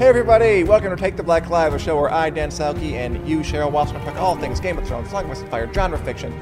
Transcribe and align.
Hey 0.00 0.06
everybody, 0.06 0.64
welcome 0.64 0.88
to 0.88 0.96
Take 0.96 1.18
the 1.18 1.22
Black 1.22 1.50
Live, 1.50 1.74
a 1.74 1.78
show 1.78 1.94
where 1.94 2.10
I, 2.10 2.30
Dan 2.30 2.48
Selcke, 2.48 2.92
and 2.92 3.28
you, 3.28 3.40
Cheryl 3.40 3.70
Wassenaar, 3.70 4.02
talk 4.02 4.16
all 4.16 4.34
things 4.34 4.58
Game 4.58 4.78
of 4.78 4.88
Thrones, 4.88 5.10
Song 5.10 5.26
of 5.26 5.30
Ice 5.30 5.40
and 5.40 5.50
Fire, 5.50 5.70
genre 5.74 5.98
fiction. 5.98 6.32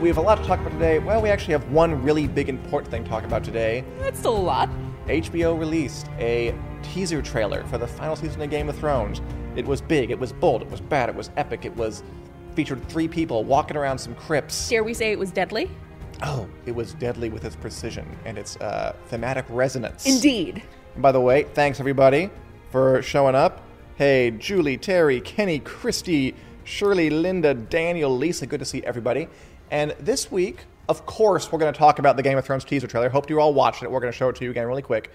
We 0.00 0.08
have 0.08 0.16
a 0.16 0.22
lot 0.22 0.38
to 0.38 0.44
talk 0.44 0.60
about 0.60 0.72
today. 0.72 0.98
Well, 0.98 1.20
we 1.20 1.28
actually 1.28 1.52
have 1.52 1.70
one 1.70 2.02
really 2.02 2.26
big 2.26 2.48
important 2.48 2.90
thing 2.90 3.04
to 3.04 3.10
talk 3.10 3.24
about 3.24 3.44
today. 3.44 3.84
That's 3.98 4.18
still 4.18 4.34
a 4.34 4.38
lot. 4.38 4.70
HBO 5.08 5.60
released 5.60 6.06
a 6.18 6.58
teaser 6.82 7.20
trailer 7.20 7.64
for 7.64 7.76
the 7.76 7.86
final 7.86 8.16
season 8.16 8.40
of 8.40 8.48
Game 8.48 8.70
of 8.70 8.78
Thrones. 8.78 9.20
It 9.56 9.66
was 9.66 9.82
big, 9.82 10.10
it 10.10 10.18
was 10.18 10.32
bold, 10.32 10.62
it 10.62 10.70
was 10.70 10.80
bad, 10.80 11.10
it 11.10 11.14
was 11.14 11.30
epic, 11.36 11.66
it 11.66 11.76
was 11.76 12.02
featured 12.54 12.82
three 12.88 13.08
people 13.08 13.44
walking 13.44 13.76
around 13.76 13.98
some 13.98 14.14
crypts. 14.14 14.70
Dare 14.70 14.84
we 14.84 14.94
say 14.94 15.12
it 15.12 15.18
was 15.18 15.30
deadly? 15.30 15.70
Oh, 16.22 16.48
it 16.64 16.74
was 16.74 16.94
deadly 16.94 17.28
with 17.28 17.44
its 17.44 17.56
precision 17.56 18.06
and 18.24 18.38
its 18.38 18.56
uh, 18.56 18.96
thematic 19.08 19.44
resonance. 19.50 20.06
Indeed. 20.06 20.62
And 20.94 21.02
by 21.02 21.12
the 21.12 21.20
way, 21.20 21.42
thanks 21.42 21.78
everybody 21.78 22.30
for 22.72 23.02
showing 23.02 23.34
up. 23.34 23.60
Hey, 23.96 24.30
Julie, 24.30 24.78
Terry, 24.78 25.20
Kenny, 25.20 25.58
Christy, 25.58 26.34
Shirley, 26.64 27.10
Linda, 27.10 27.52
Daniel, 27.52 28.16
Lisa, 28.16 28.46
good 28.46 28.60
to 28.60 28.64
see 28.64 28.82
everybody. 28.82 29.28
And 29.70 29.94
this 30.00 30.32
week, 30.32 30.64
of 30.88 31.04
course, 31.04 31.52
we're 31.52 31.58
going 31.58 31.72
to 31.72 31.78
talk 31.78 31.98
about 31.98 32.16
the 32.16 32.22
Game 32.22 32.38
of 32.38 32.46
Thrones 32.46 32.64
teaser 32.64 32.86
trailer. 32.86 33.10
Hope 33.10 33.28
you 33.28 33.38
all 33.38 33.52
watched 33.52 33.82
it. 33.82 33.90
We're 33.90 34.00
going 34.00 34.12
to 34.12 34.16
show 34.16 34.30
it 34.30 34.36
to 34.36 34.44
you 34.44 34.50
again 34.50 34.66
really 34.66 34.82
quick. 34.82 35.10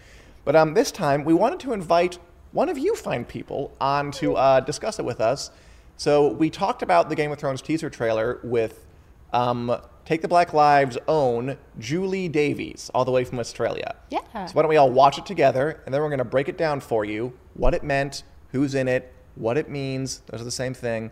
But 0.45 0.55
um, 0.55 0.75
this 0.75 0.91
time, 0.91 1.25
we 1.25 1.33
wanted 1.33 1.59
to 1.61 1.73
invite 1.73 2.19
one 2.51 2.69
of 2.69 2.77
you 2.77 2.95
fine 2.95 3.25
people 3.25 3.75
on 3.81 4.11
to 4.11 4.35
uh, 4.35 4.59
discuss 4.59 4.99
it 4.99 5.05
with 5.05 5.19
us. 5.19 5.49
So 5.97 6.27
we 6.27 6.51
talked 6.51 6.83
about 6.83 7.09
the 7.09 7.15
Game 7.15 7.31
of 7.31 7.39
Thrones 7.39 7.63
teaser 7.63 7.89
trailer 7.89 8.39
with 8.43 8.85
um, 9.33 9.75
Take 10.07 10.21
the 10.21 10.29
Black 10.29 10.53
Lives' 10.53 10.97
own 11.09 11.57
Julie 11.79 12.29
Davies, 12.29 12.89
all 12.95 13.03
the 13.03 13.11
way 13.11 13.25
from 13.25 13.39
Australia. 13.39 13.93
Yeah. 14.09 14.45
So 14.45 14.53
why 14.53 14.61
don't 14.61 14.69
we 14.69 14.77
all 14.77 14.89
watch 14.89 15.17
it 15.17 15.25
together, 15.25 15.81
and 15.85 15.93
then 15.93 16.01
we're 16.01 16.07
going 16.07 16.19
to 16.19 16.23
break 16.23 16.47
it 16.47 16.57
down 16.57 16.79
for 16.79 17.03
you, 17.03 17.33
what 17.55 17.73
it 17.73 17.83
meant, 17.83 18.23
who's 18.53 18.73
in 18.73 18.87
it, 18.87 19.13
what 19.35 19.57
it 19.57 19.69
means. 19.69 20.21
Those 20.27 20.39
are 20.39 20.45
the 20.45 20.49
same 20.49 20.73
thing. 20.73 21.11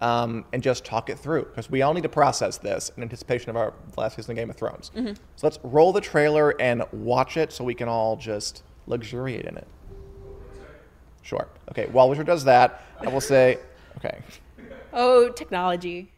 Um, 0.00 0.44
and 0.52 0.62
just 0.62 0.84
talk 0.84 1.08
it 1.08 1.18
through 1.18 1.44
because 1.46 1.70
we 1.70 1.80
all 1.80 1.94
need 1.94 2.02
to 2.02 2.10
process 2.10 2.58
this 2.58 2.90
in 2.98 3.02
anticipation 3.02 3.48
of 3.48 3.56
our 3.56 3.72
last 3.96 4.16
season 4.16 4.32
of 4.32 4.36
Game 4.36 4.50
of 4.50 4.56
Thrones. 4.56 4.90
So 4.94 5.14
let's 5.46 5.58
roll 5.62 5.94
the 5.94 6.02
trailer 6.02 6.50
and 6.60 6.82
watch 6.92 7.38
it 7.38 7.50
so 7.50 7.64
we 7.64 7.74
can 7.74 7.88
all 7.88 8.14
just 8.14 8.62
luxuriate 8.86 9.46
in 9.46 9.56
it. 9.56 9.66
Sure. 11.22 11.48
Okay. 11.70 11.86
While 11.86 12.10
Richard 12.10 12.26
does 12.26 12.44
that, 12.44 12.82
I 13.00 13.08
will 13.08 13.22
say, 13.22 13.58
okay. 13.96 14.18
Oh, 14.92 15.30
technology. 15.30 16.10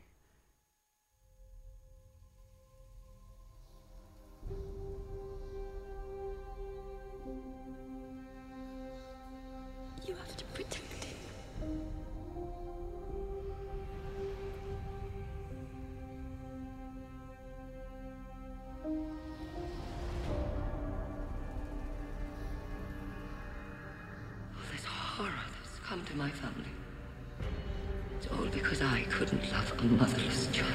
Motherless 29.87 30.49
child. 30.53 30.73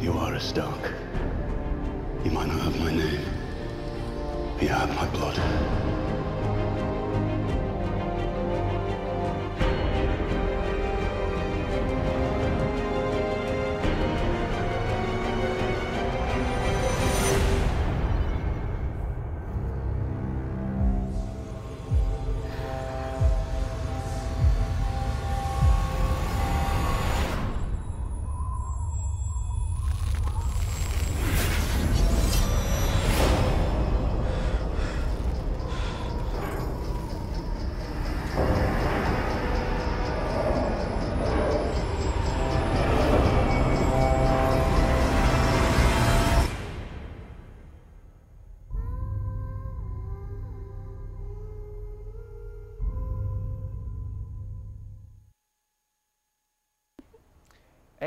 You 0.00 0.12
are 0.12 0.34
a 0.34 0.40
Stark. 0.40 0.92
You 2.24 2.30
might 2.30 2.48
not 2.48 2.60
have 2.60 2.78
my 2.80 2.92
name, 2.94 3.24
but 4.54 4.62
you 4.62 4.68
have 4.68 4.94
my 4.96 5.06
blood. 5.10 5.81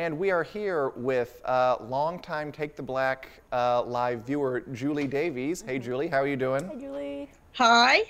And 0.06 0.20
we 0.20 0.30
are 0.30 0.44
here 0.44 0.90
with 0.90 1.42
uh, 1.46 1.78
longtime 1.82 2.52
Take 2.52 2.76
the 2.76 2.84
Black 2.84 3.28
uh, 3.52 3.82
live 3.82 4.22
viewer 4.22 4.60
Julie 4.72 5.08
Davies. 5.08 5.64
Hey, 5.64 5.80
Julie, 5.80 6.08
how 6.08 6.18
are 6.18 6.28
you 6.28 6.36
doing? 6.36 6.64
Hi, 6.68 6.76
Julie. 6.76 7.32
Hi. 7.54 8.04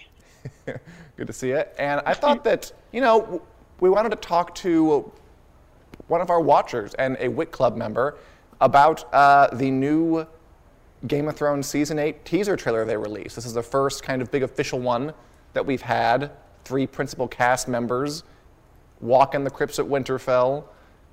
Good 1.15 1.27
to 1.27 1.31
see 1.31 1.51
you. 1.51 1.63
And 1.79 2.01
I 2.05 2.13
thought 2.13 2.43
that, 2.43 2.69
you 2.91 2.99
know, 2.99 3.41
we 3.79 3.89
wanted 3.89 4.09
to 4.09 4.17
talk 4.17 4.53
to 4.55 5.09
one 6.07 6.19
of 6.19 6.29
our 6.29 6.41
watchers 6.41 6.93
and 6.95 7.15
a 7.21 7.29
Wick 7.29 7.53
Club 7.53 7.77
member 7.77 8.17
about 8.59 9.05
uh, 9.13 9.47
the 9.53 9.71
new 9.71 10.27
Game 11.07 11.29
of 11.29 11.37
Thrones 11.37 11.65
season 11.65 11.97
eight 11.97 12.25
teaser 12.25 12.57
trailer 12.57 12.83
they 12.83 12.97
released. 12.97 13.37
This 13.37 13.45
is 13.45 13.53
the 13.53 13.63
first 13.63 14.03
kind 14.03 14.21
of 14.21 14.29
big 14.31 14.43
official 14.43 14.79
one 14.79 15.13
that 15.53 15.65
we've 15.65 15.81
had. 15.81 16.31
Three 16.65 16.87
principal 16.87 17.29
cast 17.29 17.69
members 17.69 18.25
walk 18.99 19.33
in 19.33 19.45
the 19.45 19.49
crypts 19.49 19.79
at 19.79 19.85
Winterfell, 19.85 20.65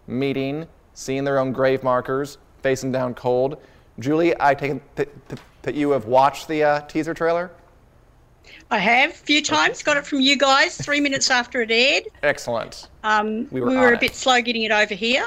meeting, 0.06 0.66
seeing 0.94 1.24
their 1.24 1.38
own 1.38 1.52
grave 1.52 1.82
markers, 1.82 2.38
facing 2.62 2.92
down 2.92 3.14
cold. 3.14 3.58
Julie, 3.98 4.34
I 4.40 4.54
take 4.54 4.72
it 4.72 4.96
th- 4.96 5.08
th- 5.28 5.40
that 5.62 5.74
you 5.74 5.90
have 5.90 6.06
watched 6.06 6.48
the 6.48 6.62
uh, 6.64 6.80
teaser 6.82 7.14
trailer. 7.14 7.50
I 8.70 8.78
have 8.78 9.10
a 9.10 9.14
few 9.14 9.42
times. 9.42 9.82
Got 9.82 9.96
it 9.98 10.06
from 10.06 10.20
you 10.20 10.36
guys 10.36 10.76
three 10.76 11.00
minutes 11.00 11.30
after 11.30 11.62
it 11.62 11.70
aired. 11.70 12.04
Excellent. 12.22 12.88
Um, 13.04 13.46
We 13.50 13.60
we 13.60 13.76
were 13.76 13.80
were, 13.80 13.92
a 13.92 13.94
it. 13.94 14.00
bit 14.00 14.14
slow 14.14 14.40
getting 14.42 14.62
it 14.62 14.72
over 14.72 14.94
here. 14.94 15.24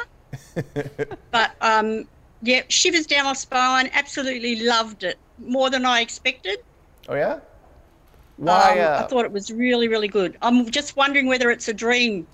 but 1.31 1.51
um, 1.61 2.05
yeah, 2.41 2.61
shivers 2.67 3.05
down 3.05 3.25
my 3.25 3.33
spine. 3.33 3.89
Absolutely 3.93 4.61
loved 4.63 5.03
it. 5.03 5.17
More 5.39 5.69
than 5.69 5.85
I 5.85 6.01
expected. 6.01 6.59
Oh 7.07 7.15
yeah. 7.15 7.39
Why? 8.37 8.79
Um, 8.79 8.93
uh, 8.93 9.05
I 9.05 9.07
thought 9.07 9.25
it 9.25 9.31
was 9.31 9.51
really, 9.51 9.87
really 9.87 10.07
good. 10.09 10.37
I'm 10.41 10.69
just 10.69 10.97
wondering 10.97 11.27
whether 11.27 11.49
it's 11.51 11.67
a 11.69 11.73
dream, 11.73 12.27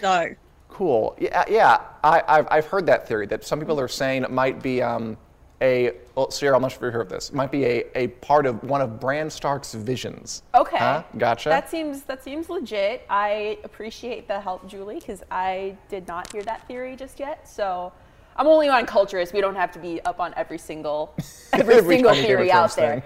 though. 0.00 0.34
Cool. 0.78 1.16
Yeah, 1.18 1.42
yeah. 1.48 1.80
I, 2.04 2.22
I've, 2.28 2.46
I've 2.52 2.66
heard 2.66 2.86
that 2.86 3.08
theory 3.08 3.26
that 3.26 3.42
some 3.42 3.58
people 3.58 3.80
are 3.80 3.88
saying 3.88 4.22
it 4.22 4.30
might 4.30 4.62
be 4.62 4.80
um, 4.80 5.16
a. 5.60 5.90
Well, 6.14 6.30
Sarah, 6.30 6.54
I'm 6.54 6.62
not 6.62 6.70
sure 6.70 6.76
if 6.76 6.82
you 6.82 6.90
heard 6.92 7.00
of 7.00 7.08
this. 7.08 7.30
It 7.30 7.34
might 7.34 7.50
be 7.50 7.64
a, 7.64 7.84
a 7.96 8.06
part 8.06 8.46
of 8.46 8.62
one 8.62 8.80
of 8.80 9.00
Bran 9.00 9.28
Stark's 9.28 9.74
visions. 9.74 10.44
Okay. 10.54 10.78
Huh? 10.78 11.02
Gotcha. 11.16 11.48
That 11.48 11.68
seems 11.68 12.02
that 12.02 12.22
seems 12.22 12.48
legit. 12.48 13.04
I 13.10 13.58
appreciate 13.64 14.28
the 14.28 14.40
help, 14.40 14.68
Julie, 14.68 15.00
because 15.00 15.24
I 15.32 15.76
did 15.88 16.06
not 16.06 16.30
hear 16.30 16.44
that 16.44 16.64
theory 16.68 16.94
just 16.94 17.18
yet. 17.18 17.48
So 17.48 17.92
I'm 18.36 18.46
only 18.46 18.68
on 18.68 18.86
Culturess. 18.86 19.32
We 19.32 19.40
don't 19.40 19.56
have 19.56 19.72
to 19.72 19.80
be 19.80 20.00
up 20.02 20.20
on 20.20 20.32
every 20.36 20.58
single 20.58 21.12
every, 21.54 21.74
single 21.74 21.88
tiny 21.88 22.02
Game 22.02 22.08
of 22.08 22.16
theory 22.24 22.52
out 22.52 22.76
there. 22.76 23.02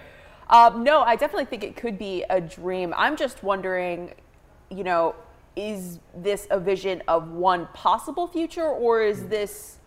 Um, 0.50 0.84
no, 0.84 1.00
I 1.00 1.16
definitely 1.16 1.46
think 1.46 1.64
it 1.64 1.74
could 1.74 1.96
be 1.96 2.22
a 2.28 2.38
dream. 2.38 2.92
I'm 2.98 3.16
just 3.16 3.42
wondering, 3.42 4.12
you 4.68 4.84
know, 4.84 5.14
is 5.56 6.00
this 6.16 6.46
a 6.50 6.58
vision 6.58 7.02
of 7.08 7.30
one 7.30 7.68
possible 7.74 8.26
future, 8.26 8.68
or 8.68 9.02
is 9.02 9.26
this 9.28 9.78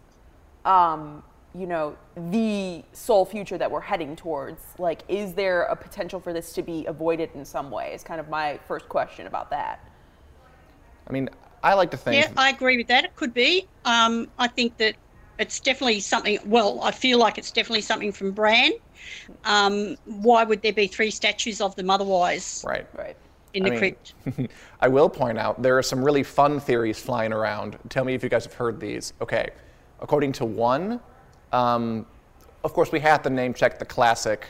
um, 0.66 1.24
you 1.58 1.66
know, 1.66 1.96
the 2.32 2.84
sole 2.92 3.26
future 3.26 3.58
that 3.58 3.72
we're 3.72 3.80
heading 3.82 4.16
towards? 4.16 4.62
Like, 4.78 5.04
is 5.08 5.34
there 5.34 5.64
a 5.64 5.76
potential 5.76 6.20
for 6.20 6.34
this 6.34 6.52
to 6.54 6.62
be 6.62 6.86
avoided 6.86 7.30
in 7.34 7.46
some 7.46 7.72
way? 7.72 7.94
Is 7.94 8.04
kind 8.04 8.20
of 8.20 8.30
my 8.30 8.60
first 8.68 8.90
question 8.90 9.26
about 9.28 9.50
that. 9.52 9.80
I 11.08 11.14
mean, 11.14 11.30
I 11.64 11.74
like 11.74 11.92
to 11.92 11.98
think. 11.98 12.26
Yeah, 12.26 12.32
I 12.36 12.50
agree 12.50 12.78
with 12.78 12.88
that. 12.88 13.06
It 13.06 13.16
could 13.16 13.34
be. 13.34 13.68
Um, 13.86 14.28
I 14.38 14.48
think 14.48 14.78
that 14.78 14.96
it's 15.40 15.60
definitely 15.60 16.02
something. 16.02 16.40
Well, 16.46 16.82
I 16.82 16.92
feel 16.92 17.20
like 17.20 17.38
it's 17.38 17.52
definitely 17.52 17.82
something 17.82 18.12
from 18.12 18.32
Bran. 18.32 18.72
Um, 19.46 19.96
why 20.06 20.44
would 20.44 20.62
there 20.62 20.74
be 20.74 20.88
three 20.88 21.12
statues 21.12 21.62
of 21.62 21.76
them 21.76 21.90
otherwise 21.90 22.64
right. 22.68 22.88
Right. 22.98 23.16
In 23.56 23.66
I 23.66 23.70
the 23.70 23.72
mean, 23.72 23.80
crypt? 23.80 24.14
I 24.82 24.88
will 24.88 25.10
point 25.10 25.38
out 25.38 25.62
there 25.62 25.78
are 25.78 25.84
some 25.84 26.04
really 26.04 26.24
fun 26.24 26.60
theories 26.60 27.00
flying 27.00 27.34
around. 27.34 27.78
Tell 27.90 28.04
me 28.04 28.14
if 28.14 28.22
you 28.22 28.30
guys 28.30 28.44
have 28.44 28.54
heard 28.54 28.80
these. 28.80 29.14
Okay. 29.22 29.50
According 30.02 30.34
to 30.34 30.46
one, 30.46 31.00
um, 31.52 32.06
of 32.64 32.74
course, 32.74 32.92
we 32.92 33.00
have 33.00 33.24
to 33.24 33.30
name 33.30 33.54
check 33.54 33.80
the 33.80 33.86
classic. 33.86 34.48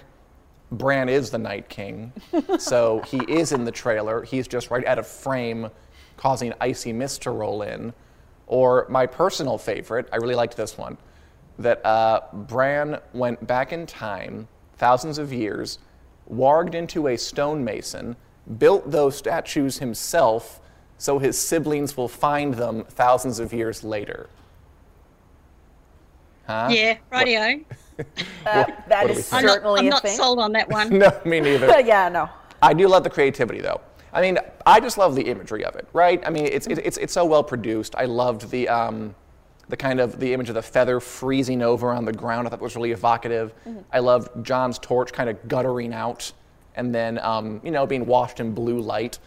Bran 0.71 1.09
is 1.09 1.29
the 1.29 1.37
Night 1.37 1.69
King, 1.69 2.11
so 2.57 3.01
he 3.01 3.19
is 3.27 3.51
in 3.51 3.63
the 3.63 3.71
trailer. 3.71 4.23
He's 4.23 4.47
just 4.47 4.71
right 4.71 4.85
out 4.85 4.97
of 4.97 5.05
frame, 5.05 5.69
causing 6.17 6.53
icy 6.59 6.91
mist 6.91 7.21
to 7.23 7.31
roll 7.31 7.61
in. 7.61 7.93
Or 8.47 8.87
my 8.89 9.05
personal 9.05 9.57
favorite, 9.57 10.09
I 10.11 10.17
really 10.17 10.35
liked 10.35 10.57
this 10.57 10.77
one, 10.77 10.97
that 11.59 11.85
uh, 11.85 12.21
Bran 12.33 12.99
went 13.13 13.45
back 13.45 13.73
in 13.73 13.85
time, 13.85 14.47
thousands 14.77 15.19
of 15.19 15.31
years, 15.31 15.79
warged 16.31 16.73
into 16.73 17.07
a 17.07 17.17
stonemason, 17.17 18.15
built 18.59 18.91
those 18.91 19.15
statues 19.17 19.79
himself, 19.79 20.59
so 20.97 21.19
his 21.19 21.37
siblings 21.37 21.97
will 21.97 22.07
find 22.07 22.53
them 22.53 22.83
thousands 22.85 23.39
of 23.39 23.53
years 23.53 23.83
later. 23.83 24.29
Huh? 26.47 26.69
yeah, 26.71 26.97
radio. 27.11 27.59
That 28.43 28.83
what 28.89 29.07
do 29.07 29.13
we? 29.13 29.23
I'm 29.31 29.45
not, 29.45 29.53
certainly 29.53 29.79
I'm 29.79 29.87
a 29.87 29.89
not 29.89 30.01
thing. 30.01 30.17
sold 30.17 30.39
on 30.39 30.51
that 30.51 30.69
one. 30.69 30.89
No, 30.99 31.17
me 31.23 31.39
neither. 31.39 31.79
yeah, 31.79 32.09
no. 32.09 32.29
I 32.61 32.73
do 32.73 32.87
love 32.89 33.03
the 33.05 33.09
creativity, 33.09 33.61
though. 33.61 33.79
I 34.11 34.21
mean, 34.21 34.37
I 34.65 34.79
just 34.81 34.97
love 34.97 35.15
the 35.15 35.23
imagery 35.23 35.63
of 35.63 35.75
it, 35.75 35.87
right? 35.93 36.21
I 36.25 36.29
mean, 36.29 36.45
it's, 36.45 36.67
it's, 36.67 36.97
it's 36.97 37.13
so 37.13 37.25
well 37.25 37.43
produced. 37.43 37.95
I 37.95 38.05
loved 38.05 38.49
the, 38.51 38.67
um, 38.67 39.15
the 39.69 39.77
kind 39.77 39.99
of 40.01 40.19
the 40.19 40.33
image 40.33 40.49
of 40.49 40.55
the 40.55 40.61
feather 40.61 40.99
freezing 40.99 41.61
over 41.61 41.91
on 41.91 42.03
the 42.05 42.13
ground. 42.13 42.47
I 42.47 42.49
thought 42.49 42.59
it 42.59 42.63
was 42.63 42.75
really 42.75 42.91
evocative. 42.91 43.53
I 43.91 43.99
loved 43.99 44.45
Jon's 44.45 44.77
torch 44.77 45.11
kind 45.13 45.29
of 45.29 45.47
guttering 45.47 45.93
out 45.93 46.31
and 46.75 46.93
then, 46.93 47.19
um, 47.19 47.61
you 47.63 47.71
know, 47.71 47.85
being 47.85 48.05
washed 48.05 48.39
in 48.39 48.53
blue 48.53 48.79
light. 48.79 49.19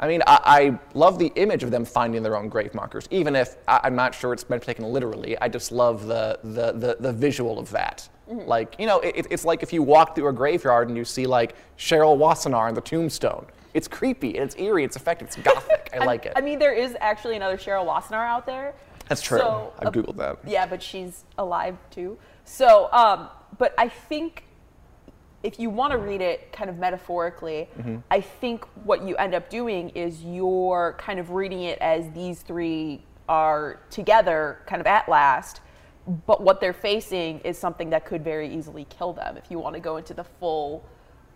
I 0.00 0.06
mean, 0.06 0.22
I, 0.26 0.40
I 0.44 0.78
love 0.94 1.18
the 1.18 1.32
image 1.34 1.62
of 1.62 1.70
them 1.70 1.84
finding 1.84 2.22
their 2.22 2.36
own 2.36 2.48
grave 2.48 2.74
markers, 2.74 3.08
even 3.10 3.34
if 3.34 3.56
I, 3.66 3.80
I'm 3.84 3.96
not 3.96 4.14
sure 4.14 4.32
it's 4.32 4.48
meant 4.48 4.62
to 4.62 4.66
be 4.66 4.74
taken 4.74 4.92
literally. 4.92 5.36
I 5.40 5.48
just 5.48 5.72
love 5.72 6.06
the, 6.06 6.38
the, 6.44 6.72
the, 6.72 6.96
the 7.00 7.12
visual 7.12 7.58
of 7.58 7.70
that. 7.70 8.08
Like, 8.28 8.76
you 8.78 8.86
know, 8.86 9.00
it, 9.00 9.26
it's 9.30 9.44
like 9.44 9.62
if 9.62 9.72
you 9.72 9.82
walk 9.82 10.14
through 10.14 10.28
a 10.28 10.32
graveyard 10.32 10.88
and 10.88 10.96
you 10.96 11.04
see 11.04 11.26
like 11.26 11.54
Cheryl 11.78 12.18
Wassenaar 12.18 12.68
on 12.68 12.74
the 12.74 12.80
tombstone. 12.80 13.46
It's 13.74 13.88
creepy, 13.88 14.30
it's 14.30 14.56
eerie, 14.56 14.84
it's 14.84 14.96
effective, 14.96 15.28
it's 15.28 15.36
gothic. 15.36 15.90
I 15.98 16.04
like 16.04 16.26
it. 16.26 16.32
I 16.36 16.40
mean, 16.40 16.58
there 16.58 16.72
is 16.72 16.96
actually 17.00 17.36
another 17.36 17.56
Cheryl 17.56 17.86
Wassenaar 17.86 18.26
out 18.26 18.44
there. 18.44 18.74
That's 19.08 19.22
true. 19.22 19.38
So, 19.38 19.72
I've 19.78 19.88
uh, 19.88 19.90
Googled 19.92 20.16
that. 20.16 20.38
Yeah, 20.46 20.66
but 20.66 20.82
she's 20.82 21.24
alive 21.38 21.76
too. 21.90 22.18
So, 22.44 22.92
um, 22.92 23.28
but 23.56 23.74
I 23.78 23.88
think 23.88 24.44
if 25.42 25.58
you 25.60 25.70
want 25.70 25.92
to 25.92 25.98
read 25.98 26.20
it 26.20 26.52
kind 26.52 26.68
of 26.68 26.78
metaphorically, 26.78 27.68
Mm-hmm. 27.78 27.98
I 28.10 28.20
think 28.20 28.64
what 28.84 29.02
you 29.06 29.16
end 29.16 29.34
up 29.34 29.48
doing 29.50 29.90
is 29.90 30.22
you're 30.22 30.96
kind 30.98 31.18
of 31.20 31.30
reading 31.30 31.62
it 31.62 31.78
as 31.80 32.10
these 32.12 32.42
three 32.42 33.02
are 33.28 33.80
together 33.90 34.58
kind 34.66 34.80
of 34.80 34.86
at 34.86 35.08
last, 35.08 35.60
but 36.26 36.42
what 36.42 36.60
they're 36.60 36.72
facing 36.72 37.38
is 37.40 37.58
something 37.58 37.90
that 37.90 38.04
could 38.04 38.24
very 38.24 38.52
easily 38.52 38.86
kill 38.88 39.12
them. 39.12 39.36
If 39.36 39.50
you 39.50 39.58
want 39.58 39.74
to 39.74 39.80
go 39.80 39.96
into 39.98 40.14
the 40.14 40.24
full, 40.24 40.84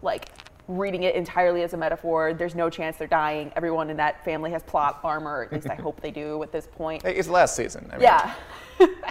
like, 0.01 0.29
reading 0.69 1.03
it 1.03 1.15
entirely 1.15 1.63
as 1.63 1.75
a 1.75 1.77
metaphor, 1.77 2.33
there's 2.35 2.55
no 2.55 2.71
chance 2.71 2.97
they're 2.97 3.07
dying. 3.07 3.53
Everyone 3.57 3.91
in 3.91 3.97
that 3.99 4.25
family 4.25 4.51
has 4.53 4.63
plot 4.63 5.01
armor, 5.05 5.43
at 5.43 5.53
least 5.53 5.69
I 5.69 5.75
hope 5.87 6.01
they 6.01 6.11
do 6.11 6.43
at 6.43 6.51
this 6.53 6.67
point. 6.67 7.05
It's 7.05 7.27
the 7.27 7.33
last 7.35 7.55
season. 7.55 7.89
I 7.93 7.97
mean, 7.97 8.03
Yeah. 8.03 8.35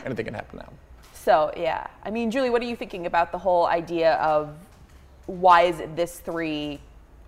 Anything 0.04 0.26
can 0.26 0.34
happen 0.34 0.60
now. 0.60 0.70
So 1.14 1.52
yeah, 1.56 1.86
I 2.04 2.10
mean, 2.10 2.32
Julie, 2.32 2.50
what 2.50 2.64
are 2.64 2.66
you 2.66 2.76
thinking 2.76 3.06
about 3.06 3.32
the 3.32 3.38
whole 3.38 3.68
idea 3.68 4.16
of 4.16 4.56
why 5.28 5.64
is 5.64 5.80
it 5.80 5.96
this 5.96 6.20
three? 6.20 6.80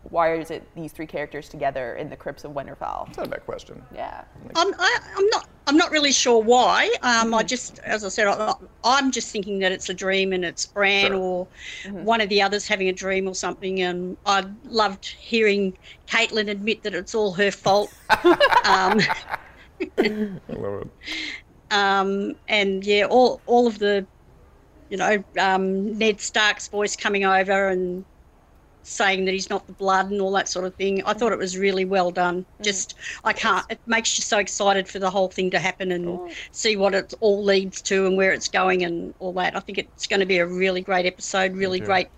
Why 0.10 0.36
is 0.36 0.52
it 0.52 0.68
these 0.76 0.92
three 0.92 1.08
characters 1.08 1.48
together 1.48 1.96
in 1.96 2.10
the 2.10 2.18
crypts 2.18 2.44
of 2.44 2.52
Winterfell? 2.52 3.08
It's 3.08 3.18
not 3.18 3.28
a 3.28 3.30
bad 3.30 3.46
question. 3.46 3.82
Yeah. 3.96 4.26
I'm, 4.54 4.74
I, 4.78 5.00
I'm 5.16 5.28
not. 5.28 5.48
I'm 5.66 5.78
not 5.78 5.92
really 5.92 6.12
sure 6.12 6.44
why. 6.44 6.94
Um, 7.04 7.34
I 7.34 7.42
just, 7.42 7.80
as 7.80 8.04
I 8.04 8.10
said, 8.10 8.28
I, 8.28 8.54
I'm 8.84 9.12
just 9.12 9.32
thinking 9.32 9.60
that 9.60 9.72
it's 9.72 9.88
a 9.88 9.94
dream 9.94 10.34
and 10.34 10.44
it's 10.44 10.66
Bran 10.66 11.12
Sure. 11.12 11.16
or 11.16 11.48
one 11.92 12.20
of 12.20 12.28
the 12.28 12.42
others 12.42 12.68
having 12.68 12.90
a 12.90 12.92
dream 12.94 13.30
or 13.30 13.34
something. 13.34 13.80
And 13.82 14.18
I 14.26 14.44
loved 14.66 15.06
hearing 15.06 15.78
Catelyn 16.08 16.50
admit 16.50 16.84
that 16.84 16.94
it's 16.94 17.16
all 17.16 17.32
her 17.32 17.50
fault. 17.50 17.94
um, 18.10 19.00
I 19.80 20.40
love 20.50 20.82
it. 20.82 20.88
um, 21.72 22.36
and 22.50 22.86
yeah, 22.86 23.06
all 23.06 23.40
all 23.46 23.66
of 23.66 23.80
the, 23.80 24.06
you 24.94 25.00
know, 25.00 25.24
um, 25.40 25.98
Ned 25.98 26.22
Stark's 26.22 26.68
voice 26.68 26.96
coming 26.96 27.26
over 27.26 27.70
and 27.70 28.06
saying 28.84 29.26
that 29.26 29.32
he's 29.32 29.50
not 29.50 29.66
the 29.66 29.74
blood 29.74 30.12
and 30.12 30.22
all 30.22 30.32
that 30.34 30.48
sort 30.48 30.66
of 30.66 30.76
thing. 30.76 31.04
I 31.04 31.14
thought 31.14 31.32
it 31.32 31.40
was 31.40 31.58
really 31.58 31.84
well 31.84 32.12
done. 32.12 32.46
Just 32.62 32.94
I 33.24 33.34
can't. 33.34 33.66
It 33.72 33.80
makes 33.88 34.16
you 34.20 34.22
so 34.22 34.38
excited 34.38 34.88
for 34.88 35.00
the 35.00 35.10
whole 35.10 35.30
thing 35.30 35.50
to 35.50 35.58
happen 35.58 35.92
and 35.92 36.32
see 36.52 36.76
what 36.76 36.94
it 36.94 37.12
all 37.22 37.44
leads 37.44 37.82
to 37.84 38.06
and 38.06 38.18
where 38.18 38.34
it's 38.34 38.48
going 38.48 38.84
and 38.84 39.16
all 39.18 39.34
that. 39.34 39.56
I 39.56 39.62
think 39.62 39.80
it's 39.80 40.06
going 40.06 40.20
to 40.20 40.28
be 40.28 40.38
a 40.38 40.46
really 40.46 40.82
great 40.82 41.08
episode, 41.08 41.54
really 41.54 41.80
great 41.80 42.10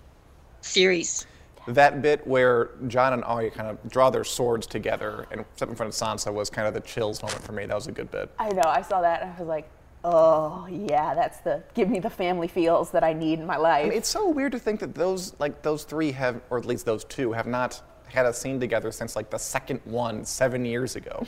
series. 0.60 1.26
That 1.70 2.02
bit 2.02 2.28
where 2.28 2.72
Jon 2.88 3.14
and 3.14 3.24
Arya 3.24 3.52
kind 3.52 3.70
of 3.70 3.90
draw 3.90 4.10
their 4.10 4.26
swords 4.26 4.68
together 4.68 5.28
and 5.32 5.46
step 5.56 5.70
in 5.70 5.76
front 5.76 5.94
of 5.94 5.98
Sansa 5.98 6.34
was 6.34 6.50
kind 6.50 6.68
of 6.68 6.74
the 6.74 6.82
chills 6.82 7.22
moment 7.24 7.42
for 7.42 7.54
me. 7.54 7.68
That 7.68 7.76
was 7.76 7.88
a 7.88 7.94
good 7.94 8.12
bit. 8.12 8.30
I 8.38 8.50
know. 8.50 8.64
I 8.66 8.82
saw 8.82 9.00
that 9.00 9.22
and 9.22 9.32
I 9.32 9.40
was 9.40 9.48
like, 9.48 9.70
oh 10.06 10.68
yeah, 10.70 11.16
that's 11.16 11.40
the 11.40 11.64
give 11.74 11.90
me 11.90 12.00
the 12.00 12.10
family 12.10 12.48
feels 12.48 12.92
that 12.92 13.04
I 13.04 13.12
need 13.12 13.40
in 13.40 13.46
my 13.46 13.58
life. 13.58 13.86
I 13.86 13.90
mean, 13.90 13.98
it's 13.98 14.08
so 14.08 14.30
weird 14.30 14.52
to 14.54 14.60
think 14.60 14.80
that 14.80 14.94
those 14.94 15.34
like 15.40 15.64
those 15.64 15.84
three 15.84 16.12
have, 16.12 16.42
or 16.50 16.58
at 16.58 16.66
least 16.66 16.86
those 16.86 17.04
two, 17.04 17.34
have 17.34 17.48
not 17.48 17.82
had 18.08 18.26
a 18.26 18.34
scene 18.34 18.60
together 18.60 18.92
since 18.92 19.16
like 19.16 19.30
the 19.32 19.40
second 19.40 19.82
one 19.84 20.24
seven 20.24 20.64
years 20.64 20.96
ago, 20.96 21.26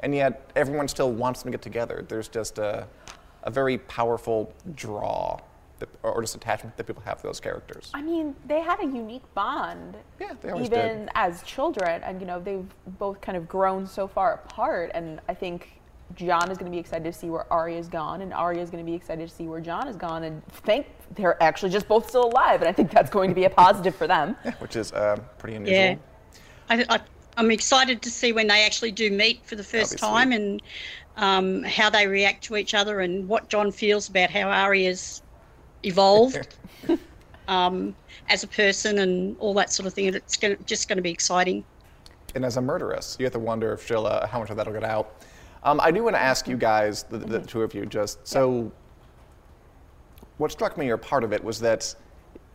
and 0.00 0.14
yet 0.14 0.50
everyone 0.54 0.86
still 0.86 1.10
wants 1.10 1.42
them 1.42 1.50
to 1.50 1.58
get 1.58 1.62
together. 1.62 2.04
There's 2.06 2.28
just 2.28 2.58
a, 2.58 2.86
a 3.44 3.50
very 3.50 3.78
powerful 3.78 4.52
draw, 4.74 5.40
that, 5.78 5.88
or 6.02 6.20
just 6.20 6.36
attachment 6.36 6.76
that 6.76 6.86
people 6.86 7.02
have 7.06 7.22
to 7.22 7.26
those 7.26 7.40
characters. 7.40 7.90
I 7.94 8.02
mean, 8.02 8.36
they 8.46 8.60
had 8.60 8.78
a 8.80 8.86
unique 8.86 9.24
bond. 9.34 9.96
Yeah, 10.20 10.34
they 10.42 10.50
always 10.50 10.68
did. 10.68 10.78
even 10.78 10.98
did. 11.06 11.10
as 11.14 11.42
children, 11.44 12.02
and 12.02 12.20
you 12.20 12.26
know, 12.26 12.38
they've 12.38 12.66
both 12.98 13.22
kind 13.22 13.38
of 13.38 13.48
grown 13.48 13.86
so 13.86 14.06
far 14.06 14.34
apart. 14.34 14.90
And 14.92 15.20
I 15.30 15.34
think 15.34 15.77
Jon 16.14 16.50
is 16.50 16.58
going 16.58 16.70
to 16.70 16.74
be 16.74 16.80
excited 16.80 17.04
to 17.04 17.12
see 17.12 17.28
where 17.28 17.50
Arya 17.52 17.78
is 17.78 17.88
gone, 17.88 18.22
and 18.22 18.32
Arya 18.32 18.60
is 18.60 18.70
going 18.70 18.84
to 18.84 18.90
be 18.90 18.96
excited 18.96 19.28
to 19.28 19.34
see 19.34 19.46
where 19.46 19.60
Jon 19.60 19.88
is 19.88 19.96
gone, 19.96 20.24
and 20.24 20.44
think 20.48 20.86
they're 21.14 21.40
actually 21.42 21.70
just 21.70 21.86
both 21.86 22.08
still 22.08 22.26
alive, 22.26 22.60
and 22.60 22.68
I 22.68 22.72
think 22.72 22.90
that's 22.90 23.10
going 23.10 23.30
to 23.30 23.34
be 23.34 23.44
a 23.44 23.50
positive 23.50 23.94
for 23.94 24.06
them. 24.06 24.36
which 24.58 24.76
is 24.76 24.92
uh, 24.92 25.16
pretty 25.38 25.56
unusual. 25.56 25.78
Yeah. 25.78 25.96
I, 26.70 26.84
I, 26.88 27.00
I'm 27.36 27.50
excited 27.50 28.02
to 28.02 28.10
see 28.10 28.32
when 28.32 28.48
they 28.48 28.64
actually 28.64 28.90
do 28.90 29.10
meet 29.10 29.44
for 29.44 29.54
the 29.54 29.64
first 29.64 29.92
be 29.92 29.98
time 29.98 30.32
and 30.32 30.62
um, 31.16 31.62
how 31.62 31.90
they 31.90 32.06
react 32.06 32.44
to 32.44 32.56
each 32.56 32.74
other 32.74 33.00
and 33.00 33.28
what 33.28 33.48
Jon 33.48 33.70
feels 33.70 34.08
about 34.08 34.30
how 34.30 34.48
Arya's 34.50 35.22
evolved 35.84 36.56
um, 37.48 37.94
as 38.28 38.42
a 38.42 38.48
person 38.48 38.98
and 38.98 39.36
all 39.38 39.54
that 39.54 39.72
sort 39.72 39.86
of 39.86 39.94
thing. 39.94 40.08
And 40.08 40.16
it's 40.16 40.36
gonna, 40.36 40.56
just 40.66 40.88
going 40.88 40.96
to 40.96 41.02
be 41.02 41.10
exciting. 41.10 41.64
and 42.34 42.44
as 42.44 42.56
a 42.56 42.60
murderess, 42.60 43.16
you 43.18 43.24
have 43.24 43.32
to 43.34 43.38
wonder 43.38 43.72
if 43.72 43.86
she'll 43.86 44.06
uh, 44.06 44.26
how 44.26 44.40
much 44.40 44.50
of 44.50 44.56
that'll 44.56 44.72
get 44.72 44.84
out. 44.84 45.22
Um, 45.62 45.80
I 45.80 45.90
do 45.90 46.02
want 46.04 46.16
to 46.16 46.20
ask 46.20 46.46
you 46.48 46.56
guys, 46.56 47.02
the, 47.04 47.18
the 47.18 47.40
two 47.40 47.62
of 47.62 47.74
you, 47.74 47.86
just 47.86 48.26
so. 48.26 48.72
What 50.38 50.52
struck 50.52 50.78
me, 50.78 50.88
or 50.88 50.96
part 50.96 51.24
of 51.24 51.32
it, 51.32 51.42
was 51.42 51.58
that 51.60 51.94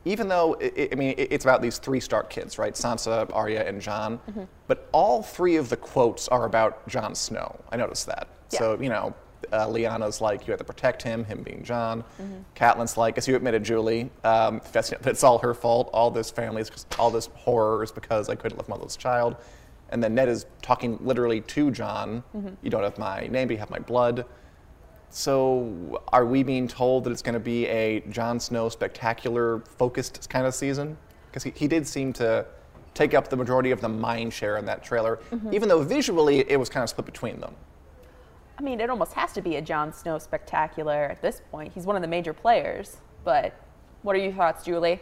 even 0.06 0.28
though 0.28 0.58
i 0.62 0.90
i 0.92 0.96
mean 0.96 1.16
it's 1.18 1.46
about 1.46 1.62
these 1.62 1.78
three 1.78 2.00
Stark 2.00 2.30
kids, 2.30 2.58
right? 2.58 2.74
Sansa, 2.74 3.30
Arya, 3.34 3.68
and 3.68 3.82
Jon, 3.82 4.20
but 4.68 4.88
all 4.94 5.22
three 5.22 5.58
of 5.58 5.70
the 5.70 5.78
quotes 5.78 6.28
are 6.30 6.46
about 6.46 6.88
Jon 6.88 7.14
Snow. 7.14 7.60
I 7.72 7.78
noticed 7.78 8.06
that. 8.08 8.28
So 8.50 8.80
you 8.80 8.90
know, 8.90 9.14
uh, 9.52 9.68
Lyanna's 9.68 10.22
like, 10.22 10.48
you 10.48 10.52
have 10.52 10.60
to 10.60 10.64
protect 10.64 11.02
him, 11.02 11.26
him 11.26 11.44
being 11.44 11.64
Jon. 11.64 12.04
Catelyn's 12.56 12.98
like, 12.98 13.18
as 13.18 13.28
you 13.28 13.36
admitted, 13.36 13.64
Julie, 13.64 14.10
um, 14.24 14.62
that's, 14.72 14.92
it's 14.92 15.24
all 15.24 15.40
her 15.40 15.54
fault. 15.54 15.90
All 15.94 16.10
this 16.12 16.32
family, 16.32 16.62
is, 16.62 16.86
all 16.98 17.12
this 17.12 17.28
horror 17.36 17.84
is 17.84 17.92
because 17.92 18.30
I 18.30 18.36
couldn't 18.36 18.58
love 18.58 18.70
my 18.70 18.76
little 18.76 18.90
child. 18.90 19.36
And 19.94 20.04
then 20.04 20.16
Ned 20.16 20.28
is 20.28 20.48
talking 20.64 20.98
literally 21.02 21.42
to 21.42 21.70
Jon. 21.70 22.24
Mm-hmm. 22.36 22.56
You 22.64 22.70
don't 22.72 22.84
have 22.84 22.98
my 22.98 23.28
name, 23.28 23.48
but 23.48 23.54
you 23.54 23.60
have 23.60 23.70
my 23.70 23.78
blood. 23.78 24.26
So, 25.12 26.02
are 26.12 26.26
we 26.26 26.42
being 26.42 26.68
told 26.68 27.04
that 27.04 27.12
it's 27.12 27.22
going 27.22 27.36
to 27.36 27.40
be 27.40 27.68
a 27.68 28.00
Jon 28.10 28.40
Snow 28.40 28.70
spectacular 28.70 29.60
focused 29.60 30.28
kind 30.32 30.48
of 30.48 30.56
season? 30.56 30.98
Because 31.28 31.44
he, 31.44 31.54
he 31.56 31.68
did 31.68 31.88
seem 31.88 32.12
to 32.14 32.44
take 32.96 33.14
up 33.14 33.30
the 33.30 33.38
majority 33.38 33.70
of 33.70 33.82
the 33.82 33.90
mind 33.90 34.34
share 34.34 34.58
in 34.58 34.66
that 34.66 34.84
trailer, 34.84 35.20
mm-hmm. 35.32 35.54
even 35.54 35.70
though 35.70 35.84
visually 35.84 36.40
it 36.50 36.60
was 36.60 36.70
kind 36.70 36.84
of 36.84 36.90
split 36.90 37.06
between 37.06 37.40
them. 37.40 37.54
I 38.58 38.64
mean, 38.64 38.80
it 38.80 38.90
almost 38.90 39.14
has 39.14 39.32
to 39.34 39.42
be 39.42 39.58
a 39.58 39.62
Jon 39.62 39.94
Snow 39.94 40.18
spectacular 40.18 41.04
at 41.04 41.22
this 41.22 41.44
point. 41.52 41.72
He's 41.74 41.86
one 41.86 41.96
of 41.96 42.02
the 42.02 42.08
major 42.08 42.34
players. 42.34 42.98
But 43.24 43.54
what 44.02 44.16
are 44.16 44.20
your 44.20 44.34
thoughts, 44.34 44.66
Julie? 44.66 45.00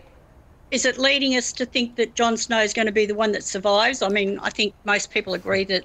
Is 0.71 0.85
it 0.85 0.97
leading 0.97 1.35
us 1.35 1.51
to 1.53 1.65
think 1.65 1.97
that 1.97 2.15
Jon 2.15 2.37
Snow 2.37 2.59
is 2.61 2.73
going 2.73 2.85
to 2.85 2.91
be 2.93 3.05
the 3.05 3.13
one 3.15 3.33
that 3.33 3.43
survives? 3.43 4.01
I 4.01 4.07
mean, 4.07 4.39
I 4.39 4.49
think 4.49 4.73
most 4.85 5.11
people 5.11 5.33
agree 5.33 5.65
that 5.65 5.83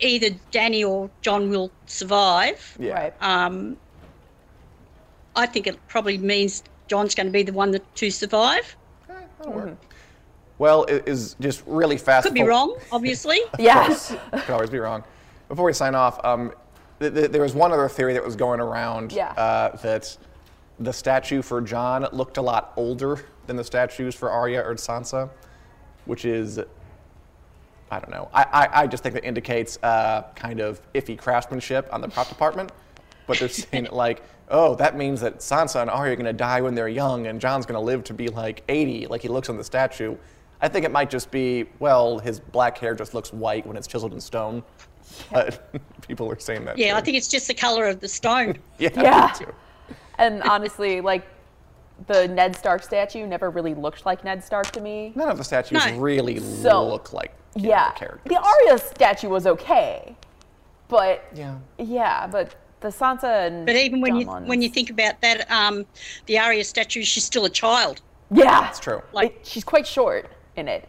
either 0.00 0.30
Dany 0.50 0.88
or 0.88 1.10
Jon 1.20 1.50
will 1.50 1.70
survive. 1.84 2.76
Yeah. 2.80 2.94
Right. 2.94 3.14
Um, 3.20 3.76
I 5.36 5.44
think 5.44 5.66
it 5.66 5.76
probably 5.88 6.16
means 6.16 6.62
Jon's 6.88 7.14
going 7.14 7.26
to 7.26 7.32
be 7.32 7.42
the 7.42 7.52
one 7.52 7.70
that, 7.72 7.94
to 7.96 8.10
survive. 8.10 8.74
That'll 9.38 9.52
work. 9.52 9.76
Well, 10.58 10.84
it 10.84 11.06
is 11.06 11.36
just 11.38 11.62
really 11.66 11.98
fast. 11.98 12.24
Could 12.24 12.32
be 12.32 12.40
for- 12.40 12.48
wrong, 12.48 12.76
obviously. 12.90 13.40
Yes. 13.58 14.16
Could 14.32 14.50
always 14.50 14.70
be 14.70 14.78
wrong. 14.78 15.04
Before 15.50 15.66
we 15.66 15.74
sign 15.74 15.94
off, 15.94 16.24
um, 16.24 16.52
th- 17.00 17.12
th- 17.12 17.30
there 17.30 17.42
was 17.42 17.54
one 17.54 17.70
other 17.70 17.88
theory 17.90 18.14
that 18.14 18.24
was 18.24 18.34
going 18.34 18.60
around 18.60 19.12
Yeah. 19.12 19.32
uh, 19.32 19.76
that 19.76 20.16
the 20.78 20.92
statue 20.92 21.42
for 21.42 21.60
Jon 21.60 22.06
looked 22.12 22.36
a 22.36 22.42
lot 22.42 22.72
older 22.76 23.24
than 23.46 23.56
the 23.56 23.64
statues 23.64 24.14
for 24.14 24.30
Arya 24.30 24.60
or 24.60 24.74
Sansa, 24.74 25.30
which 26.04 26.24
is, 26.24 26.58
I 27.90 27.98
don't 27.98 28.10
know. 28.10 28.28
I, 28.34 28.42
I, 28.42 28.82
I 28.82 28.86
just 28.86 29.02
think 29.02 29.14
that 29.14 29.24
indicates 29.24 29.78
uh, 29.82 30.24
kind 30.34 30.60
of 30.60 30.80
iffy 30.92 31.16
craftsmanship 31.16 31.88
on 31.92 32.00
the 32.00 32.08
prop 32.08 32.28
department. 32.28 32.72
But 33.26 33.38
they're 33.38 33.48
saying 33.48 33.88
like, 33.90 34.22
oh, 34.48 34.74
that 34.76 34.96
means 34.96 35.20
that 35.22 35.38
Sansa 35.38 35.80
and 35.80 35.90
Arya 35.90 36.12
are 36.12 36.16
going 36.16 36.26
to 36.26 36.32
die 36.32 36.60
when 36.60 36.74
they're 36.74 36.88
young, 36.88 37.26
and 37.26 37.40
Jon's 37.40 37.66
going 37.66 37.78
to 37.78 37.84
live 37.84 38.04
to 38.04 38.14
be 38.14 38.28
like 38.28 38.62
80, 38.68 39.06
like 39.08 39.22
he 39.22 39.28
looks 39.28 39.48
on 39.48 39.56
the 39.56 39.64
statue. 39.64 40.16
I 40.60 40.68
think 40.68 40.84
it 40.84 40.92
might 40.92 41.10
just 41.10 41.30
be, 41.30 41.66
well, 41.80 42.18
his 42.18 42.40
black 42.40 42.78
hair 42.78 42.94
just 42.94 43.14
looks 43.14 43.32
white 43.32 43.66
when 43.66 43.76
it's 43.76 43.86
chiseled 43.86 44.12
in 44.12 44.20
stone. 44.20 44.62
But 45.32 45.74
people 46.06 46.30
are 46.30 46.38
saying 46.38 46.64
that. 46.66 46.78
Yeah, 46.78 46.96
I 46.96 47.00
think 47.00 47.16
it's 47.16 47.28
just 47.28 47.48
the 47.48 47.54
colour 47.54 47.86
of 47.86 48.00
the 48.00 48.08
stone. 48.08 48.58
Yeah. 48.78 48.90
Yeah. 48.94 49.34
Me 50.18 50.24
too. 50.24 50.32
and 50.32 50.42
honestly, 50.42 51.00
like, 51.00 51.26
the 52.08 52.28
Ned 52.28 52.54
Stark 52.56 52.82
statue 52.82 53.26
never 53.26 53.48
really 53.50 53.74
looked 53.74 54.04
like 54.04 54.22
Ned 54.24 54.44
Stark 54.44 54.70
to 54.72 54.80
me. 54.80 55.12
None 55.14 55.28
of 55.30 55.38
the 55.38 55.44
statues 55.44 55.84
No. 55.86 55.96
really 55.98 56.38
So, 56.40 56.86
look 56.86 57.12
like 57.12 57.32
you 57.54 57.62
know, 57.62 57.68
Yeah. 57.70 57.92
the 57.92 57.98
characters. 57.98 58.22
The 58.26 58.36
Arya 58.38 58.78
statue 58.78 59.28
was 59.30 59.46
okay. 59.46 60.14
But, 60.88 61.24
Yeah. 61.34 61.54
yeah, 61.78 62.26
but 62.26 62.54
the 62.80 62.88
Sansa 62.88 63.46
and. 63.46 63.64
But 63.66 63.76
even 63.76 64.00
when 64.02 64.12
Jon 64.12 64.20
you 64.20 64.26
ones- 64.26 64.48
when 64.48 64.60
you 64.62 64.68
think 64.68 64.90
about 64.90 65.20
that, 65.22 65.50
um, 65.50 65.86
the 66.26 66.38
Arya 66.38 66.64
statue, 66.64 67.02
she's 67.02 67.24
still 67.24 67.44
a 67.46 67.50
child. 67.50 68.00
Yeah. 68.30 68.60
that's 68.60 68.78
true. 68.80 69.02
Like- 69.12 69.36
It- 69.36 69.46
she's 69.46 69.64
quite 69.64 69.86
short 69.86 70.30
in 70.56 70.66
it. 70.68 70.86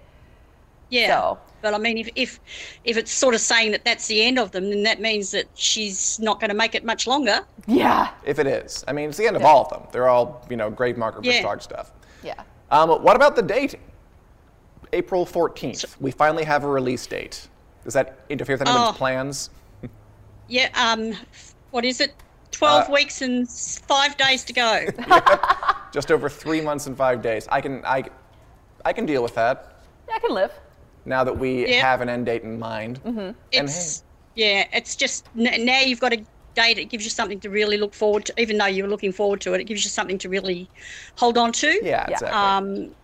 Yeah. 0.89 1.07
So- 1.07 1.37
But 1.61 1.73
I 1.73 1.77
mean, 1.77 1.97
if, 1.97 2.09
if 2.15 2.39
if 2.83 2.97
it's 2.97 3.11
sort 3.11 3.33
of 3.33 3.41
saying 3.41 3.71
that 3.71 3.83
that's 3.83 4.07
the 4.07 4.23
end 4.23 4.37
of 4.39 4.51
them, 4.51 4.69
then 4.69 4.83
that 4.83 5.01
means 5.01 5.31
that 5.31 5.45
she's 5.55 6.19
not 6.19 6.39
going 6.39 6.49
to 6.49 6.55
make 6.55 6.75
it 6.75 6.85
much 6.85 7.07
longer. 7.07 7.39
Yeah. 7.67 8.09
If 8.25 8.39
it 8.39 8.47
is. 8.47 8.83
I 8.87 8.93
mean, 8.93 9.09
it's 9.09 9.17
the 9.17 9.27
end 9.27 9.35
of 9.35 9.43
all 9.43 9.63
of 9.65 9.69
them. 9.69 9.81
They're 9.91 10.07
all, 10.07 10.45
you 10.49 10.55
know, 10.57 10.69
grave 10.69 10.97
marker 10.97 11.21
for 11.21 11.27
Yeah. 11.27 11.39
Stark 11.39 11.61
stuff. 11.61 11.91
Yeah. 12.23 12.35
Um, 12.71 12.89
what 12.89 13.15
about 13.15 13.35
the 13.35 13.41
date? 13.41 13.75
April 14.93 15.25
14th. 15.25 15.95
We 15.99 16.11
finally 16.11 16.43
have 16.45 16.63
a 16.63 16.67
release 16.67 17.05
date. 17.07 17.47
Does 17.83 17.93
that 17.93 18.19
interfere 18.29 18.55
with 18.57 18.67
anyone's 18.67 18.89
Oh. 18.89 18.93
plans? 18.97 19.49
Yeah. 20.47 20.69
Um, 20.75 21.13
what 21.71 21.83
is 21.85 21.99
it? 22.01 22.13
Twelve 22.51 22.89
Uh, 22.89 22.93
weeks 22.93 23.21
and 23.21 23.49
five 23.49 24.15
days 24.17 24.43
to 24.45 24.53
go. 24.53 24.85
Just 25.91 26.11
over 26.11 26.29
three 26.29 26.61
months 26.61 26.87
and 26.87 26.95
five 26.97 27.21
days. 27.21 27.47
I 27.51 27.59
can, 27.61 27.83
I, 27.85 28.03
I 28.85 28.93
can 28.93 29.05
deal 29.05 29.21
with 29.21 29.35
that 29.35 29.81
Yeah, 30.07 30.15
I 30.15 30.19
can 30.19 30.31
live. 30.33 30.51
Now 31.07 31.23
that 31.23 31.37
we 31.39 31.67
Yeah. 31.67 31.81
have 31.81 32.01
an 32.01 32.09
end 32.09 32.25
date 32.27 32.43
in 32.43 32.59
mind. 32.59 33.01
Mm-hmm. 33.03 33.19
And 33.19 33.35
It's 33.51 34.03
yeah. 34.35 34.65
It's 34.73 34.95
just 34.95 35.25
n- 35.39 35.65
now 35.65 35.79
you've 35.79 35.99
got 36.01 36.13
a 36.13 36.21
date. 36.53 36.77
It 36.77 36.85
gives 36.85 37.03
you 37.03 37.09
something 37.09 37.39
to 37.39 37.49
really 37.49 37.77
look 37.77 37.93
forward 37.93 38.25
to. 38.25 38.39
Even 38.39 38.57
though 38.57 38.65
you're 38.65 38.87
looking 38.87 39.11
forward 39.11 39.41
to 39.41 39.53
it, 39.53 39.61
it 39.61 39.63
gives 39.63 39.83
you 39.83 39.89
something 39.89 40.17
to 40.19 40.29
really 40.29 40.69
hold 41.15 41.37
on 41.37 41.51
to. 41.53 41.67
Yeah, 41.83 42.05
Yeah. 42.07 42.09
exactly. 42.09 42.29
Um, 42.29 42.95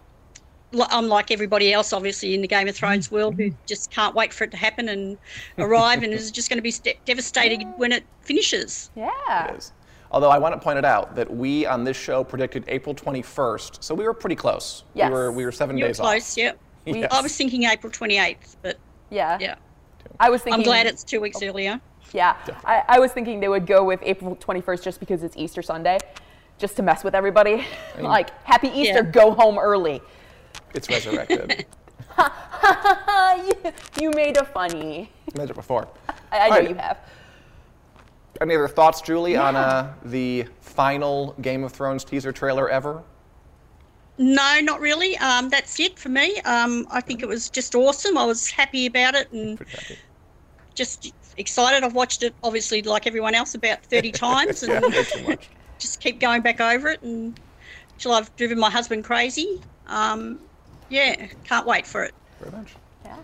unlike 0.91 1.29
everybody 1.31 1.71
else, 1.71 1.93
obviously 1.93 2.33
in 2.33 2.41
the 2.41 2.47
Game 2.47 2.67
of 2.67 2.75
Thrones 2.75 3.11
world, 3.11 3.35
who 3.35 3.51
just 3.67 3.91
can't 3.91 4.15
wait 4.15 4.33
for 4.33 4.43
it 4.43 4.51
to 4.51 4.57
happen 4.57 4.89
and 4.89 5.17
arrive, 5.59 6.01
and 6.03 6.11
is 6.11 6.31
just 6.31 6.49
going 6.49 6.57
to 6.57 6.63
be 6.63 6.71
st- 6.71 6.97
devastated 7.05 7.63
when 7.77 7.91
it 7.91 8.03
finishes. 8.21 8.89
Yeah. 8.95 9.09
It 9.51 9.57
is. 9.57 9.71
Although 10.11 10.29
I 10.29 10.37
want 10.39 10.53
to 10.55 10.59
point 10.59 10.77
it 10.79 10.85
out 10.85 11.15
that 11.15 11.31
we 11.35 11.65
on 11.67 11.83
this 11.83 11.97
show 11.97 12.23
predicted 12.23 12.63
April 12.67 12.93
21st, 12.95 13.83
so 13.83 13.93
we 13.95 14.03
were 14.03 14.13
pretty 14.13 14.35
close. 14.35 14.83
Yes. 14.93 15.09
We 15.09 15.13
were 15.13 15.31
we 15.31 15.45
were 15.45 15.51
seven 15.51 15.75
You're 15.77 15.87
days 15.89 15.99
close, 15.99 16.33
off. 16.33 16.37
yep. 16.37 16.59
Yes. 16.85 17.09
I 17.11 17.21
was 17.21 17.35
thinking 17.35 17.63
April 17.63 17.91
28th, 17.91 18.57
but 18.61 18.77
Yeah. 19.09 19.37
yeah, 19.39 19.55
I 20.19 20.29
was 20.29 20.41
thinking. 20.41 20.59
I'm 20.61 20.65
glad 20.65 20.85
it's 20.85 21.03
two 21.03 21.21
weeks 21.21 21.41
earlier. 21.41 21.79
Yeah. 22.11 22.35
I, 22.65 22.83
I 22.87 22.99
was 22.99 23.11
thinking 23.11 23.39
they 23.39 23.47
would 23.47 23.65
go 23.65 23.83
with 23.83 23.99
April 24.03 24.35
21st 24.35 24.83
just 24.83 24.99
because 24.99 25.23
it's 25.23 25.35
Easter 25.37 25.61
Sunday, 25.61 25.97
just 26.57 26.75
to 26.75 26.83
mess 26.83 27.03
with 27.03 27.15
everybody. 27.15 27.65
like, 27.99 28.29
happy 28.43 28.67
Easter, 28.67 29.03
Yeah. 29.03 29.11
go 29.11 29.31
home 29.31 29.57
early. 29.57 30.01
It's 30.73 30.89
resurrected. 30.89 31.65
you, 33.47 33.53
you 34.01 34.11
made 34.11 34.37
a 34.37 34.45
funny. 34.45 35.09
Made 35.35 35.49
it 35.49 35.55
before. 35.55 35.87
I, 36.09 36.13
I 36.31 36.49
know 36.49 36.55
Alright. 36.55 36.69
you 36.69 36.75
have. 36.75 36.97
Any 38.41 38.55
other 38.55 38.67
thoughts, 38.67 39.01
Julie, 39.01 39.35
on 39.37 39.55
uh, 39.55 39.93
the 40.03 40.45
final 40.59 41.33
Game 41.41 41.63
of 41.63 41.71
Thrones 41.71 42.03
teaser 42.03 42.31
trailer 42.31 42.69
ever? 42.69 43.03
No, 44.17 44.59
not 44.61 44.79
really. 44.79 45.17
Um, 45.17 45.49
that's 45.49 45.79
it 45.79 45.97
for 45.97 46.09
me. 46.09 46.39
Um, 46.41 46.87
I 46.91 47.01
think 47.01 47.21
it 47.23 47.27
was 47.27 47.49
just 47.49 47.73
awesome. 47.75 48.17
I 48.17 48.25
was 48.25 48.49
happy 48.49 48.85
about 48.85 49.15
it 49.15 49.31
and 49.31 49.57
Pretty 49.57 49.97
just 50.75 51.13
excited. 51.37 51.83
I've 51.83 51.93
watched 51.95 52.23
it, 52.23 52.33
obviously, 52.43 52.81
like 52.83 53.07
everyone 53.07 53.33
else, 53.35 53.55
about 53.55 53.83
30 53.85 54.11
times 54.25 54.63
and 54.63 54.83
way 55.27 55.37
just 55.79 55.99
keep 55.99 56.19
going 56.19 56.41
back 56.41 56.61
over 56.61 56.89
it 56.89 57.01
and 57.01 57.39
till 57.97 58.11
I've 58.13 58.33
driven 58.35 58.59
my 58.59 58.69
husband 58.69 59.03
crazy. 59.03 59.61
Um, 59.87 60.39
yeah, 60.89 61.27
can't 61.43 61.65
wait 61.65 61.85
for 61.87 62.03
it. 62.03 62.13
Very 62.39 62.51
much. 62.51 62.73
Yeah. 63.05 63.17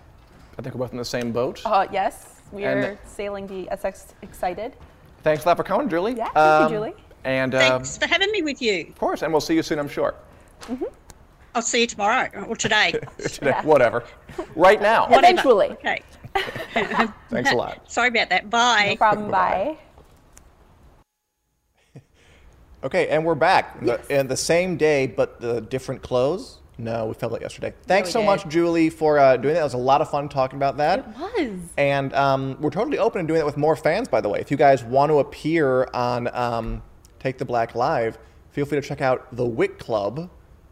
I 0.58 0.62
think 0.62 0.76
we're 0.76 0.80
both 0.86 0.92
in 0.92 0.98
the 0.98 1.06
same 1.06 1.32
boat. 1.32 1.62
Uh, 1.66 1.88
yes, 1.92 2.42
we 2.52 2.64
And- 2.66 2.80
are 2.84 3.00
sailing 3.06 3.46
the 3.48 3.68
SX 3.72 4.14
Excited. 4.24 4.76
Thanks 5.22 5.44
a 5.46 5.50
lot 5.50 5.58
for 5.58 5.64
coming, 5.64 5.90
Julie. 5.90 6.14
Yeah, 6.14 6.30
thank 6.30 6.72
you, 6.72 6.78
Julie. 6.78 6.94
And 7.26 7.54
uh, 7.54 7.60
Thanks 7.60 7.98
for 7.98 8.08
having 8.08 8.32
me 8.32 8.42
with 8.42 8.62
you. 8.62 8.88
of 8.88 8.98
course, 8.98 9.22
and 9.22 9.34
we'll 9.34 9.42
see 9.42 9.54
you 9.54 9.62
soon, 9.64 9.78
I'm 9.78 9.90
sure. 9.90 10.16
I'll 11.56 11.62
see 11.62 11.82
you 11.82 11.88
tomorrow 11.88 12.46
or 12.48 12.56
today. 12.56 12.94
Today, 13.18 13.60
whatever. 13.64 14.04
Right 14.56 14.82
now. 14.82 15.08
Whatever. 15.10 15.28
Eventually. 15.28 15.70
Okay. 15.72 16.02
Thanks 17.30 17.52
a 17.52 17.56
lot. 17.56 17.92
Sorry 17.92 18.10
about 18.10 18.30
that. 18.30 18.50
Bye. 18.50 18.90
No 18.92 18.96
problem. 18.98 19.32
Bye-bye. 19.32 19.78
Okay, 22.82 23.10
and 23.10 23.26
we're 23.26 23.36
back. 23.36 23.84
The, 23.84 24.00
and 24.10 24.30
the 24.30 24.38
same 24.38 24.78
day, 24.78 25.08
but 25.08 25.42
the 25.42 25.60
different 25.60 26.02
clothes. 26.02 26.60
No, 26.78 27.08
we 27.08 27.14
filmed 27.14 27.36
it 27.36 27.42
yesterday. 27.42 27.74
Thanks 27.88 28.08
we 28.08 28.14
so 28.14 28.20
did. 28.22 28.26
much, 28.26 28.48
Julie, 28.48 28.90
for 28.90 29.20
uh, 29.20 29.36
doing 29.36 29.54
that. 29.54 29.60
It 29.60 29.64
was 29.64 29.74
a 29.74 29.78
lot 29.78 30.00
of 30.00 30.10
fun 30.10 30.30
talking 30.30 30.56
about 30.56 30.78
that. 30.78 31.00
It 31.00 31.06
was. 31.08 31.60
And 31.78 32.14
um, 32.14 32.56
we're 32.62 32.70
totally 32.70 32.98
open 32.98 33.22
to 33.22 33.28
doing 33.28 33.40
that 33.40 33.46
with 33.46 33.58
more 33.58 33.76
fans, 33.76 34.08
by 34.08 34.22
the 34.22 34.30
way. 34.30 34.40
If 34.40 34.50
you 34.50 34.56
guys 34.56 34.82
want 34.82 35.10
to 35.10 35.20
appear 35.20 35.90
on 35.94 36.34
um, 36.34 36.82
Take 37.20 37.38
the 37.38 37.44
Black 37.44 37.76
Live, 37.76 38.18
feel 38.52 38.66
free 38.66 38.80
to 38.80 38.88
check 38.88 39.02
out 39.02 39.28
the 39.36 39.46
Wick 39.46 39.78
Club, 39.78 40.30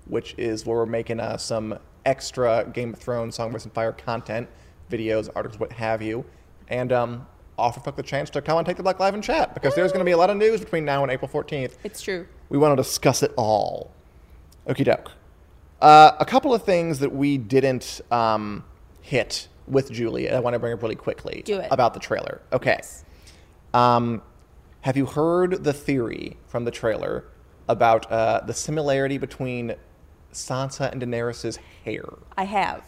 which 0.10 0.36
is 0.38 0.66
where 0.66 0.78
we're 0.78 0.86
making 0.86 1.20
uh, 1.20 1.38
some 1.38 1.78
extra 2.06 2.70
Game 2.74 2.94
of 2.94 3.00
Thrones, 3.00 3.36
Song 3.36 3.50
of 3.50 3.56
Ice 3.56 3.66
and 3.66 3.74
Fire 3.74 3.92
content, 3.92 4.48
videos, 4.90 5.30
articles, 5.36 5.60
what 5.60 5.72
have 5.74 6.02
you. 6.02 6.26
And 6.70 6.92
um, 6.92 7.28
offer 7.58 7.80
folk 7.80 7.96
the 7.96 8.04
chance 8.04 8.30
to 8.32 8.42
come 8.42 8.58
and 8.58 8.66
Take 8.68 8.78
the 8.78 8.84
Black 8.84 9.00
Live 9.00 9.14
and 9.14 9.24
chat 9.24 9.54
because 9.54 9.76
there's 9.76 9.92
going 9.92 10.00
to 10.00 10.06
be 10.06 10.12
a 10.12 10.18
lot 10.18 10.30
of 10.30 10.38
news 10.38 10.60
between 10.60 10.86
now 10.86 11.04
and 11.04 11.12
April 11.12 11.30
14th. 11.30 11.76
It's 11.84 12.02
true. 12.02 12.28
We 12.50 12.58
want 12.58 12.78
to 12.78 12.82
discuss 12.82 13.24
it 13.24 13.34
all. 13.38 13.92
Okie 14.68 14.86
doke. 14.86 15.12
Uh, 15.82 16.12
a 16.20 16.26
couple 16.26 16.54
of 16.54 16.64
things 16.64 17.00
that 17.00 17.14
we 17.14 17.38
didn't 17.38 18.02
um, 18.12 18.64
hit 19.02 19.48
with 19.68 19.92
Julie, 19.92 20.30
I 20.30 20.40
want 20.40 20.54
to 20.54 20.60
bring 20.60 20.74
up 20.74 20.82
really 20.82 20.96
quickly 20.96 21.42
Do 21.46 21.60
it. 21.60 21.68
about 21.72 21.94
the 21.94 22.00
trailer. 22.00 22.42
Okay. 22.54 22.80
Um, 23.74 24.22
have 24.82 24.96
you 24.96 25.06
heard 25.06 25.64
the 25.64 25.74
theory 25.74 26.38
from 26.48 26.64
the 26.66 26.72
trailer 26.72 27.26
about 27.68 28.10
uh, 28.12 28.42
the 28.46 28.54
similarity 28.54 29.18
between 29.18 29.76
Sansa 30.34 30.92
and 30.92 31.02
Daenerys' 31.02 31.58
hair? 31.84 32.06
I 32.38 32.44
have. 32.46 32.84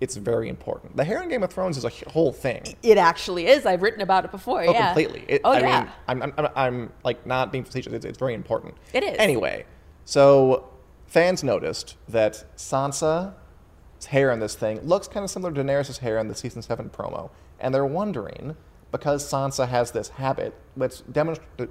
It's 0.00 0.16
very 0.16 0.48
important. 0.48 0.96
The 0.96 1.04
hair 1.04 1.22
in 1.22 1.28
Game 1.28 1.44
of 1.44 1.52
Thrones 1.52 1.76
is 1.76 1.84
a 1.84 1.90
whole 2.10 2.32
thing. 2.32 2.62
It 2.82 2.98
actually 2.98 3.46
is. 3.46 3.64
I've 3.64 3.82
written 3.82 4.00
about 4.00 4.24
it 4.24 4.32
before. 4.32 4.62
Oh, 4.62 4.72
yeah. 4.72 4.86
completely. 4.86 5.24
It, 5.28 5.42
oh 5.44 5.52
I 5.52 5.60
yeah. 5.60 5.80
mean, 5.80 5.90
I'm, 6.08 6.22
I'm, 6.22 6.34
I'm, 6.38 6.48
I'm 6.56 6.92
like 7.04 7.24
not 7.24 7.52
being 7.52 7.62
facetious. 7.62 7.92
It's, 7.92 8.04
it's 8.04 8.18
very 8.18 8.34
important. 8.34 8.74
It 8.92 9.04
is. 9.04 9.16
Anyway, 9.18 9.64
so 10.04 10.68
fans 11.06 11.44
noticed 11.44 11.96
that 12.08 12.44
Sansa's 12.56 13.32
hair 14.06 14.32
in 14.32 14.40
this 14.40 14.56
thing 14.56 14.80
looks 14.80 15.06
kind 15.06 15.22
of 15.22 15.30
similar 15.30 15.52
to 15.52 15.62
Daenerys' 15.62 15.98
hair 15.98 16.18
in 16.18 16.26
the 16.26 16.34
season 16.34 16.62
seven 16.62 16.90
promo, 16.90 17.30
and 17.60 17.72
they're 17.72 17.86
wondering 17.86 18.56
because 18.90 19.24
Sansa 19.24 19.68
has 19.68 19.92
this 19.92 20.08
habit 20.08 20.52
that's 20.76 21.02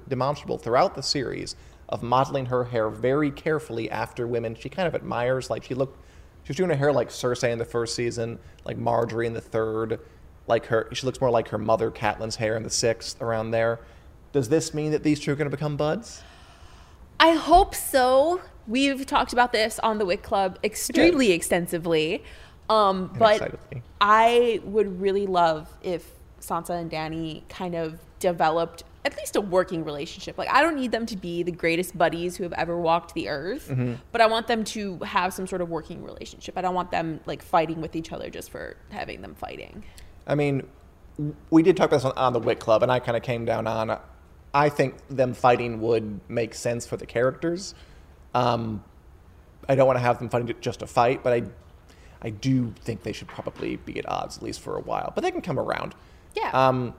demonstrable 0.08 0.58
throughout 0.58 0.94
the 0.94 1.02
series 1.02 1.54
of 1.92 2.02
modeling 2.02 2.46
her 2.46 2.64
hair 2.64 2.88
very 2.88 3.30
carefully 3.30 3.90
after 3.90 4.26
women 4.26 4.54
she 4.54 4.70
kind 4.70 4.88
of 4.88 4.94
admires. 4.94 5.50
Like 5.50 5.62
she 5.62 5.74
looked, 5.74 5.96
she 6.42 6.48
was 6.48 6.56
doing 6.56 6.70
her 6.70 6.76
hair 6.76 6.90
like 6.90 7.10
Cersei 7.10 7.52
in 7.52 7.58
the 7.58 7.66
first 7.66 7.94
season, 7.94 8.38
like 8.64 8.78
Margaery 8.78 9.26
in 9.26 9.34
the 9.34 9.42
third, 9.42 10.00
like 10.46 10.66
her. 10.66 10.88
She 10.92 11.04
looks 11.04 11.20
more 11.20 11.30
like 11.30 11.48
her 11.48 11.58
mother 11.58 11.90
Catelyn's 11.90 12.36
hair 12.36 12.56
in 12.56 12.62
the 12.62 12.70
sixth, 12.70 13.20
around 13.20 13.50
there. 13.50 13.78
Does 14.32 14.48
this 14.48 14.72
mean 14.72 14.90
that 14.92 15.02
these 15.02 15.20
two 15.20 15.32
are 15.32 15.36
going 15.36 15.50
to 15.50 15.56
become 15.56 15.76
buds? 15.76 16.22
I 17.20 17.34
hope 17.34 17.74
so. 17.74 18.40
We've 18.66 19.04
talked 19.04 19.34
about 19.34 19.52
this 19.52 19.78
on 19.80 19.98
the 19.98 20.06
Wick 20.06 20.22
Club 20.22 20.58
extremely 20.64 21.32
extensively. 21.32 22.24
Um, 22.70 23.12
but 23.18 23.42
excitedly. 23.42 23.82
I 24.00 24.60
would 24.64 24.98
really 24.98 25.26
love 25.26 25.68
if 25.82 26.08
Sansa 26.40 26.80
and 26.80 26.90
Dany 26.90 27.46
kind 27.50 27.74
of 27.74 27.98
developed 28.18 28.84
at 29.04 29.16
least 29.16 29.34
a 29.36 29.40
working 29.40 29.84
relationship. 29.84 30.38
Like, 30.38 30.48
I 30.48 30.62
don't 30.62 30.76
need 30.76 30.92
them 30.92 31.06
to 31.06 31.16
be 31.16 31.42
the 31.42 31.50
greatest 31.50 31.96
buddies 31.98 32.36
who 32.36 32.44
have 32.44 32.52
ever 32.52 32.78
walked 32.78 33.14
the 33.14 33.28
earth, 33.28 33.68
Mm-hmm. 33.68 33.94
but 34.12 34.20
I 34.20 34.26
want 34.26 34.46
them 34.46 34.62
to 34.64 34.98
have 34.98 35.34
some 35.34 35.46
sort 35.46 35.60
of 35.60 35.68
working 35.70 36.04
relationship. 36.04 36.56
I 36.56 36.60
don't 36.62 36.74
want 36.74 36.90
them 36.92 37.20
like 37.26 37.42
fighting 37.42 37.80
with 37.80 37.96
each 37.96 38.12
other 38.12 38.30
just 38.30 38.50
for 38.50 38.76
having 38.90 39.20
them 39.22 39.34
fighting. 39.34 39.82
I 40.26 40.36
mean, 40.36 40.66
we 41.50 41.62
did 41.62 41.76
talk 41.76 41.88
about 41.88 41.96
this 41.96 42.04
on, 42.04 42.12
on 42.16 42.32
the 42.32 42.38
Wick 42.38 42.60
Club, 42.60 42.82
and 42.84 42.92
I 42.92 43.00
kind 43.00 43.16
of 43.16 43.22
came 43.22 43.44
down 43.44 43.66
on. 43.66 43.98
I 44.54 44.68
think 44.68 44.94
them 45.08 45.34
fighting 45.34 45.80
would 45.80 46.20
make 46.28 46.54
sense 46.54 46.86
for 46.86 46.96
the 46.96 47.06
characters. 47.06 47.74
Um, 48.34 48.84
I 49.68 49.74
don't 49.74 49.86
want 49.86 49.96
to 49.98 50.02
have 50.02 50.18
them 50.18 50.28
fighting 50.28 50.54
just 50.60 50.78
to 50.80 50.86
fight, 50.86 51.22
but 51.24 51.32
I, 51.32 51.42
I 52.20 52.30
do 52.30 52.72
think 52.82 53.02
they 53.02 53.12
should 53.12 53.28
probably 53.28 53.76
be 53.76 53.98
at 53.98 54.08
odds 54.08 54.36
at 54.36 54.42
least 54.42 54.60
for 54.60 54.76
a 54.76 54.80
while. 54.80 55.12
But 55.14 55.22
they 55.22 55.30
can 55.30 55.40
come 55.42 55.58
around. 55.58 55.94
Yeah. 56.36 56.50
Um, 56.52 56.94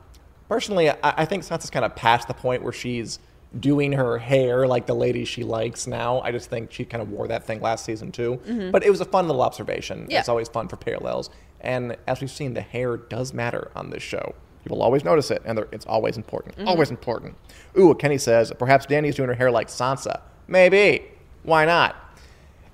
personally, 0.53 0.91
I, 0.91 0.97
I 1.01 1.25
think 1.25 1.43
Sansa's 1.43 1.71
kind 1.71 1.83
of 1.83 1.95
past 1.95 2.27
the 2.27 2.33
point 2.35 2.61
where 2.61 2.71
she's 2.71 3.17
doing 3.59 3.91
her 3.93 4.19
hair 4.19 4.67
like 4.67 4.85
the 4.85 4.93
lady 4.93 5.25
she 5.25 5.43
likes 5.43 5.87
now. 5.87 6.21
I 6.21 6.31
just 6.31 6.47
think 6.47 6.71
she 6.71 6.85
kind 6.85 7.01
of 7.01 7.09
wore 7.09 7.27
that 7.27 7.43
thing 7.43 7.59
last 7.59 7.85
season 7.85 8.11
too. 8.11 8.39
Mm-hmm. 8.45 8.69
But 8.69 8.83
it 8.83 8.91
was 8.91 9.01
a 9.01 9.05
fun 9.05 9.25
little 9.25 9.41
observation. 9.41 10.05
Yeah. 10.09 10.19
It's 10.19 10.29
always 10.29 10.47
fun 10.47 10.67
for 10.67 10.75
parallels. 10.75 11.31
And 11.61 11.97
as 12.05 12.21
we've 12.21 12.29
seen, 12.29 12.53
the 12.53 12.61
hair 12.61 12.97
does 12.97 13.33
matter 13.33 13.71
on 13.75 13.89
this 13.89 14.03
show. 14.03 14.35
People 14.63 14.83
always 14.83 15.03
notice 15.03 15.31
it, 15.31 15.41
and 15.43 15.57
it's 15.71 15.87
always 15.87 16.17
important. 16.17 16.55
Mm-hmm. 16.55 16.67
Always 16.67 16.91
important. 16.91 17.35
Ooh, 17.79 17.95
Kenny 17.95 18.19
says 18.19 18.53
perhaps 18.59 18.85
Dany's 18.85 19.15
doing 19.15 19.29
her 19.29 19.35
hair 19.35 19.49
like 19.49 19.69
Sansa. 19.69 20.21
Maybe. 20.47 21.03
Why 21.41 21.65
not? 21.65 21.95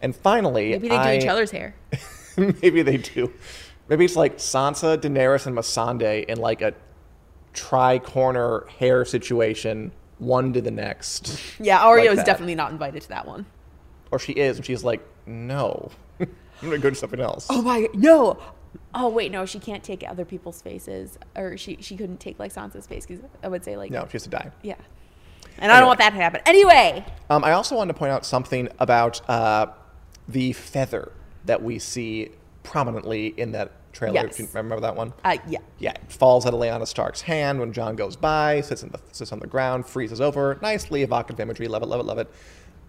And 0.01 0.13
finally, 0.13 0.71
Maybe 0.71 0.89
they 0.89 0.95
do 0.95 1.01
I- 1.01 1.17
each 1.17 1.27
other's 1.27 1.51
hair. 1.51 1.75
Maybe 2.38 2.82
they 2.82 2.97
do. 2.97 3.32
Maybe 3.88 4.04
it's 4.06 4.17
like 4.17 4.38
Sansa, 4.38 4.97
Daenerys, 4.97 5.47
and 5.47 5.56
Missandei 5.58 6.25
in 6.25 6.39
like 6.39 6.62
a 6.62 6.73
tri-corner 7.53 8.65
hair 8.79 9.05
situation, 9.05 9.91
one 10.17 10.53
to 10.53 10.62
the 10.62 10.71
next. 10.71 11.39
Yeah, 11.59 11.79
Arya 11.79 12.03
Like 12.05 12.12
is 12.12 12.17
that. 12.17 12.25
definitely 12.25 12.55
not 12.55 12.71
invited 12.71 13.01
to 13.03 13.09
that 13.09 13.27
one. 13.27 13.45
Or 14.12 14.19
she 14.19 14.33
is, 14.33 14.57
and 14.57 14.65
she's 14.65 14.83
like, 14.83 15.05
no, 15.25 15.91
I'm 16.19 16.27
gonna 16.62 16.77
go 16.79 16.89
to 16.89 16.95
something 16.95 17.19
else. 17.19 17.47
Oh 17.49 17.62
my 17.62 17.88
no. 17.93 18.39
Oh 18.93 19.09
wait, 19.09 19.31
no, 19.31 19.45
she 19.45 19.59
can't 19.59 19.83
take 19.83 20.03
other 20.07 20.25
people's 20.25 20.62
faces, 20.62 21.17
or 21.35 21.57
she 21.57 21.77
she 21.79 21.95
couldn't 21.95 22.19
take 22.19 22.39
like 22.39 22.53
Sansa's 22.53 22.88
face 22.88 23.05
because 23.05 23.23
I 23.43 23.47
would 23.47 23.63
say 23.63 23.77
like 23.77 23.91
No, 23.91 24.05
she 24.07 24.13
has 24.13 24.23
to 24.23 24.29
die. 24.29 24.51
yeah. 24.63 24.75
And 25.62 25.71
I 25.71 25.79
don't 25.79 25.88
want 25.88 25.99
that 25.99 26.12
to 26.12 26.15
happen. 26.15 26.41
Anyway, 26.45 27.05
Um, 27.29 27.43
I 27.43 27.51
also 27.51 27.75
wanted 27.75 27.93
to 27.93 27.99
point 27.99 28.12
out 28.13 28.25
something 28.25 28.69
about 28.79 29.27
uh, 29.29 29.67
the 30.27 30.53
feather 30.53 31.12
that 31.45 31.62
we 31.62 31.79
see 31.79 32.29
prominently 32.63 33.27
in 33.38 33.51
that 33.51 33.71
trailer. 33.91 34.15
Yes. 34.15 34.39
Remember 34.39 34.80
that 34.80 34.95
one? 34.95 35.13
uh, 35.23 35.38
yeah, 35.47 35.60
Yeah, 35.80 35.91
it 35.91 36.12
falls 36.12 36.45
out 36.45 36.54
of 36.54 36.60
Lyanna 36.60 36.88
Stark's 36.88 37.21
hand 37.21 37.60
when 37.60 37.73
Jon 37.73 37.95
goes 37.95 38.15
by, 38.15 38.62
sits, 38.62 38.84
in 38.84 38.89
the, 38.89 38.99
sits 39.12 39.32
on 39.32 39.39
the 39.39 39.47
ground, 39.47 39.86
freezes 39.86 40.21
over. 40.21 40.58
Nicely 40.62 41.04
evocative 41.04 41.39
imagery. 41.39 41.67
Love 41.67 41.84
it, 41.84 41.88
love 41.88 41.99
it, 41.99 42.06
love 42.06 42.17
it. 42.19 42.30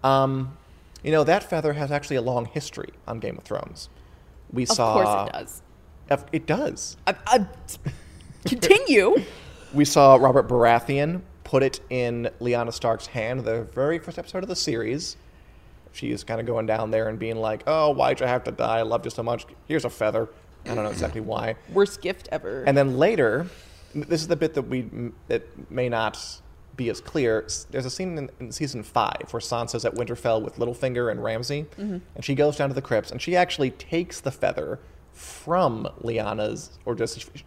Um, 0.02 0.56
you 1.02 1.12
know, 1.12 1.24
that 1.24 1.42
feather 1.42 1.72
has 1.72 1.90
actually 1.90 2.16
a 2.16 2.22
long 2.22 2.46
history 2.46 2.90
on 3.06 3.20
Game 3.20 3.38
of 3.38 3.44
Thrones. 3.44 3.88
We 4.52 4.64
of 4.64 4.68
saw. 4.70 4.98
Of 4.98 5.04
course 5.04 5.28
it 5.28 5.32
does. 5.32 6.24
It 6.32 6.46
does. 6.46 6.96
Uh, 7.06 7.14
uh, 7.26 7.44
continue. 8.46 9.16
We 9.72 9.84
saw 9.84 10.16
Robert 10.16 10.48
Baratheon 10.48 11.20
put 11.44 11.62
it 11.62 11.80
in 11.90 12.28
Lyanna 12.40 12.72
Stark's 12.72 13.06
hand 13.06 13.44
the 13.44 13.62
very 13.72 14.00
first 14.00 14.18
episode 14.18 14.42
of 14.42 14.48
the 14.48 14.56
series. 14.56 15.16
She's 15.92 16.24
kind 16.24 16.40
of 16.40 16.46
going 16.46 16.66
down 16.66 16.90
there 16.90 17.08
and 17.08 17.20
being 17.20 17.36
like, 17.36 17.62
oh, 17.68 17.90
why'd 17.90 18.18
you 18.18 18.26
have 18.26 18.42
to 18.44 18.50
die? 18.50 18.78
I 18.78 18.82
loved 18.82 19.04
you 19.04 19.12
so 19.12 19.22
much. 19.22 19.46
Here's 19.68 19.84
a 19.84 19.90
feather. 19.90 20.28
I 20.66 20.74
don't 20.74 20.84
know 20.84 20.90
exactly 20.90 21.20
why. 21.20 21.56
Worst 21.72 22.00
gift 22.02 22.28
ever. 22.30 22.64
And 22.64 22.76
then 22.76 22.98
later, 22.98 23.46
this 23.94 24.20
is 24.20 24.28
the 24.28 24.36
bit 24.36 24.54
that 24.54 24.62
we 24.62 24.88
that 25.28 25.70
may 25.70 25.88
not 25.88 26.40
be 26.76 26.88
as 26.88 27.00
clear. 27.00 27.46
There's 27.70 27.86
a 27.86 27.90
scene 27.90 28.16
in, 28.16 28.30
in 28.40 28.52
season 28.52 28.82
five 28.82 29.28
where 29.30 29.40
Sansa's 29.40 29.84
at 29.84 29.94
Winterfell 29.94 30.42
with 30.42 30.56
Littlefinger 30.56 31.10
and 31.10 31.22
Ramsay, 31.22 31.66
mm-hmm. 31.78 31.98
and 32.14 32.24
she 32.24 32.34
goes 32.34 32.56
down 32.56 32.68
to 32.68 32.74
the 32.74 32.82
crypts 32.82 33.10
and 33.10 33.20
she 33.20 33.36
actually 33.36 33.70
takes 33.70 34.20
the 34.20 34.30
feather 34.30 34.78
from 35.12 35.88
Lyanna's, 36.02 36.78
or 36.84 36.94
just 36.94 37.20
she, 37.20 37.44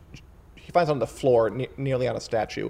she 0.56 0.72
finds 0.72 0.90
it 0.90 0.94
on 0.94 1.00
the 1.00 1.08
floor 1.08 1.50
near, 1.50 1.70
near 1.78 1.98
Lyanna's 1.98 2.24
statue, 2.24 2.70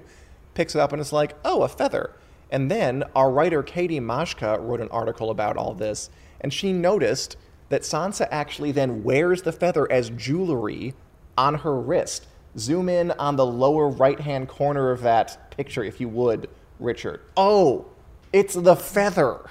picks 0.54 0.74
it 0.74 0.80
up 0.80 0.92
and 0.92 1.00
is 1.00 1.12
like, 1.12 1.34
"Oh, 1.44 1.62
a 1.62 1.68
feather." 1.68 2.12
And 2.50 2.70
then 2.70 3.04
our 3.16 3.30
writer 3.30 3.62
Katie 3.62 4.00
Mashka 4.00 4.58
wrote 4.60 4.80
an 4.80 4.88
article 4.90 5.30
about 5.30 5.56
all 5.56 5.74
this, 5.74 6.10
and 6.40 6.52
she 6.52 6.72
noticed 6.72 7.36
that 7.68 7.82
Sansa 7.82 8.28
actually 8.30 8.72
then 8.72 9.02
wears 9.02 9.42
the 9.42 9.52
feather 9.52 9.90
as 9.90 10.10
jewelry 10.10 10.94
on 11.36 11.56
her 11.56 11.80
wrist. 11.80 12.26
Zoom 12.56 12.88
in 12.88 13.10
on 13.12 13.36
the 13.36 13.46
lower 13.46 13.88
right 13.88 14.20
hand 14.20 14.48
corner 14.48 14.90
of 14.90 15.00
that 15.02 15.50
picture, 15.50 15.82
if 15.82 16.00
you 16.00 16.08
would, 16.08 16.48
Richard. 16.78 17.20
Oh, 17.36 17.86
it's 18.32 18.54
the 18.54 18.76
feather. 18.76 19.50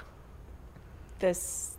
this 1.20 1.74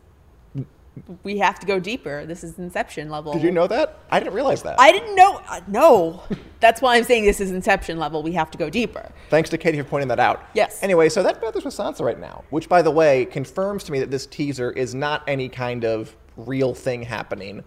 we 1.23 1.39
have 1.39 1.59
to 1.59 1.67
go 1.67 1.81
deeper. 1.81 2.25
This 2.25 2.45
is 2.45 2.59
Inception 2.59 3.11
level. 3.11 3.33
Did 3.33 3.43
you 3.43 3.51
know 3.51 3.67
that? 3.67 3.99
I 4.11 4.21
didn't 4.21 4.35
realize 4.35 4.63
that. 4.63 4.79
I 4.79 4.93
didn't 4.93 5.15
know. 5.15 5.41
Uh, 5.49 5.61
no, 5.67 6.23
that's 6.61 6.81
why 6.81 6.97
I'm 6.97 7.05
saying 7.05 7.25
this 7.25 7.41
is 7.41 7.51
Inception 7.51 7.99
level. 7.99 8.23
We 8.23 8.33
have 8.33 8.51
to 8.53 8.59
go 8.59 8.71
deeper. 8.71 9.11
Thanks 9.29 9.51
to 9.51 9.59
Katie 9.59 9.79
for 9.79 9.85
pointing 9.85 10.09
that 10.09 10.21
out. 10.21 10.45
Yes. 10.55 10.83
Anyway, 10.83 11.09
so 11.09 11.23
that 11.23 11.41
feather's 11.41 11.65
with 11.65 11.75
Sansa 11.75 12.01
right 12.01 12.19
now, 12.19 12.45
which, 12.51 12.69
by 12.69 12.81
the 12.83 12.91
way, 12.91 13.25
confirms 13.25 13.85
to 13.85 13.93
me 13.93 13.99
that 14.01 14.11
this 14.11 14.27
teaser 14.27 14.71
is 14.71 14.95
not 14.95 15.23
any 15.27 15.49
kind 15.49 15.85
of 15.85 16.15
real 16.37 16.75
thing 16.75 17.03
happening, 17.03 17.65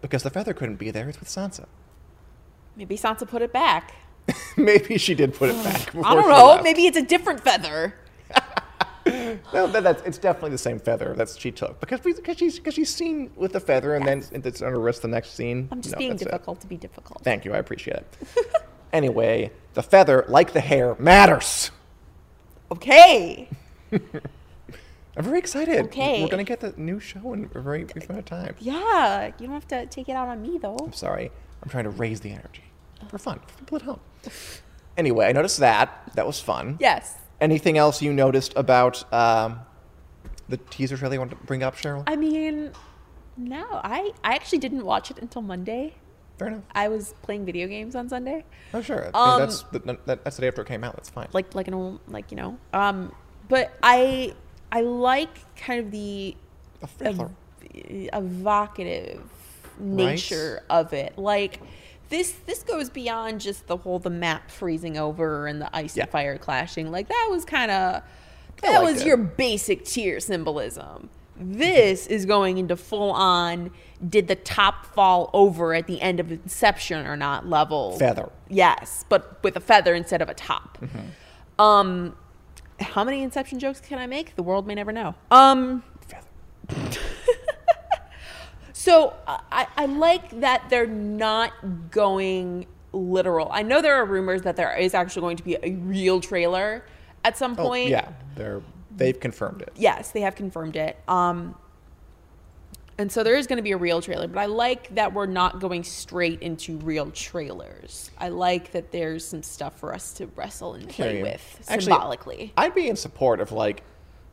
because 0.00 0.22
the 0.22 0.30
feather 0.30 0.52
couldn't 0.54 0.76
be 0.76 0.90
there. 0.90 1.08
It's 1.08 1.18
with 1.20 1.28
Sansa. 1.28 1.66
Maybe 2.76 2.96
Sansa 2.96 3.28
put 3.28 3.42
it 3.42 3.52
back. 3.52 3.94
Maybe 4.56 4.98
she 4.98 5.14
did 5.14 5.34
put 5.34 5.50
it 5.50 5.64
back. 5.64 5.94
I 6.04 6.14
don't 6.14 6.28
know. 6.28 6.60
Maybe 6.62 6.86
it's 6.86 6.96
a 6.96 7.02
different 7.02 7.40
feather. 7.40 7.94
No, 9.52 9.66
that, 9.66 9.82
that's 9.82 10.02
it's 10.06 10.16
definitely 10.16 10.50
the 10.52 10.58
same 10.58 10.78
feather 10.80 11.12
that 11.18 11.28
she 11.28 11.52
took 11.52 11.78
because 11.78 12.02
we, 12.04 12.14
because 12.14 12.38
she's 12.38 12.56
because 12.58 12.72
she's 12.72 12.88
seen 12.92 13.30
with 13.36 13.52
the 13.52 13.60
feather 13.60 13.94
and 13.94 14.06
then 14.06 14.24
it's 14.32 14.62
on 14.62 14.72
her 14.72 14.80
wrist 14.80 15.02
the 15.02 15.08
next 15.08 15.34
scene. 15.34 15.68
I'm 15.70 15.82
just 15.82 15.92
No, 15.92 15.98
being 15.98 16.10
that's 16.12 16.22
it. 16.22 16.30
difficult 16.30 16.62
to 16.62 16.66
be 16.66 16.78
difficult. 16.78 17.22
Thank 17.22 17.44
you, 17.44 17.52
I 17.52 17.58
appreciate 17.58 17.98
it. 17.98 18.16
anyway, 18.94 19.50
the 19.74 19.82
feather, 19.82 20.24
like 20.28 20.54
the 20.54 20.62
hair, 20.62 20.96
matters. 20.98 21.70
Okay. 22.72 23.50
I'm 25.16 25.24
very 25.24 25.38
excited. 25.38 25.84
Okay. 25.86 26.22
We're 26.22 26.28
gonna 26.28 26.44
get 26.44 26.60
the 26.60 26.74
new 26.76 26.98
show 27.00 27.32
in 27.32 27.48
a 27.54 27.60
very 27.60 27.84
brief 27.84 28.08
amount 28.08 28.20
of 28.20 28.24
time. 28.38 28.54
Yeah, 28.58 29.26
you 29.38 29.46
don't 29.46 29.54
have 29.54 29.68
to 29.68 29.86
take 29.86 30.08
it 30.08 30.12
out 30.12 30.28
on 30.28 30.42
me 30.42 30.58
though. 30.58 30.76
I'm 30.80 30.92
sorry. 30.92 31.30
I'm 31.62 31.68
trying 31.70 31.84
to 31.84 31.90
raise 31.90 32.20
the 32.20 32.30
energy 32.30 32.64
for 33.08 33.18
fun 33.18 33.40
for 33.46 33.58
people 33.58 33.76
at 33.76 33.82
home. 33.82 34.00
Anyway, 34.96 35.26
I 35.26 35.32
noticed 35.32 35.58
that. 35.58 36.10
That 36.14 36.26
was 36.26 36.40
fun. 36.40 36.76
Yes. 36.80 37.16
Anything 37.40 37.78
else 37.78 38.00
you 38.02 38.12
noticed 38.12 38.52
about 38.56 39.10
um, 39.12 39.60
the 40.48 40.56
teaser 40.56 40.96
trailer 40.96 41.14
you 41.14 41.20
want 41.20 41.30
to 41.30 41.36
bring 41.36 41.62
up, 41.62 41.76
Cheryl? 41.76 42.04
I 42.06 42.16
mean, 42.16 42.72
no, 43.36 43.64
I 43.72 44.12
I 44.22 44.34
actually 44.34 44.58
didn't 44.58 44.84
watch 44.84 45.10
it 45.10 45.18
until 45.18 45.42
Monday. 45.42 45.94
Fair 46.38 46.48
enough. 46.48 46.62
I 46.74 46.88
was 46.88 47.14
playing 47.22 47.44
video 47.44 47.68
games 47.68 47.94
on 47.94 48.08
Sunday, 48.08 48.44
Oh, 48.72 48.82
sure. 48.82 49.02
I 49.02 49.04
mean, 49.04 49.12
Um, 49.14 49.38
that's 49.40 49.62
the, 49.62 49.78
that, 50.06 50.24
that's 50.24 50.36
the 50.36 50.40
day 50.42 50.48
after 50.48 50.62
it 50.62 50.66
came 50.68 50.82
out. 50.82 50.96
That's 50.96 51.08
fine. 51.10 51.28
like 51.32 51.54
like 51.54 51.68
an 51.68 51.74
old 51.74 52.00
like 52.08 52.30
you 52.32 52.36
know. 52.36 52.58
Um, 52.72 53.12
but 53.48 53.72
I 53.82 54.34
I 54.74 54.80
like 54.80 55.54
kind 55.56 55.78
of 55.80 55.90
the 55.92 56.36
thriller. 56.98 57.30
evocative 58.12 59.22
nature 59.78 60.62
of 60.70 60.92
it. 60.92 61.16
Like 61.18 61.60
this 62.08 62.32
this 62.46 62.62
goes 62.62 62.90
beyond 62.90 63.40
just 63.40 63.66
the 63.66 63.76
whole 63.76 63.98
the 63.98 64.10
map 64.10 64.50
freezing 64.50 64.96
over 64.98 65.46
and 65.46 65.60
the 65.60 65.74
ice 65.74 65.96
Yeah. 65.96 66.04
and 66.04 66.12
fire 66.12 66.38
clashing. 66.38 66.90
Like 66.90 67.08
that 67.08 67.28
was 67.30 67.44
kind 67.44 67.70
of 67.70 68.02
that 68.62 68.82
was 68.82 69.00
it. 69.02 69.06
your 69.06 69.16
basic 69.16 69.84
tier 69.84 70.20
symbolism. 70.20 71.08
This 71.36 72.06
is 72.06 72.26
going 72.26 72.58
into 72.58 72.76
full 72.76 73.10
on 73.10 73.72
did 74.08 74.28
the 74.28 74.36
top 74.36 74.86
fall 74.86 75.30
over 75.32 75.74
at 75.74 75.86
the 75.88 76.00
end 76.00 76.20
of 76.20 76.30
Inception 76.30 77.06
or 77.06 77.16
not 77.16 77.46
level. 77.48 77.98
Feather. 77.98 78.30
Yes, 78.48 79.04
but 79.08 79.42
with 79.42 79.56
a 79.56 79.60
feather 79.60 79.94
instead 79.94 80.22
of 80.22 80.28
a 80.28 80.34
top. 80.34 80.78
Mm-hmm. 80.80 81.60
Um 81.60 82.16
how 82.80 83.04
many 83.04 83.22
Inception 83.22 83.58
jokes 83.58 83.80
can 83.80 83.98
I 83.98 84.06
make? 84.06 84.36
The 84.36 84.42
world 84.42 84.66
may 84.66 84.74
never 84.74 84.92
know. 84.92 85.14
Um 85.30 85.82
so 88.72 89.14
I, 89.26 89.66
I 89.76 89.86
like 89.86 90.40
that 90.40 90.64
they're 90.70 90.86
not 90.86 91.52
going 91.90 92.66
literal. 92.92 93.48
I 93.50 93.62
know 93.62 93.80
there 93.82 93.94
are 93.94 94.04
rumors 94.04 94.42
that 94.42 94.56
there 94.56 94.74
is 94.76 94.94
actually 94.94 95.22
going 95.22 95.36
to 95.38 95.42
be 95.42 95.56
a 95.62 95.74
real 95.76 96.20
trailer 96.20 96.84
at 97.24 97.36
some 97.38 97.52
Oh, 97.58 97.68
point. 97.68 97.88
yeah, 97.90 98.08
they're 98.36 98.60
they've 98.96 99.18
confirmed 99.18 99.62
it. 99.62 99.72
Yes, 99.76 100.10
they 100.12 100.20
have 100.20 100.36
confirmed 100.36 100.76
it. 100.76 100.96
Um, 101.08 101.54
and 102.98 103.10
so 103.10 103.22
there 103.22 103.36
is 103.36 103.46
going 103.46 103.56
to 103.56 103.62
be 103.62 103.72
a 103.72 103.76
real 103.76 104.00
trailer, 104.00 104.28
but 104.28 104.38
I 104.38 104.46
like 104.46 104.94
that 104.94 105.12
we're 105.12 105.26
not 105.26 105.60
going 105.60 105.82
straight 105.82 106.40
into 106.42 106.76
real 106.78 107.10
trailers. 107.10 108.10
I 108.18 108.28
like 108.28 108.72
that 108.72 108.92
there's 108.92 109.26
some 109.26 109.42
stuff 109.42 109.78
for 109.78 109.92
us 109.92 110.12
to 110.14 110.26
wrestle 110.36 110.74
and 110.74 110.88
play 110.88 111.22
with 111.22 111.64
actually, 111.68 111.92
symbolically. 111.92 112.52
I'd 112.56 112.74
be 112.74 112.88
in 112.88 112.96
support 112.96 113.40
of 113.40 113.50
like, 113.52 113.82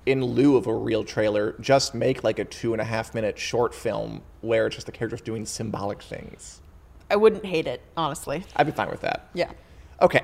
in 0.05 0.23
lieu 0.23 0.57
of 0.57 0.67
a 0.67 0.73
real 0.73 1.03
trailer, 1.03 1.55
just 1.59 1.93
make 1.95 2.23
like 2.23 2.39
a 2.39 2.45
two 2.45 2.73
and 2.73 2.81
a 2.81 2.85
half 2.85 3.13
minute 3.13 3.37
short 3.37 3.73
film 3.73 4.21
where 4.41 4.67
it's 4.67 4.75
just 4.75 4.85
the 4.85 4.91
characters 4.91 5.21
doing 5.21 5.45
symbolic 5.45 6.01
things. 6.01 6.61
I 7.09 7.15
wouldn't 7.15 7.45
hate 7.45 7.67
it, 7.67 7.81
honestly. 7.97 8.43
I'd 8.55 8.65
be 8.65 8.71
fine 8.71 8.89
with 8.89 9.01
that. 9.01 9.29
Yeah. 9.33 9.51
Okay. 10.01 10.21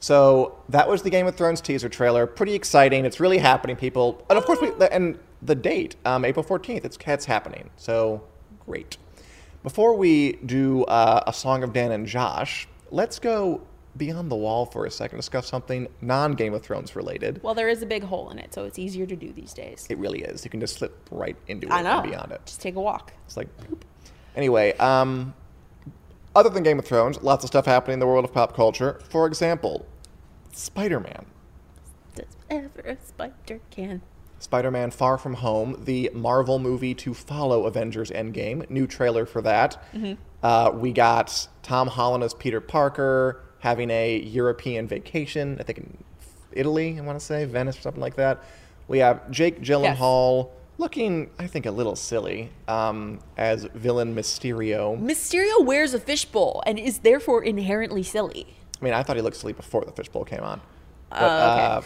So 0.00 0.58
that 0.68 0.88
was 0.88 1.02
the 1.02 1.10
Game 1.10 1.26
of 1.26 1.34
Thrones 1.34 1.60
teaser 1.60 1.88
trailer. 1.88 2.26
Pretty 2.26 2.54
exciting. 2.54 3.04
It's 3.04 3.20
really 3.20 3.38
happening, 3.38 3.76
people. 3.76 4.24
And 4.28 4.38
of 4.38 4.44
course, 4.44 4.60
we 4.60 4.72
and 4.90 5.18
the 5.44 5.54
date, 5.54 5.96
um, 6.04 6.24
April 6.24 6.42
fourteenth. 6.42 6.84
It's 6.84 6.98
it's 7.06 7.24
happening. 7.24 7.70
So 7.76 8.22
great. 8.66 8.96
Before 9.62 9.94
we 9.94 10.32
do 10.44 10.84
uh, 10.84 11.22
a 11.26 11.32
song 11.32 11.62
of 11.62 11.72
Dan 11.72 11.92
and 11.92 12.06
Josh, 12.06 12.68
let's 12.90 13.18
go 13.18 13.62
beyond 13.96 14.30
the 14.30 14.36
wall 14.36 14.66
for 14.66 14.86
a 14.86 14.90
second. 14.90 15.18
Discuss 15.18 15.46
something 15.46 15.88
non 16.00 16.32
Game 16.32 16.54
of 16.54 16.62
Thrones 16.62 16.96
related. 16.96 17.42
Well, 17.42 17.54
there 17.54 17.68
is 17.68 17.82
a 17.82 17.86
big 17.86 18.02
hole 18.04 18.30
in 18.30 18.38
it, 18.38 18.52
so 18.52 18.64
it's 18.64 18.78
easier 18.78 19.06
to 19.06 19.16
do 19.16 19.32
these 19.32 19.52
days. 19.54 19.86
It 19.88 19.98
really 19.98 20.22
is. 20.22 20.44
You 20.44 20.50
can 20.50 20.60
just 20.60 20.76
slip 20.76 21.08
right 21.10 21.36
into 21.46 21.66
it 21.66 21.72
I 21.72 21.82
know. 21.82 22.00
and 22.00 22.10
beyond 22.10 22.32
it. 22.32 22.42
Just 22.44 22.60
take 22.60 22.76
a 22.76 22.80
walk. 22.80 23.12
It's 23.26 23.36
like, 23.36 23.48
boop. 23.58 23.80
anyway, 24.36 24.76
um, 24.78 25.34
other 26.34 26.50
than 26.50 26.62
Game 26.62 26.78
of 26.78 26.84
Thrones, 26.84 27.22
lots 27.22 27.44
of 27.44 27.48
stuff 27.48 27.66
happening 27.66 27.94
in 27.94 28.00
the 28.00 28.06
world 28.06 28.24
of 28.24 28.32
pop 28.32 28.54
culture. 28.54 29.00
For 29.08 29.26
example, 29.26 29.86
Spider 30.52 31.00
Man. 31.00 31.26
Does 32.14 32.36
ever 32.50 32.80
a 32.84 32.96
spider 33.04 33.60
can. 33.70 34.02
Spider 34.44 34.70
Man 34.70 34.90
Far 34.90 35.16
From 35.16 35.34
Home, 35.34 35.74
the 35.84 36.10
Marvel 36.12 36.58
movie 36.58 36.94
to 36.96 37.14
follow 37.14 37.64
Avengers 37.64 38.10
Endgame. 38.10 38.68
New 38.68 38.86
trailer 38.86 39.24
for 39.24 39.40
that. 39.40 39.82
Uh, 40.42 40.70
we 40.74 40.92
got 40.92 41.48
Tom 41.62 41.88
Holland 41.88 42.22
as 42.22 42.34
Peter 42.34 42.60
Parker 42.60 43.42
having 43.60 43.88
a 43.90 44.18
European 44.18 44.86
vacation, 44.86 45.56
I 45.58 45.62
think 45.62 45.78
in 45.78 45.96
Italy, 46.52 46.98
I 46.98 47.00
want 47.00 47.18
to 47.18 47.24
say, 47.24 47.46
Venice 47.46 47.78
or 47.78 47.80
something 47.80 48.02
like 48.02 48.16
that. 48.16 48.44
We 48.86 48.98
have 48.98 49.30
Jake 49.30 49.62
Gyllenhaal 49.62 50.50
looking, 50.76 51.30
I 51.38 51.46
think, 51.46 51.64
a 51.64 51.70
little 51.70 51.96
silly 51.96 52.50
um, 52.68 53.20
as 53.38 53.64
villain 53.74 54.14
Mysterio. 54.14 55.00
Mysterio 55.00 55.64
wears 55.64 55.94
a 55.94 55.98
fishbowl 56.00 56.62
and 56.66 56.78
is 56.78 56.98
therefore 56.98 57.42
inherently 57.42 58.02
silly. 58.02 58.46
I 58.80 58.84
mean, 58.84 58.92
I 58.92 59.02
thought 59.02 59.16
he 59.16 59.22
looked 59.22 59.38
silly 59.38 59.54
before 59.54 59.86
the 59.86 59.92
fishbowl 59.92 60.26
came 60.26 60.42
on. 60.42 60.60
But, 61.08 61.22
Oh, 61.22 61.26
okay. 61.26 61.64
uh, 61.64 61.80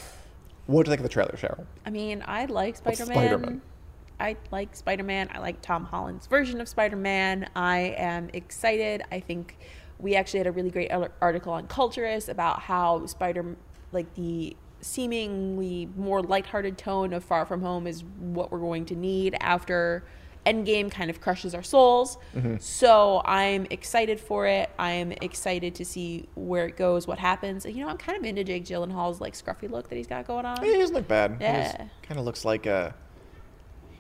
what 0.68 0.84
do 0.84 0.90
you 0.90 0.92
think 0.92 1.00
of 1.00 1.02
the 1.02 1.12
trailer, 1.12 1.32
Cheryl? 1.32 1.66
I 1.84 1.90
mean, 1.90 2.22
I 2.26 2.44
like 2.44 2.76
Spider 2.76 3.06
Man. 3.06 3.16
Spider-Man. 3.16 3.62
I 4.20 4.36
like 4.50 4.76
Spider 4.76 5.02
Man. 5.02 5.28
I 5.32 5.38
like 5.38 5.62
Tom 5.62 5.84
Holland's 5.84 6.26
version 6.26 6.60
of 6.60 6.68
Spider 6.68 6.96
Man. 6.96 7.48
I 7.56 7.94
am 7.96 8.28
excited. 8.32 9.02
I 9.10 9.20
think 9.20 9.56
we 9.98 10.14
actually 10.14 10.38
had 10.38 10.46
a 10.46 10.52
really 10.52 10.70
great 10.70 10.90
article 11.20 11.52
on 11.52 11.66
Culturess 11.68 12.28
about 12.28 12.60
how 12.60 13.06
Spider, 13.06 13.56
like 13.92 14.12
the 14.14 14.56
seemingly 14.80 15.88
more 15.96 16.22
lighthearted 16.22 16.76
tone 16.76 17.12
of 17.12 17.24
Far 17.24 17.46
From 17.46 17.62
Home, 17.62 17.86
is 17.86 18.04
what 18.18 18.52
we're 18.52 18.60
going 18.60 18.84
to 18.86 18.94
need 18.94 19.36
after 19.40 20.04
Endgame 20.48 20.90
kind 20.90 21.10
of 21.10 21.20
crushes 21.20 21.54
our 21.54 21.62
souls. 21.62 22.16
So 22.60 23.20
I'm 23.24 23.66
excited 23.70 24.18
for 24.18 24.46
it. 24.46 24.70
I'm 24.78 25.12
excited 25.12 25.74
to 25.76 25.84
see 25.84 26.28
where 26.34 26.66
it 26.66 26.76
goes, 26.76 27.06
what 27.06 27.18
happens. 27.18 27.64
You 27.66 27.82
know, 27.82 27.88
I'm 27.88 27.98
kind 27.98 28.16
of 28.18 28.24
into 28.24 28.44
Jake 28.44 28.64
Gyllenhaal's 28.64 29.20
like 29.20 29.34
scruffy 29.34 29.70
look 29.70 29.88
that 29.88 29.96
he's 29.96 30.06
got 30.06 30.26
going 30.26 30.46
on. 30.46 30.64
He 30.64 30.72
doesn't 30.72 30.94
look 30.94 31.08
bad. 31.08 31.36
Yeah. 31.40 31.88
kind 32.02 32.18
of 32.18 32.24
looks 32.24 32.44
like 32.44 32.66
a. 32.66 32.94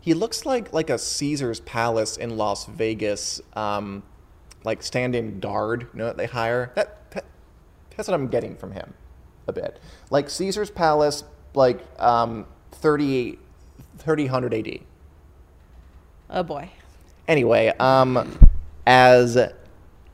He 0.00 0.14
looks 0.14 0.46
like 0.46 0.72
like 0.72 0.88
a 0.90 0.98
Caesar's 0.98 1.60
Palace 1.60 2.16
in 2.16 2.36
Las 2.36 2.64
Vegas, 2.66 3.40
um, 3.54 4.02
like 4.64 4.82
stand-in 4.82 5.40
guard. 5.40 5.88
You 5.92 5.98
know 5.98 6.06
that 6.06 6.16
they 6.16 6.26
hire. 6.26 6.72
That, 6.76 7.10
that 7.10 7.24
that's 7.96 8.08
what 8.08 8.14
I'm 8.14 8.28
getting 8.28 8.56
from 8.56 8.72
him, 8.72 8.94
a 9.48 9.52
bit. 9.52 9.80
Like 10.10 10.30
Caesar's 10.30 10.70
Palace, 10.70 11.24
like 11.54 11.80
um, 12.00 12.46
30, 12.72 13.38
3000 13.98 14.54
AD. 14.54 14.80
Oh 16.30 16.42
boy. 16.42 16.70
Anyway, 17.26 17.68
um, 17.78 18.38
as 18.86 19.36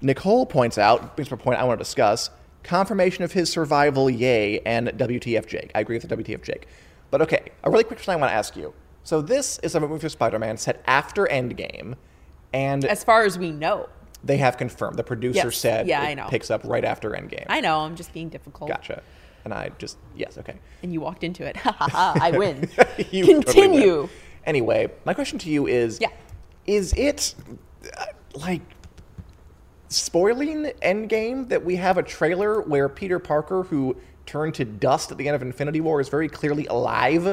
Nicole 0.01 0.47
points 0.47 0.79
out, 0.79 1.17
brings 1.17 1.33
up 1.33 1.41
a 1.41 1.43
point 1.43 1.59
I 1.59 1.65
want 1.65 1.79
to 1.79 1.85
discuss 1.85 2.31
confirmation 2.63 3.25
of 3.25 3.33
his 3.33 3.51
survival, 3.51 4.09
yay, 4.09 4.59
and 4.61 4.89
WTF 4.89 5.47
Jake. 5.47 5.71
I 5.75 5.81
agree 5.81 5.97
with 5.99 6.09
the 6.09 6.17
WTF 6.17 6.43
Jake. 6.43 6.67
But 7.11 7.23
okay, 7.23 7.51
a 7.63 7.71
really 7.71 7.85
quick 7.85 7.99
question 7.99 8.13
I 8.15 8.17
want 8.17 8.31
to 8.31 8.35
ask 8.35 8.57
you. 8.57 8.73
So 9.05 9.21
this 9.21 9.59
is 9.59 9.75
a 9.75 9.81
movie 9.81 9.99
for 10.01 10.09
Spider-Man 10.09 10.57
set 10.57 10.83
after 10.87 11.27
Endgame, 11.27 11.95
and 12.53 12.85
As 12.87 13.05
far 13.05 13.25
as 13.25 13.39
we 13.39 13.51
know. 13.53 13.89
they 14.25 14.39
have 14.39 14.57
confirmed. 14.57 14.97
The 14.97 15.05
producer 15.05 15.49
Yes. 15.49 15.57
said 15.59 15.87
Yeah, 15.87 16.03
it 16.03 16.07
I 16.07 16.15
know. 16.15 16.27
picks 16.29 16.51
up 16.51 16.63
right 16.65 16.85
after 16.85 17.11
Endgame. 17.11 17.45
I 17.49 17.61
know, 17.61 17.81
I'm 17.81 17.97
just 17.97 18.13
being 18.15 18.31
difficult. 18.31 18.71
Gotcha. 18.71 19.03
And 19.45 19.53
I 19.53 19.71
just 19.79 19.99
yes, 20.17 20.39
okay. 20.39 20.55
And 20.83 20.91
you 20.93 21.01
walked 21.03 21.23
into 21.23 21.45
it. 21.45 21.57
Ha 21.65 21.71
ha 21.73 21.89
ha, 21.89 22.15
I 22.21 22.31
win. 22.31 22.67
You 23.11 23.27
totally 23.27 23.45
Continue. 23.45 24.01
win. 24.03 24.11
Anyway, 24.47 24.91
my 25.05 25.15
question 25.15 25.39
to 25.41 25.51
you 25.51 25.67
is: 25.67 25.99
Yeah. 26.01 26.09
Is 26.67 26.93
it 26.95 27.35
uh, 27.99 28.05
like 28.35 28.63
spoiling 29.89 30.65
Endgame 30.83 31.49
that 31.49 31.65
we 31.65 31.77
have 31.77 31.99
a 31.99 32.03
trailer 32.03 32.61
where 32.61 32.89
Peter 32.89 33.19
Parker, 33.19 33.65
who 33.65 33.97
turned 34.27 34.55
to 34.55 34.65
dust 34.65 35.11
at 35.13 35.19
the 35.19 35.29
end 35.29 35.37
of 35.37 35.43
Infinity 35.43 35.81
War, 35.81 36.01
is 36.01 36.09
very 36.09 36.29
clearly 36.29 36.67
alive 36.67 37.27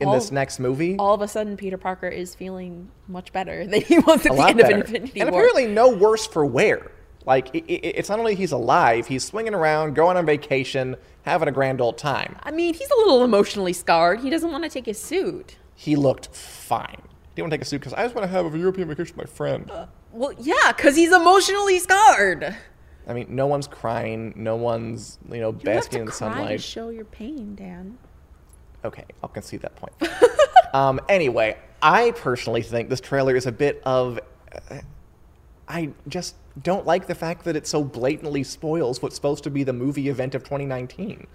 in 0.00 0.08
All- 0.08 0.14
this 0.14 0.30
next 0.32 0.58
movie? 0.58 0.96
All 0.98 1.14
of 1.14 1.20
a 1.22 1.28
sudden, 1.28 1.56
Peter 1.56 1.76
Parker 1.78 2.08
is 2.08 2.34
feeling 2.34 2.90
much 3.06 3.32
better 3.32 3.66
than 3.66 3.82
he 3.82 3.98
was 3.98 4.24
at 4.26 4.32
a 4.32 4.36
the 4.36 4.42
end 4.42 4.58
better. 4.58 4.74
of 4.76 4.80
Infinity 4.86 5.20
and 5.20 5.30
War. 5.30 5.42
And 5.42 5.50
apparently, 5.50 5.74
no 5.74 5.90
worse 5.94 6.26
for 6.26 6.44
wear. 6.44 6.90
Like 7.26 7.48
i 7.54 7.58
i 7.58 7.62
it's 7.68 8.08
not 8.08 8.18
only 8.18 8.34
he's 8.34 8.52
alive, 8.52 9.06
he's 9.06 9.22
swinging 9.24 9.54
around, 9.54 9.94
going 9.94 10.16
on 10.16 10.24
vacation, 10.24 10.96
having 11.22 11.46
a 11.48 11.52
grand 11.52 11.80
old 11.82 11.98
time. 11.98 12.36
I 12.42 12.50
mean, 12.52 12.72
he's 12.72 12.90
a 12.90 12.96
little 12.96 13.22
emotionally 13.22 13.74
scarred. 13.74 14.20
He 14.20 14.30
doesn't 14.30 14.50
want 14.50 14.64
to 14.64 14.70
take 14.70 14.86
his 14.86 14.98
suit. 14.98 15.56
He 15.78 15.94
looked 15.94 16.34
fine. 16.34 17.00
Didn't 17.36 17.44
want 17.44 17.52
to 17.52 17.56
take 17.58 17.62
a 17.62 17.64
suit 17.64 17.78
because 17.78 17.94
I 17.94 18.02
just 18.02 18.12
want 18.12 18.24
to 18.24 18.28
have 18.32 18.52
a 18.52 18.58
European 18.58 18.88
vacation 18.88 19.16
with 19.16 19.28
my 19.28 19.32
friend. 19.32 19.70
Well, 20.12 20.32
yeah, 20.40 20.72
because 20.76 20.96
he's 20.96 21.12
emotionally 21.12 21.78
scarred. 21.78 22.56
I 23.06 23.12
mean, 23.12 23.26
no 23.28 23.46
one's 23.46 23.68
crying. 23.68 24.32
No 24.34 24.56
one's, 24.56 25.18
you 25.30 25.38
know, 25.40 25.50
You 25.50 25.52
don't 25.52 25.54
have 25.54 25.64
basking 25.84 25.90
to 25.92 26.00
in 26.00 26.06
the 26.06 26.10
cry 26.10 26.28
to 26.30 26.34
sunlight. 26.34 26.62
show 26.62 26.88
your 26.88 27.04
pain, 27.04 27.54
Dan. 27.54 27.96
Okay, 28.84 29.04
I'll 29.22 29.28
concede 29.28 29.60
that 29.62 29.76
point. 29.76 29.92
um, 30.74 30.98
anyway, 31.08 31.56
I 31.80 32.10
personally 32.10 32.62
think 32.62 32.88
this 32.88 33.00
trailer 33.00 33.36
is 33.36 33.46
a 33.46 33.52
bit 33.52 33.80
of. 33.84 34.18
uh, 34.70 34.80
I 35.68 35.90
just 36.08 36.34
don't 36.60 36.86
like 36.86 37.06
the 37.06 37.14
fact 37.14 37.44
that 37.44 37.54
it 37.54 37.68
so 37.68 37.84
blatantly 37.84 38.42
spoils 38.42 39.00
what's 39.00 39.14
supposed 39.14 39.44
to 39.44 39.50
be 39.50 39.62
the 39.62 39.72
movie 39.72 40.08
event 40.08 40.34
of 40.34 40.42
2019. 40.42 41.28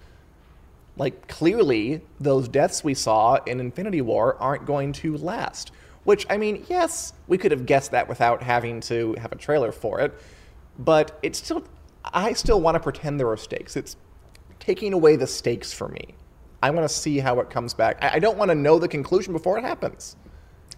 Like, 0.96 1.26
clearly, 1.28 2.02
those 2.20 2.48
deaths 2.48 2.84
we 2.84 2.94
saw 2.94 3.36
in 3.46 3.60
Infinity 3.60 4.00
War 4.00 4.36
aren't 4.40 4.64
going 4.64 4.92
to 4.94 5.16
last. 5.16 5.72
Which, 6.04 6.26
I 6.28 6.36
mean, 6.36 6.64
yes, 6.68 7.14
we 7.26 7.38
could 7.38 7.50
have 7.50 7.66
guessed 7.66 7.90
that 7.92 8.08
without 8.08 8.42
having 8.42 8.80
to 8.82 9.14
have 9.20 9.32
a 9.32 9.36
trailer 9.36 9.72
for 9.72 10.00
it, 10.00 10.14
but 10.78 11.18
it's 11.22 11.38
still, 11.38 11.64
I 12.04 12.34
still 12.34 12.60
want 12.60 12.74
to 12.74 12.80
pretend 12.80 13.18
there 13.18 13.30
are 13.30 13.36
stakes. 13.36 13.74
It's 13.76 13.96
taking 14.60 14.92
away 14.92 15.16
the 15.16 15.26
stakes 15.26 15.72
for 15.72 15.88
me. 15.88 16.14
I 16.62 16.70
want 16.70 16.88
to 16.88 16.94
see 16.94 17.18
how 17.18 17.40
it 17.40 17.50
comes 17.50 17.74
back. 17.74 17.98
I 18.02 18.14
I 18.14 18.18
don't 18.18 18.38
want 18.38 18.50
to 18.50 18.54
know 18.54 18.78
the 18.78 18.88
conclusion 18.88 19.32
before 19.32 19.58
it 19.58 19.64
happens. 19.64 20.16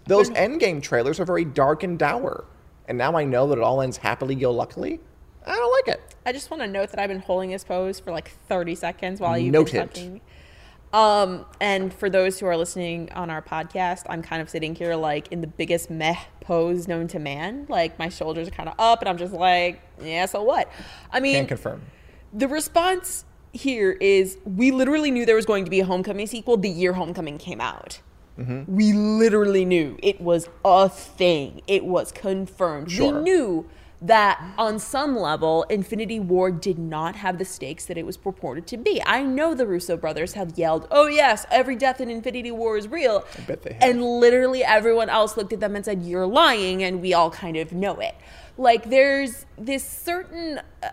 Those 0.07 0.31
Endgame 0.31 0.83
trailers 0.83 1.21
are 1.21 1.25
very 1.25 1.45
dark 1.45 1.83
and 1.83 1.99
dour. 1.99 2.45
And 2.89 2.97
now 2.97 3.17
I 3.17 3.25
know 3.25 3.49
that 3.49 3.59
it 3.59 3.63
all 3.63 3.81
ends 3.81 3.97
happily 3.97 4.35
go 4.35 4.53
luckily. 4.53 5.01
I 5.47 5.55
don't 5.55 5.73
like 5.73 5.97
it. 5.97 6.15
I 6.25 6.33
just 6.33 6.51
want 6.51 6.63
to 6.63 6.67
note 6.67 6.91
that 6.91 6.99
I've 6.99 7.09
been 7.09 7.21
holding 7.21 7.51
this 7.51 7.63
pose 7.65 8.01
for 8.01 8.11
like 8.11 8.31
30 8.49 8.75
seconds 8.75 9.21
while 9.21 9.39
you've 9.39 9.53
Noted. 9.53 9.73
been 9.73 9.89
talking. 9.89 10.21
Um, 10.93 11.45
and 11.61 11.93
for 11.93 12.09
those 12.09 12.39
who 12.41 12.47
are 12.47 12.57
listening 12.57 13.11
on 13.13 13.29
our 13.29 13.43
podcast, 13.43 14.05
I'm 14.09 14.23
kind 14.23 14.41
of 14.41 14.49
sitting 14.49 14.75
here 14.75 14.95
like 14.97 15.31
in 15.31 15.41
the 15.41 15.47
biggest 15.47 15.91
meh 15.91 16.17
pose 16.41 16.89
known 16.89 17.07
to 17.09 17.19
man. 17.19 17.67
Like 17.69 17.99
my 17.99 18.09
shoulders 18.09 18.49
are 18.49 18.53
kind 18.53 18.69
of 18.69 18.75
up, 18.79 19.01
and 19.03 19.09
I'm 19.09 19.19
just 19.19 19.33
like, 19.35 19.81
yeah, 20.03 20.27
so 20.27 20.43
what? 20.43 20.71
I 21.13 21.21
mean, 21.21 21.35
Can't 21.35 21.49
confirm. 21.49 21.83
the 22.33 22.49
response 22.49 23.25
here 23.53 23.93
is 24.01 24.39
we 24.45 24.71
literally 24.71 25.11
knew 25.11 25.27
there 25.27 25.37
was 25.37 25.47
going 25.47 25.65
to 25.65 25.71
be 25.71 25.81
a 25.81 25.85
Homecoming 25.85 26.27
sequel 26.27 26.57
the 26.57 26.69
year 26.71 26.93
Homecoming 26.95 27.39
came 27.39 27.61
out. 27.61 28.01
We 28.67 28.93
literally 28.93 29.65
knew 29.65 29.99
it 30.03 30.21
was 30.21 30.51
a 30.63 30.91
thing. 30.91 31.63
It 31.67 31.87
was 31.87 32.13
confirmed. 32.13 32.91
Sure. 32.91 33.15
We 33.15 33.23
knew 33.23 33.67
that 34.07 34.43
on 34.59 34.79
some 34.79 35.17
level, 35.17 35.65
Infinity 35.65 36.21
War 36.21 36.51
did 36.51 36.79
not 36.79 37.17
have 37.17 37.39
the 37.39 37.45
stakes 37.45 37.87
that 37.87 37.97
it 37.97 38.07
was 38.07 38.17
purported 38.17 38.67
to 38.69 38.77
be. 38.77 39.03
I 39.05 39.23
know 39.23 39.55
the 39.55 39.67
Russo 39.67 39.97
brothers 39.97 40.33
have 40.35 40.57
yelled, 40.59 40.87
"Oh 40.91 41.07
yes, 41.07 41.47
every 41.51 41.77
death 41.77 42.01
in 42.01 42.11
Infinity 42.11 42.51
War 42.51 42.77
is 42.77 42.89
real," 42.89 43.25
I 43.37 43.41
bet 43.43 43.63
they 43.63 43.73
have. 43.75 43.83
and 43.83 44.03
literally 44.03 44.65
everyone 44.65 45.09
else 45.09 45.37
looked 45.37 45.53
at 45.53 45.61
them 45.61 45.77
and 45.77 45.85
said, 45.85 46.03
"You're 46.03 46.27
lying," 46.27 46.83
and 46.83 47.01
we 47.01 47.15
all 47.15 47.31
kind 47.31 47.57
of 47.57 47.73
know 47.73 48.01
it. 48.01 48.15
Like 48.57 48.91
there's 48.91 49.47
this 49.59 49.85
certain. 49.85 50.61
Uh, 50.83 50.91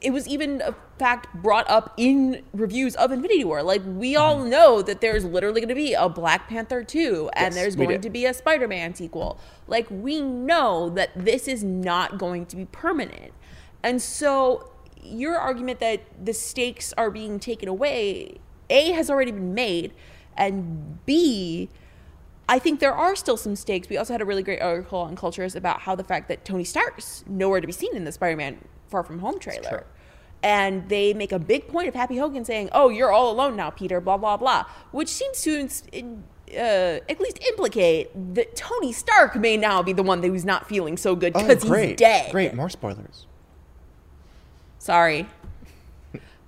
it 0.00 0.12
was 0.12 0.26
even 0.26 0.60
a 0.62 0.74
fact 1.00 1.34
brought 1.34 1.68
up 1.68 1.94
in 1.96 2.42
reviews 2.52 2.94
of 2.96 3.10
Infinity 3.10 3.42
War. 3.42 3.62
Like 3.62 3.82
we 3.86 4.14
all 4.16 4.36
Mm-hmm. 4.36 4.50
know 4.50 4.82
that 4.82 5.00
there's 5.00 5.24
literally 5.24 5.60
going 5.60 5.68
to 5.70 5.74
be 5.74 5.94
a 5.94 6.08
Black 6.08 6.46
Panther 6.48 6.84
2 6.84 7.30
and 7.34 7.46
Yes, 7.46 7.54
there's 7.54 7.74
going 7.76 7.88
did. 7.88 8.02
to 8.02 8.10
be 8.10 8.26
a 8.26 8.34
Spider-Man 8.34 8.94
sequel. 8.94 9.38
Like 9.66 9.86
we 9.90 10.20
know 10.20 10.90
that 10.90 11.10
this 11.16 11.48
is 11.48 11.64
not 11.64 12.18
going 12.18 12.46
to 12.46 12.56
be 12.56 12.66
permanent. 12.66 13.32
And 13.82 14.00
so 14.00 14.70
your 15.02 15.36
argument 15.38 15.80
that 15.80 16.02
the 16.22 16.34
stakes 16.34 16.92
are 16.98 17.10
being 17.10 17.40
taken 17.40 17.68
away, 17.68 18.38
A 18.68 18.92
has 18.92 19.08
already 19.10 19.32
been 19.32 19.54
made 19.54 19.92
and 20.36 21.04
B 21.06 21.70
I 22.48 22.58
think 22.58 22.80
there 22.80 22.92
are 22.94 23.14
still 23.14 23.36
some 23.36 23.54
stakes. 23.54 23.88
We 23.88 23.96
also 23.96 24.12
had 24.12 24.20
a 24.20 24.24
really 24.24 24.42
great 24.42 24.60
article 24.60 24.98
on 24.98 25.14
Culturess 25.14 25.54
about 25.54 25.80
how 25.82 25.94
the 25.94 26.02
fact 26.02 26.26
that 26.28 26.44
Tony 26.44 26.64
Stark's 26.64 27.22
nowhere 27.28 27.60
to 27.60 27.66
be 27.66 27.72
seen 27.72 27.94
in 27.96 28.02
the 28.04 28.10
Spider-Man 28.10 28.58
Far 28.88 29.04
From 29.04 29.20
Home 29.20 29.38
trailer. 29.38 29.86
And 30.42 30.88
they 30.88 31.12
make 31.12 31.32
a 31.32 31.38
big 31.38 31.68
point 31.68 31.88
of 31.88 31.94
Happy 31.94 32.16
Hogan 32.16 32.44
saying, 32.46 32.70
"Oh, 32.72 32.88
you're 32.88 33.12
all 33.12 33.30
alone 33.30 33.56
now, 33.56 33.68
Peter." 33.70 34.00
Blah 34.00 34.16
blah 34.16 34.36
blah, 34.38 34.64
which 34.90 35.08
seems 35.08 35.40
to 35.42 35.68
uh, 36.52 36.56
at 37.08 37.20
least 37.20 37.38
implicate 37.48 38.10
that 38.34 38.56
Tony 38.56 38.92
Stark 38.92 39.36
may 39.36 39.56
now 39.58 39.82
be 39.82 39.92
the 39.92 40.02
one 40.02 40.22
who's 40.22 40.44
not 40.46 40.66
feeling 40.68 40.96
so 40.96 41.14
good 41.14 41.32
Oh, 41.36 41.46
because 41.46 41.62
great. 41.64 41.90
he's 41.90 41.96
dead. 41.98 42.32
Great. 42.32 42.54
More 42.54 42.70
spoilers. 42.70 43.26
Sorry. 44.78 45.26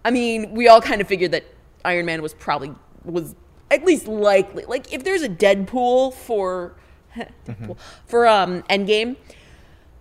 I 0.05 0.11
mean, 0.11 0.53
we 0.53 0.69
all 0.69 0.81
kind 0.81 1.01
of 1.01 1.07
figured 1.07 1.31
that 1.33 1.45
Iron 1.85 2.07
Man 2.07 2.23
was 2.23 2.35
probably 2.35 2.73
was 3.05 3.35
at 3.71 3.85
least 3.85 4.09
likely. 4.09 4.65
Like 4.65 4.93
if 4.93 5.05
there's 5.05 5.23
a 5.23 5.29
Deadpool 5.29 6.15
for 6.15 6.75
Deadpool, 7.15 7.77
for 8.07 8.27
um 8.27 8.63
Endgame, 8.65 9.17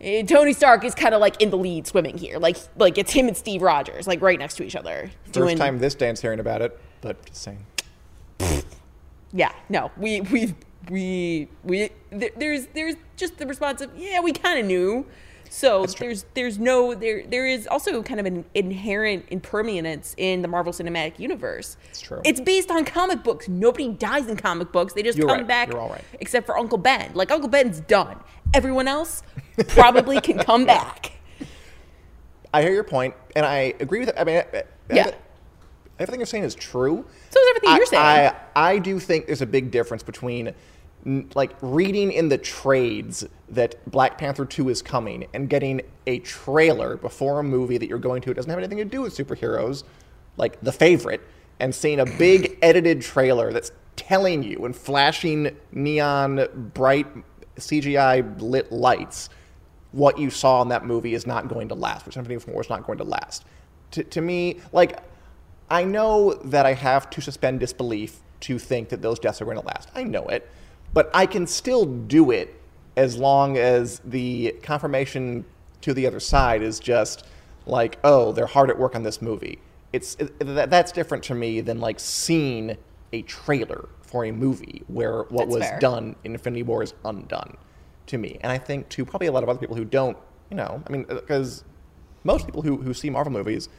Eh, 0.02 0.24
Tony 0.24 0.52
Stark 0.52 0.84
is 0.84 0.96
kind 0.96 1.14
of 1.14 1.22
like 1.22 1.40
in 1.42 1.52
the 1.52 1.58
lead 1.58 1.86
swimming 1.86 2.18
here. 2.18 2.40
Like 2.40 2.58
like 2.78 2.98
it's 2.98 3.12
him 3.12 3.28
and 3.28 3.38
Steve 3.38 3.62
Rogers 3.62 4.08
like 4.08 4.22
right 4.22 4.40
next 4.40 4.56
to 4.56 4.64
each 4.64 4.76
other. 4.76 5.12
First 5.32 5.58
time 5.58 5.78
this 5.80 5.94
day's 5.94 6.20
hearing 6.20 6.40
about 6.40 6.62
it, 6.62 6.80
but 7.02 7.24
just 7.28 7.42
saying. 7.42 7.66
Yeah, 9.32 9.54
no, 9.70 9.92
we 9.98 10.22
we 10.22 10.56
we 10.90 11.48
we 11.64 11.90
th- 12.12 12.34
there's 12.36 12.68
there's 12.74 12.96
just 13.16 13.38
the 13.38 13.46
response 13.46 13.82
of 13.82 13.92
yeah, 13.96 14.20
we 14.20 14.34
kind 14.34 14.60
of 14.60 14.66
knew. 14.66 15.06
So 15.54 15.86
there's 15.86 16.24
there's 16.34 16.58
no 16.60 16.96
there 16.96 17.26
there 17.28 17.46
is 17.46 17.68
also 17.68 18.02
kind 18.04 18.22
of 18.22 18.26
an 18.26 18.46
inherent 18.56 19.26
impermanence 19.32 20.16
in 20.18 20.42
the 20.42 20.48
Marvel 20.48 20.72
Cinematic 20.72 21.20
Universe. 21.20 21.76
It's 21.90 22.00
true. 22.00 22.22
It's 22.24 22.40
based 22.40 22.72
on 22.72 22.86
comic 22.86 23.22
books. 23.22 23.50
Nobody 23.50 23.90
dies 23.90 24.28
in 24.30 24.38
comic 24.38 24.72
books. 24.72 24.94
They 24.94 25.04
just 25.04 25.18
You're 25.18 25.28
come 25.28 25.40
right. 25.40 25.48
back. 25.48 25.68
You're 25.70 25.82
all 25.82 25.90
right. 25.90 26.06
Except 26.22 26.46
for 26.46 26.58
Uncle 26.58 26.78
Ben. 26.78 27.12
Like 27.16 27.32
Uncle 27.32 27.50
Ben's 27.50 27.82
done. 27.82 28.18
Everyone 28.54 28.88
else 28.88 29.24
probably 29.68 30.22
can 30.22 30.38
come 30.46 30.66
back. 30.66 31.12
I 32.54 32.62
hear 32.62 32.72
your 32.72 32.86
point, 32.86 33.14
and 33.36 33.46
I 33.46 33.74
agree 33.82 34.00
with 34.00 34.10
it. 34.10 34.16
I 34.18 34.24
mean, 34.24 34.38
I- 34.38 34.58
I- 34.58 34.64
Yeah. 34.90 35.12
everything 36.00 36.22
you're 36.22 36.28
saying 36.28 36.46
is 36.46 36.56
true. 36.56 37.06
So 37.30 37.40
is 37.42 37.48
everything 37.50 37.70
I, 37.72 37.76
you're 37.76 37.86
saying. 37.88 38.02
I, 38.04 38.36
I 38.56 38.78
do 38.80 39.00
think 39.00 39.26
there's 39.26 39.42
a 39.42 39.46
big 39.46 39.70
difference 39.70 40.02
between 40.04 40.54
like 41.34 41.56
reading 41.62 42.12
in 42.12 42.30
the 42.30 42.38
trades 42.38 43.26
that 43.50 43.76
Black 43.90 44.18
Panther 44.18 44.46
2 44.46 44.70
is 44.70 44.82
coming 44.82 45.28
and 45.34 45.50
getting 45.50 45.82
a 46.08 46.20
trailer 46.20 46.98
before 46.98 47.40
a 47.40 47.44
movie 47.44 47.78
that 47.78 47.88
you're 47.88 48.00
going 48.00 48.22
to 48.24 48.32
it 48.32 48.36
doesn't 48.36 48.50
have 48.50 48.60
anything 48.60 48.78
to 48.78 48.86
do 48.86 49.02
with 49.02 49.16
superheroes, 49.16 49.84
like 50.38 50.60
The 50.62 50.72
Favorite, 50.72 51.22
and 51.60 51.74
seeing 51.74 52.00
a 52.00 52.06
big 52.06 52.58
edited 52.62 53.02
trailer 53.02 53.52
that's 53.52 53.72
telling 53.96 54.44
you 54.44 54.66
and 54.66 54.76
flashing 54.76 55.56
neon 55.72 56.72
bright 56.74 57.08
CGI 57.58 58.40
lit 58.42 58.72
lights 58.72 59.30
what 59.92 60.18
you 60.18 60.30
saw 60.30 60.62
in 60.62 60.70
that 60.70 60.86
movie 60.86 61.14
is 61.14 61.28
not 61.28 61.48
going 61.48 61.68
to 61.70 61.76
last, 61.76 62.06
which 62.06 62.16
Infinity 62.16 62.50
War 62.52 62.62
is 62.62 62.70
not 62.70 62.86
going 62.86 62.98
to 63.00 63.04
last. 63.04 63.44
To, 63.92 64.04
to 64.04 64.22
me, 64.22 64.60
like, 64.72 65.04
I 65.70 65.84
know 65.84 66.34
that 66.46 66.66
I 66.66 66.74
have 66.74 67.10
to 67.12 67.22
suspend 67.22 67.60
disbelief 67.60 68.22
to 68.42 68.58
think 68.58 68.90
that 68.90 69.02
those 69.02 69.20
deaths 69.20 69.42
are 69.42 69.46
going 69.46 69.60
to 69.60 69.66
last. 69.66 69.90
I 69.94 70.04
know 70.04 70.28
it. 70.28 70.50
But 70.94 71.10
I 71.14 71.26
can 71.26 71.48
still 71.48 71.86
do 71.86 72.32
it 72.32 72.60
as 72.98 73.18
long 73.18 73.58
as 73.58 74.00
the 74.00 74.56
confirmation 74.62 75.46
to 75.82 75.94
the 75.94 76.06
other 76.06 76.20
side 76.20 76.62
is 76.62 76.80
just 76.80 77.26
like, 77.66 77.98
oh, 78.04 78.32
they're 78.32 78.46
hard 78.46 78.70
at 78.70 78.78
work 78.78 78.96
on 78.96 79.04
this 79.04 79.22
movie. 79.22 79.60
It's 79.94 80.16
it, 80.16 80.40
that, 80.40 80.70
that's 80.70 80.92
different 80.92 81.24
to 81.26 81.36
me 81.36 81.62
than 81.62 81.80
like 81.80 82.00
seeing 82.00 82.78
a 83.14 83.22
trailer 83.24 83.90
for 84.02 84.26
a 84.26 84.32
movie 84.32 84.84
where 84.88 85.24
what 85.24 85.46
That's 85.46 85.52
was 85.52 85.64
fair. 85.64 85.80
done 85.80 86.16
in 86.24 86.34
Infinity 86.34 86.64
War 86.64 86.84
is 86.84 86.94
undone 87.06 87.58
to 88.08 88.18
me. 88.18 88.38
And 88.42 88.52
I 88.52 88.58
think 88.58 88.90
to 88.90 89.06
probably 89.06 89.28
a 89.28 89.32
lot 89.32 89.44
of 89.44 89.50
other 89.50 89.60
people 89.60 89.76
who 89.76 89.86
don't, 89.86 90.18
you 90.50 90.58
know, 90.58 90.84
I 90.86 90.92
mean, 90.92 91.06
uh, 91.10 91.16
because 91.16 91.64
most 92.24 92.46
people 92.46 92.62
who, 92.62 92.78
who 92.78 92.94
see 92.94 93.10
Marvel 93.10 93.32
movies 93.32 93.70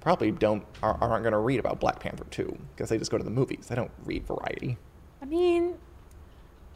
probably 0.00 0.30
don't 0.30 0.64
are, 0.82 0.96
aren't 1.00 1.22
going 1.22 1.32
to 1.32 1.38
read 1.38 1.60
about 1.60 1.80
Black 1.80 1.98
Panther 1.98 2.26
2 2.30 2.58
because 2.74 2.90
they 2.90 2.98
just 2.98 3.10
go 3.10 3.18
to 3.18 3.24
the 3.24 3.30
movies. 3.30 3.66
They 3.68 3.74
don't 3.74 3.90
read 4.04 4.26
Variety. 4.26 4.76
I 5.22 5.24
mean, 5.24 5.76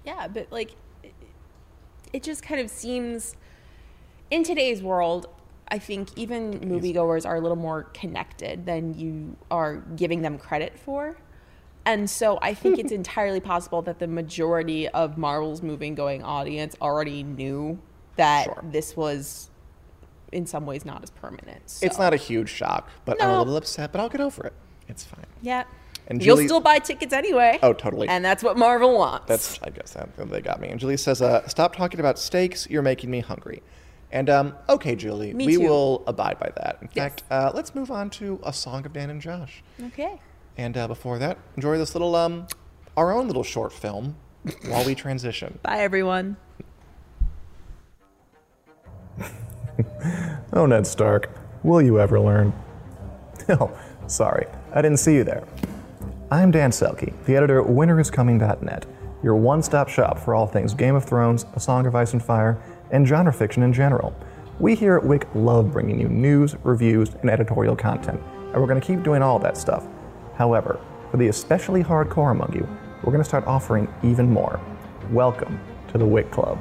yeah, 0.05 0.29
but 0.29 0.51
like, 0.51 0.73
it, 1.03 1.13
it 2.13 2.23
just 2.23 2.43
kind 2.43 2.61
of 2.61 2.71
seems 2.71 3.37
in 4.31 4.45
today's 4.45 4.83
world. 4.83 5.29
I 5.71 5.79
think 5.79 6.17
even 6.17 6.61
moviegoers 6.61 7.27
are 7.27 7.37
a 7.37 7.41
little 7.41 7.57
more 7.57 7.83
connected 7.93 8.65
than 8.65 8.95
you 8.95 9.37
are 9.51 9.77
giving 9.97 10.23
them 10.23 10.39
credit 10.39 10.79
for. 10.79 11.19
And 11.85 12.09
so 12.09 12.39
I 12.41 12.55
think 12.55 12.79
it's 12.79 12.93
entirely 13.03 13.41
possible 13.41 13.83
that 13.83 13.99
the 13.99 14.07
majority 14.07 14.89
of 14.89 15.19
Marvel's 15.19 15.63
moving 15.63 15.95
going 15.95 16.23
audience 16.23 16.75
already 16.81 17.23
knew 17.23 17.79
that 18.17 18.45
Sure. 18.45 18.65
this 18.65 18.97
was 18.97 19.51
in 20.33 20.47
some 20.47 20.65
ways 20.67 20.85
not 20.85 21.03
as 21.03 21.11
permanent. 21.11 21.79
It's 21.83 21.99
not 21.99 22.13
a 22.13 22.17
huge 22.17 22.49
shock, 22.51 22.89
but 23.05 23.23
I'm 23.23 23.31
a 23.31 23.39
little 23.39 23.57
upset, 23.57 23.93
but 23.93 24.01
I'll 24.01 24.09
get 24.09 24.21
over 24.21 24.47
it. 24.47 24.53
It's 24.89 25.05
fine. 25.05 25.27
Yeah. 25.43 25.65
And 26.11 26.25
You'll 26.25 26.39
still 26.39 26.61
buy 26.61 26.79
tickets 26.79 27.13
anyway. 27.13 27.59
Oh, 27.63 27.75
totally. 27.75 28.09
And 28.09 28.25
that's 28.25 28.43
what 28.43 28.57
Marvel 28.57 28.97
wants. 28.97 29.27
That's, 29.27 29.61
I 29.63 29.69
guess, 29.71 29.93
that, 29.93 30.09
they 30.17 30.41
got 30.41 30.59
me. 30.61 30.69
And 30.69 30.81
Julie 30.81 30.97
says, 30.97 31.21
uh, 31.21 31.47
stop 31.47 31.77
talking 31.77 32.01
about 32.01 32.19
steaks. 32.19 32.67
You're 32.71 32.81
making 32.83 33.11
me 33.11 33.21
hungry. 33.21 33.63
And, 34.11 34.31
um, 34.31 34.55
okay, 34.71 34.97
Julie, 34.97 35.35
Me 35.35 35.47
we 35.47 35.57
too. 35.57 35.69
will 35.69 36.03
abide 36.07 36.39
by 36.41 36.51
that. 36.57 36.79
In 36.81 36.89
Yes. 36.95 37.05
fact, 37.05 37.23
uh, 37.31 37.53
let's 37.55 37.75
move 37.75 37.91
on 37.91 38.09
to 38.11 38.41
A 38.43 38.55
Song 38.55 38.87
of 38.87 38.95
Dan 38.95 39.11
and 39.11 39.21
Josh. 39.21 39.63
okay. 39.89 40.19
And 40.57 40.79
uh, 40.79 40.89
before 40.89 41.19
that, 41.19 41.37
enjoy 41.57 41.77
this 41.77 41.95
little, 41.95 42.17
um, 42.17 42.47
our 42.97 43.13
own 43.13 43.27
little 43.27 43.45
short 43.45 43.71
film 43.73 44.17
while 44.67 44.85
we 44.87 44.95
transition. 44.95 45.59
Bye, 45.63 45.81
everyone. 45.81 46.37
Oh, 50.53 50.67
Ned 50.67 50.87
Stark, 50.87 51.31
will 51.63 51.83
you 51.83 52.01
ever 52.01 52.19
learn? 52.19 52.53
Oh, 53.51 53.71
sorry, 54.09 54.47
I 54.75 54.83
didn't 54.83 54.99
see 54.99 55.15
you 55.15 55.25
there. 55.25 55.43
I'm 56.31 56.51
Dan 56.51 56.73
Selcke, 56.73 57.15
the 57.25 57.37
editor 57.37 57.59
at 57.59 57.67
winteriscoming.net, 57.67 58.85
your 59.23 59.35
one 59.37 59.63
stop 59.63 59.89
shop 59.89 60.19
for 60.19 60.35
all 60.35 60.47
things 60.47 60.75
Game 60.75 60.95
of 60.95 61.07
Thrones, 61.07 61.47
A 61.55 61.61
Song 61.61 61.87
of 61.87 61.95
Ice 61.95 62.13
and 62.13 62.23
Fire, 62.23 62.63
and 62.91 63.09
genre 63.09 63.33
fiction 63.33 63.63
in 63.63 63.73
general. 63.73 64.15
We 64.59 64.75
here 64.75 64.99
at 64.99 65.05
Wick 65.05 65.27
love 65.35 65.73
bringing 65.73 65.99
you 65.99 66.11
news, 66.11 66.55
reviews, 66.65 67.15
and 67.23 67.31
editorial 67.31 67.75
content, 67.75 68.21
and 68.53 68.57
we're 68.57 68.67
going 68.67 68.79
to 68.79 68.87
keep 68.87 69.03
doing 69.03 69.23
all 69.23 69.39
that 69.39 69.57
stuff. 69.57 69.87
However, 70.35 70.79
for 71.11 71.17
the 71.17 71.29
especially 71.29 71.83
hardcore 71.83 72.33
among 72.33 72.53
you, 72.53 72.69
we're 73.03 73.13
going 73.13 73.25
to 73.25 73.29
start 73.29 73.47
offering 73.47 73.89
even 74.03 74.31
more. 74.31 74.61
Welcome 75.11 75.59
to 75.93 75.97
the 75.97 76.05
Wick 76.05 76.31
Club. 76.31 76.59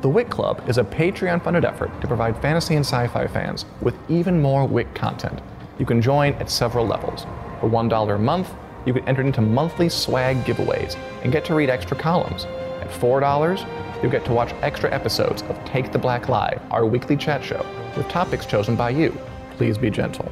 The 0.00 0.08
Wick 0.08 0.30
Club 0.30 0.62
is 0.68 0.78
a 0.78 0.84
Patreon 0.84 1.42
funded 1.42 1.64
effort 1.64 1.90
to 2.00 2.06
provide 2.06 2.40
fantasy 2.40 2.76
and 2.76 2.86
sci 2.86 3.08
fi 3.08 3.26
fans 3.26 3.64
with 3.80 3.96
even 4.08 4.40
more 4.40 4.64
Wick 4.64 4.94
content. 4.94 5.40
You 5.80 5.86
can 5.86 6.00
join 6.00 6.34
at 6.34 6.48
several 6.48 6.86
levels. 6.86 7.26
For 7.64 7.70
$1 7.70 8.14
a 8.14 8.18
month, 8.18 8.52
you 8.84 8.92
can 8.92 9.08
enter 9.08 9.22
into 9.22 9.40
monthly 9.40 9.88
swag 9.88 10.36
giveaways 10.44 10.98
and 11.22 11.32
get 11.32 11.46
to 11.46 11.54
read 11.54 11.70
extra 11.70 11.96
columns. 11.96 12.44
At 12.82 12.90
$4, 12.90 14.02
you'll 14.02 14.12
get 14.12 14.26
to 14.26 14.34
watch 14.34 14.52
extra 14.60 14.92
episodes 14.92 15.40
of 15.44 15.64
Take 15.64 15.90
the 15.90 15.98
Black 15.98 16.28
Live, 16.28 16.60
our 16.70 16.84
weekly 16.84 17.16
chat 17.16 17.42
show, 17.42 17.64
with 17.96 18.06
topics 18.08 18.44
chosen 18.44 18.76
by 18.76 18.90
you. 18.90 19.18
Please 19.52 19.78
be 19.78 19.88
gentle. 19.88 20.30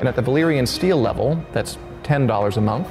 And 0.00 0.06
at 0.06 0.16
the 0.16 0.22
Valyrian 0.22 0.68
Steel 0.68 1.00
level, 1.00 1.42
that's 1.52 1.78
$10 2.02 2.56
a 2.58 2.60
month, 2.60 2.88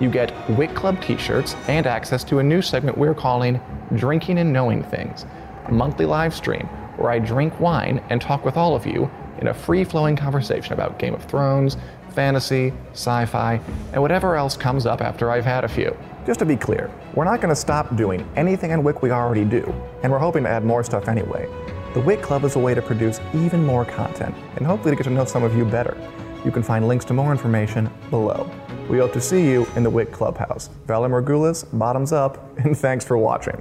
you 0.00 0.10
get 0.10 0.34
Wick 0.58 0.74
Club 0.74 1.00
t 1.00 1.16
shirts 1.16 1.54
and 1.68 1.86
access 1.86 2.24
to 2.24 2.40
a 2.40 2.42
new 2.42 2.60
segment 2.60 2.98
we're 2.98 3.14
calling 3.14 3.60
Drinking 3.94 4.38
and 4.38 4.52
Knowing 4.52 4.82
Things, 4.82 5.26
a 5.66 5.72
monthly 5.72 6.06
live 6.06 6.34
stream 6.34 6.66
where 6.96 7.12
I 7.12 7.20
drink 7.20 7.60
wine 7.60 8.02
and 8.10 8.20
talk 8.20 8.44
with 8.44 8.56
all 8.56 8.74
of 8.74 8.84
you 8.84 9.08
in 9.38 9.48
a 9.48 9.54
free 9.54 9.84
flowing 9.84 10.16
conversation 10.16 10.72
about 10.72 10.98
Game 10.98 11.14
of 11.14 11.24
Thrones, 11.24 11.76
fantasy, 12.16 12.72
sci 12.92 13.26
fi, 13.26 13.60
and 13.92 14.00
whatever 14.00 14.34
else 14.34 14.56
comes 14.56 14.86
up 14.86 15.00
after 15.02 15.30
I've 15.30 15.44
had 15.44 15.62
a 15.62 15.68
few. 15.68 15.96
Just 16.26 16.40
to 16.40 16.46
be 16.46 16.56
clear, 16.56 16.90
we're 17.14 17.24
not 17.24 17.40
going 17.40 17.50
to 17.50 17.60
stop 17.60 17.94
doing 17.94 18.28
anything 18.34 18.72
in 18.72 18.82
Wick 18.82 19.02
we 19.02 19.10
already 19.10 19.44
do, 19.44 19.62
and 20.02 20.10
we're 20.10 20.18
hoping 20.18 20.42
to 20.42 20.48
add 20.48 20.64
more 20.64 20.82
stuff 20.82 21.06
anyway. 21.06 21.46
The 21.94 22.00
Wick 22.00 22.22
Club 22.22 22.44
is 22.44 22.56
a 22.56 22.58
way 22.58 22.74
to 22.74 22.82
produce 22.82 23.20
even 23.34 23.64
more 23.64 23.84
content, 23.84 24.34
and 24.56 24.66
hopefully 24.66 24.92
to 24.92 24.96
get 24.96 25.04
to 25.04 25.10
know 25.10 25.26
some 25.26 25.44
of 25.44 25.54
you 25.54 25.64
better. 25.64 25.96
You 26.44 26.50
can 26.50 26.62
find 26.62 26.88
links 26.88 27.04
to 27.06 27.14
more 27.14 27.30
information 27.30 27.90
below. 28.10 28.50
We 28.88 28.98
hope 28.98 29.12
to 29.12 29.20
see 29.20 29.44
you 29.48 29.66
in 29.76 29.82
the 29.82 29.90
Wick 29.90 30.10
Clubhouse. 30.10 30.70
Valar 30.86 31.10
Morghulis, 31.10 31.66
bottoms 31.78 32.12
up, 32.12 32.58
and 32.58 32.76
thanks 32.76 33.04
for 33.04 33.18
watching. 33.18 33.60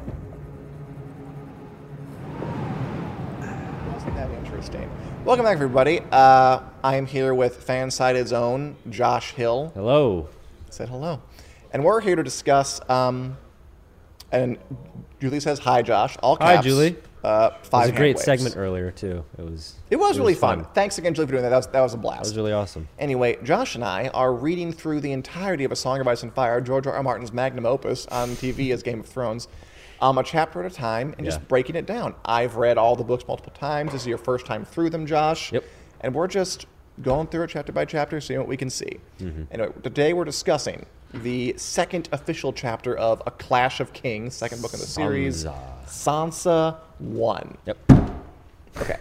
Wasn't 4.05 4.15
that 4.15 4.29
interesting? 4.45 4.89
Welcome 5.23 5.45
back, 5.45 5.55
everybody. 5.55 5.99
Uh, 6.11 6.59
I 6.83 6.95
am 6.95 7.05
here 7.05 7.33
with 7.33 7.65
FanSided's 7.65 8.31
own 8.33 8.75
Josh 8.89 9.31
Hill. 9.31 9.71
Hello. 9.73 10.29
Said 10.69 10.89
hello. 10.89 11.21
And 11.71 11.83
we're 11.83 12.01
here 12.01 12.15
to 12.15 12.23
discuss. 12.23 12.79
Um, 12.89 13.37
and 14.31 14.57
Julie 15.19 15.39
says, 15.39 15.59
Hi, 15.59 15.81
Josh. 15.81 16.17
All 16.21 16.37
caps. 16.37 16.57
Hi. 16.57 16.61
Julie. 16.61 16.95
Uh, 17.23 17.49
It 17.59 17.65
five 17.65 17.81
was 17.81 17.89
a 17.89 17.93
great 17.93 18.15
waves. 18.17 18.25
segment 18.25 18.55
earlier 18.57 18.91
too. 18.91 19.25
It 19.39 19.43
was. 19.49 19.73
It 19.89 19.95
was 19.95 20.19
really 20.19 20.35
fun. 20.35 20.65
Thanks 20.75 20.99
again, 20.99 21.15
Julie, 21.15 21.25
for 21.25 21.31
doing 21.31 21.43
that. 21.43 21.49
That 21.49 21.55
was, 21.57 21.67
that 21.67 21.81
was 21.81 21.93
a 21.95 21.97
blast. 21.97 22.19
That 22.23 22.27
was 22.29 22.37
really 22.37 22.51
awesome. 22.53 22.87
Anyway, 22.99 23.39
Josh 23.43 23.73
and 23.73 23.83
I 23.83 24.09
are 24.09 24.31
reading 24.33 24.71
through 24.71 25.01
the 25.01 25.11
entirety 25.11 25.63
of 25.63 25.71
A 25.71 25.75
Song 25.75 25.99
of 25.99 26.07
Ice 26.07 26.21
and 26.21 26.31
Fire, 26.33 26.61
George 26.61 26.85
R. 26.85 26.93
R. 26.93 27.01
Martin's 27.01 27.33
magnum 27.33 27.65
opus 27.65 28.05
on 28.07 28.29
TV 28.35 28.71
as 28.71 28.83
Game 28.83 28.99
of 28.99 29.07
Thrones, 29.07 29.47
um, 30.01 30.17
a 30.17 30.23
chapter 30.23 30.63
at 30.63 30.71
a 30.71 30.75
time, 30.75 31.13
and 31.17 31.25
Yeah. 31.25 31.31
just 31.31 31.47
breaking 31.47 31.75
it 31.75 31.85
down. 31.85 32.15
I've 32.25 32.55
read 32.55 32.77
all 32.77 32.95
the 32.95 33.03
books 33.03 33.25
multiple 33.27 33.53
times. 33.53 33.91
This 33.91 34.01
is 34.01 34.07
your 34.07 34.17
first 34.17 34.45
time 34.45 34.65
through 34.65 34.89
them, 34.89 35.05
Josh. 35.05 35.51
Yep. 35.53 35.63
And 36.01 36.13
we're 36.13 36.27
just 36.27 36.65
going 37.01 37.27
through 37.27 37.43
it 37.43 37.49
chapter 37.49 37.71
by 37.71 37.85
chapter, 37.85 38.19
seeing 38.21 38.39
what 38.39 38.47
we 38.47 38.57
can 38.57 38.69
see. 38.69 38.99
Mm-hmm. 39.19 39.43
Anyway, 39.51 39.69
today 39.83 40.13
we're 40.13 40.25
discussing 40.25 40.85
the 41.13 41.53
second 41.57 42.09
official 42.11 42.51
chapter 42.53 42.95
of 42.97 43.21
A 43.25 43.31
Clash 43.31 43.79
of 43.79 43.93
Kings, 43.93 44.33
second 44.35 44.61
book 44.61 44.73
in 44.73 44.79
the 44.79 44.85
series, 44.85 45.45
Sansa. 45.45 45.55
Sansa 45.87 46.75
1. 46.99 47.57
Yep. 47.65 47.77
Okay. 48.77 48.99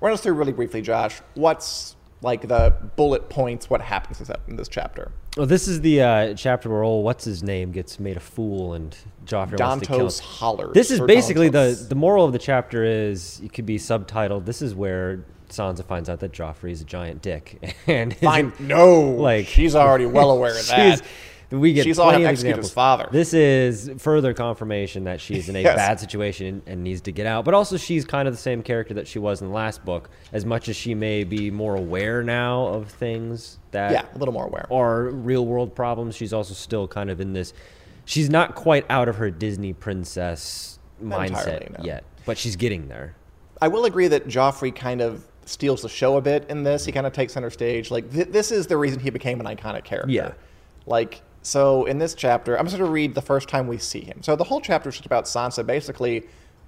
Run 0.00 0.12
us 0.12 0.20
through 0.22 0.32
really 0.34 0.52
briefly, 0.52 0.80
Josh. 0.82 1.20
What's 1.34 1.96
like 2.22 2.48
the 2.48 2.74
bullet 2.96 3.28
points? 3.28 3.68
What 3.68 3.80
happens 3.82 4.20
in 4.20 4.26
this- 4.26 4.36
in 4.48 4.56
this 4.56 4.68
chapter? 4.68 5.10
Well, 5.36 5.46
this 5.46 5.66
is 5.66 5.80
the 5.80 6.02
uh, 6.02 6.34
chapter 6.34 6.68
where 6.68 6.82
old 6.82 7.04
what's 7.04 7.24
his 7.24 7.42
name 7.42 7.72
gets 7.72 7.98
made 7.98 8.18
a 8.18 8.20
fool 8.20 8.74
and 8.74 8.94
Joffrey 9.24 9.58
wants 9.58 9.86
to 9.86 9.92
kill 9.94 10.06
Dontos 10.06 10.20
him. 10.20 10.26
hollers. 10.26 10.74
This 10.74 10.90
is 10.90 10.98
Sir 10.98 11.06
basically 11.06 11.48
Dontos. 11.50 11.82
the 11.84 11.88
the 11.90 11.94
moral 11.94 12.26
of 12.26 12.32
the 12.34 12.38
chapter 12.38 12.84
is 12.84 13.40
it 13.42 13.52
could 13.52 13.64
be 13.64 13.78
subtitled. 13.78 14.44
This 14.44 14.60
is 14.60 14.74
where 14.74 15.24
Sansa 15.48 15.84
finds 15.86 16.10
out 16.10 16.20
that 16.20 16.32
Joffrey 16.32 16.70
is 16.72 16.82
a 16.82 16.84
giant 16.84 17.22
dick 17.22 17.74
and 17.86 18.14
Fine. 18.18 18.52
No, 18.60 19.00
like 19.00 19.46
she's 19.46 19.74
already 19.74 20.04
well 20.06 20.30
aware 20.36 20.50
of 20.58 20.66
that. 20.68 20.98
she's- 20.98 21.02
We 21.52 21.72
get 21.74 21.84
She's 21.84 21.98
all 21.98 22.08
plenty 22.08 22.24
of 22.24 22.30
executed 22.30 22.58
examples. 22.60 22.72
father. 22.72 23.08
This 23.12 23.34
is 23.34 23.90
further 23.98 24.32
confirmation 24.34 25.04
that 25.04 25.20
she's 25.20 25.48
in 25.48 25.56
a 25.56 25.60
Yes. 25.62 25.76
bad 25.76 26.00
situation 26.00 26.62
and 26.66 26.82
needs 26.82 27.02
to 27.02 27.12
get 27.12 27.26
out. 27.26 27.44
But 27.44 27.54
also, 27.54 27.76
she's 27.76 28.04
kind 28.04 28.26
of 28.26 28.34
the 28.34 28.40
same 28.40 28.62
character 28.62 28.94
that 28.94 29.06
she 29.06 29.18
was 29.18 29.42
in 29.42 29.48
the 29.48 29.54
last 29.54 29.84
book. 29.84 30.08
As 30.32 30.44
much 30.46 30.68
as 30.68 30.76
she 30.76 30.94
may 30.94 31.24
be 31.24 31.50
more 31.50 31.76
aware 31.76 32.22
now 32.22 32.66
of 32.68 32.88
things 32.88 33.58
that 33.70 33.92
Yeah, 33.92 34.04
a 34.14 34.18
little 34.18 34.32
more 34.34 34.46
aware. 34.46 34.66
are 34.72 35.10
real 35.10 35.44
world 35.46 35.74
problems, 35.74 36.16
she's 36.16 36.32
also 36.32 36.54
still 36.54 36.88
kind 36.88 37.10
of 37.10 37.20
in 37.20 37.32
this. 37.34 37.52
She's 38.04 38.30
not 38.30 38.54
quite 38.54 38.84
out 38.90 39.08
of 39.08 39.16
her 39.16 39.30
Disney 39.30 39.72
princess 39.72 40.78
mindset 41.02 41.26
entirely, 41.28 41.68
no. 41.78 41.84
yet, 41.84 42.04
but 42.26 42.38
she's 42.38 42.56
getting 42.56 42.88
there. 42.88 43.14
I 43.60 43.68
will 43.68 43.84
agree 43.84 44.08
that 44.08 44.26
Joffrey 44.26 44.74
kind 44.74 45.00
of 45.00 45.24
steals 45.44 45.82
the 45.82 45.88
show 45.88 46.16
a 46.16 46.20
bit 46.20 46.46
in 46.48 46.62
this. 46.64 46.84
He 46.84 46.92
kind 46.92 47.06
of 47.06 47.12
takes 47.12 47.32
center 47.34 47.50
stage. 47.50 47.90
Like 47.90 48.10
th- 48.12 48.28
this 48.28 48.50
is 48.50 48.66
the 48.66 48.76
reason 48.76 48.98
he 49.00 49.10
became 49.10 49.38
an 49.40 49.46
iconic 49.46 49.84
character. 49.84 50.10
Yeah. 50.10 50.32
Like 50.86 51.22
so 51.42 51.84
in 51.86 51.98
this 51.98 52.14
chapter, 52.14 52.58
I'm 52.58 52.64
just 52.64 52.76
going 52.76 52.88
to 52.88 52.92
read 52.92 53.14
the 53.14 53.22
first 53.22 53.48
time 53.48 53.66
we 53.66 53.78
see 53.78 54.00
him. 54.00 54.22
So 54.22 54.36
the 54.36 54.44
whole 54.44 54.60
chapter 54.60 54.88
is 54.88 54.94
just 54.94 55.06
about 55.06 55.24
Sansa 55.24 55.66
basically 55.66 56.26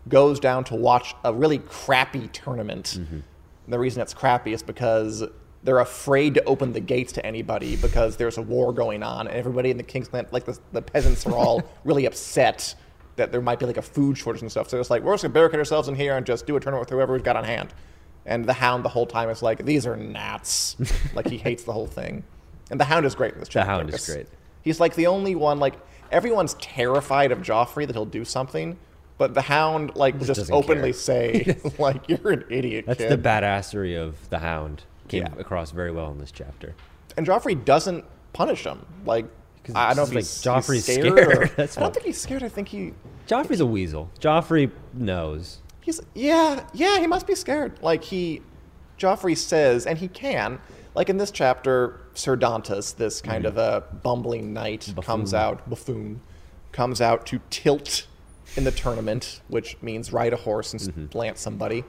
goes 0.09 0.39
down 0.41 0.65
to 0.65 0.75
watch 0.75 1.15
a 1.25 1.33
really 1.33 1.59
crappy 1.59 2.29
tournament. 2.29 2.99
Mm-hmm. 2.99 3.21
The 3.69 3.79
reason 3.79 4.03
it's 4.03 4.13
crappy 4.13 4.53
is 4.53 4.63
because 4.63 5.25
they're 5.63 5.79
afraid 5.79 6.35
to 6.35 6.45
open 6.45 6.73
the 6.73 6.81
gates 6.81 7.13
to 7.13 7.25
anybody 7.25 7.77
because 7.77 8.17
there's 8.17 8.37
a 8.37 8.43
war 8.43 8.73
going 8.73 9.03
on, 9.03 9.27
and 9.29 9.37
everybody 9.37 9.71
in 9.71 9.79
the 9.79 9.83
Kingsland, 9.83 10.29
like 10.31 10.45
the, 10.45 10.59
the 10.73 10.83
peasants, 10.83 11.25
are 11.25 11.35
all 11.35 11.63
really 11.85 12.05
upset 12.05 12.75
that 13.17 13.33
there 13.33 13.41
might 13.41 13.59
be 13.59 13.65
like 13.65 13.77
a 13.77 13.83
food 13.83 14.19
shortage 14.19 14.43
and 14.43 14.51
stuff. 14.51 14.69
So 14.69 14.79
it's 14.79 14.91
like 14.91 15.03
we're 15.03 15.15
just 15.15 15.23
gonna 15.23 15.33
barricade 15.33 15.59
ourselves 15.59 15.89
in 15.89 15.95
here 15.95 16.17
and 16.17 16.27
just 16.27 16.47
do 16.47 16.57
a 16.57 16.61
tournament 16.61 16.81
with 16.81 16.91
whoever 16.91 17.13
we've 17.13 17.25
got 17.25 17.37
on 17.37 17.45
hand. 17.45 17.73
And 18.27 18.45
the 18.45 18.55
Hound 18.55 18.85
the 18.85 18.89
whole 18.89 19.07
time 19.07 19.29
is 19.31 19.43
like, 19.43 19.65
these 19.65 19.87
are 19.87 19.97
gnats. 19.97 20.77
like 21.15 21.29
he 21.29 21.39
hates 21.39 21.63
the 21.63 21.73
whole 21.73 21.87
thing. 21.87 22.25
And 22.71 22.81
the 22.81 22.85
Hound 22.85 23.07
is 23.07 23.15
great 23.15 23.35
in 23.35 23.41
this 23.41 23.49
chapter. 23.49 23.67
The 23.67 23.77
Hound 23.77 23.95
is 23.95 24.07
great. 24.07 24.27
He's 24.65 24.81
like 24.81 24.95
the 24.97 25.07
only 25.07 25.35
one. 25.37 25.61
Like 25.61 25.75
everyone's 26.11 26.55
terrified 26.55 27.31
of 27.31 27.39
Joffrey 27.41 27.87
that 27.87 27.95
he'll 27.95 28.05
do 28.07 28.25
something, 28.25 28.77
but 29.19 29.35
the 29.35 29.43
Hound 29.43 29.95
like 29.95 30.19
will 30.19 30.27
just 30.27 30.51
openly 30.51 30.91
care. 30.91 31.01
say 31.01 31.57
like 31.79 32.09
you're 32.09 32.33
an 32.33 32.45
idiot. 32.51 32.87
That's 32.87 32.99
kid. 32.99 33.11
the 33.11 33.29
badassery 33.29 33.97
of 34.01 34.29
the 34.31 34.39
Hound. 34.41 34.83
Came 35.07 35.23
Yeah. 35.25 35.35
across 35.39 35.71
very 35.71 35.93
well 35.93 36.11
in 36.11 36.19
this 36.19 36.33
chapter. 36.33 36.75
And 37.17 37.27
Joffrey 37.27 37.63
doesn't 37.63 38.05
punish 38.33 38.65
him. 38.65 38.85
Like 39.05 39.27
I 39.75 39.95
don't 39.95 40.13
know 40.13 40.19
it's 40.19 40.43
he's, 40.43 40.47
like 40.47 40.65
he's 40.67 40.85
scared. 40.85 41.19
scared. 41.19 41.51
I 41.59 41.67
don't 41.67 41.77
what- 41.77 41.95
think 41.95 42.07
he's 42.07 42.21
scared. 42.21 42.43
I 42.43 42.49
think 42.49 42.69
he 42.69 42.93
Joffrey's 43.29 43.61
a 43.61 43.67
weasel. 43.67 44.11
Joffrey 44.21 44.71
knows. 44.93 45.61
He's 45.81 46.01
yeah, 46.15 46.67
yeah, 46.73 46.99
he 47.01 47.07
must 47.07 47.27
be 47.27 47.35
scared. 47.35 47.79
Like 47.83 48.03
he 48.05 48.41
Joffrey 48.99 49.37
says, 49.37 49.87
and 49.87 49.99
he 49.99 50.09
can, 50.09 50.59
like 50.95 51.09
in 51.11 51.17
this 51.19 51.31
chapter, 51.31 52.01
Sir 52.15 52.37
Dontos, 52.37 52.97
this 52.97 53.21
kind 53.21 53.45
of 53.45 53.57
a 53.59 53.85
bumbling 54.03 54.53
knight, 54.53 54.93
comes 55.03 55.35
out, 55.35 55.69
buffoon, 55.69 56.21
comes 56.73 57.01
out 57.01 57.27
to 57.27 57.41
tilt 57.51 58.07
in 58.57 58.65
the 58.65 58.71
tournament, 58.71 59.41
which 59.49 59.77
means 59.83 60.13
ride 60.13 60.33
a 60.33 60.37
horse 60.37 60.73
and 60.73 60.83
mm-hmm. 60.83 61.05
s 61.07 61.15
lance 61.15 61.41
somebody. 61.41 61.85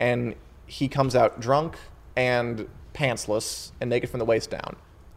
And 0.00 0.34
he 0.66 0.88
comes 0.88 1.14
out 1.14 1.40
drunk 1.40 1.76
and 2.16 2.68
pantsless 2.94 3.72
and 3.80 3.90
naked 3.90 4.10
from 4.10 4.18
the 4.18 4.24
waist 4.24 4.50
down. 4.50 4.76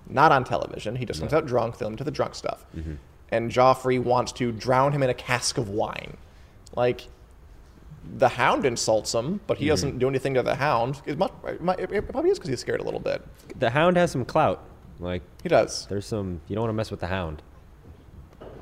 Not 0.09 0.31
on 0.31 0.43
television. 0.43 0.95
He 0.95 1.05
just 1.05 1.19
comes 1.19 1.33
out 1.33 1.45
drunk, 1.45 1.75
filmed 1.75 1.97
to 1.97 2.03
the 2.03 2.11
drunk 2.11 2.35
stuff. 2.35 2.65
Mm-hmm. 2.75 2.95
And 3.29 3.51
Joffrey 3.51 4.01
wants 4.01 4.31
to 4.33 4.51
drown 4.51 4.93
him 4.93 5.03
in 5.03 5.09
a 5.09 5.13
cask 5.13 5.57
of 5.57 5.69
wine. 5.69 6.15
Like, 6.75 7.07
the 8.17 8.29
hound 8.29 8.65
insults 8.65 9.13
him, 9.13 9.39
but 9.47 9.57
he 9.57 9.65
Mm-hmm. 9.65 9.69
doesn't 9.71 9.99
do 9.99 10.07
anything 10.07 10.33
to 10.35 10.43
the 10.43 10.55
hound. 10.55 11.01
It, 11.05 11.17
must, 11.17 11.33
it, 11.45 11.61
might- 11.61 11.79
it 11.79 12.07
probably 12.09 12.29
is 12.31 12.37
because 12.39 12.49
he's 12.49 12.59
scared 12.61 12.79
a 12.79 12.83
little 12.83 12.99
bit. 12.99 13.21
The 13.59 13.69
Hound 13.69 13.97
has 13.97 14.11
some 14.11 14.25
clout. 14.25 14.63
Like 14.99 15.21
He 15.43 15.49
does. 15.49 15.85
there's 15.87 16.05
some. 16.05 16.41
You 16.47 16.55
don't 16.55 16.63
want 16.63 16.69
to 16.69 16.73
mess 16.77 16.89
with 16.91 16.99
the 17.01 17.07
Hound. 17.07 17.41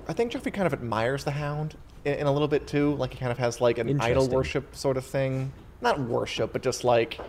I 0.08 0.14
think 0.14 0.32
Joffrey 0.32 0.54
kind 0.54 0.68
of 0.68 0.74
admires 0.74 1.24
the 1.24 1.32
hound 1.32 1.76
in, 2.04 2.14
in 2.16 2.28
a 2.28 2.32
little 2.32 2.48
bit 2.48 2.68
too. 2.68 2.94
Like 2.96 3.14
he 3.14 3.20
kind 3.20 3.32
of 3.32 3.38
has 3.38 3.60
like 3.62 3.78
an 3.78 4.00
idol 4.02 4.28
worship 4.28 4.76
sort 4.76 4.98
of 4.98 5.06
thing. 5.06 5.52
Not 5.82 6.00
worship, 6.00 6.52
but 6.54 6.62
just 6.62 6.84
like 6.84 7.20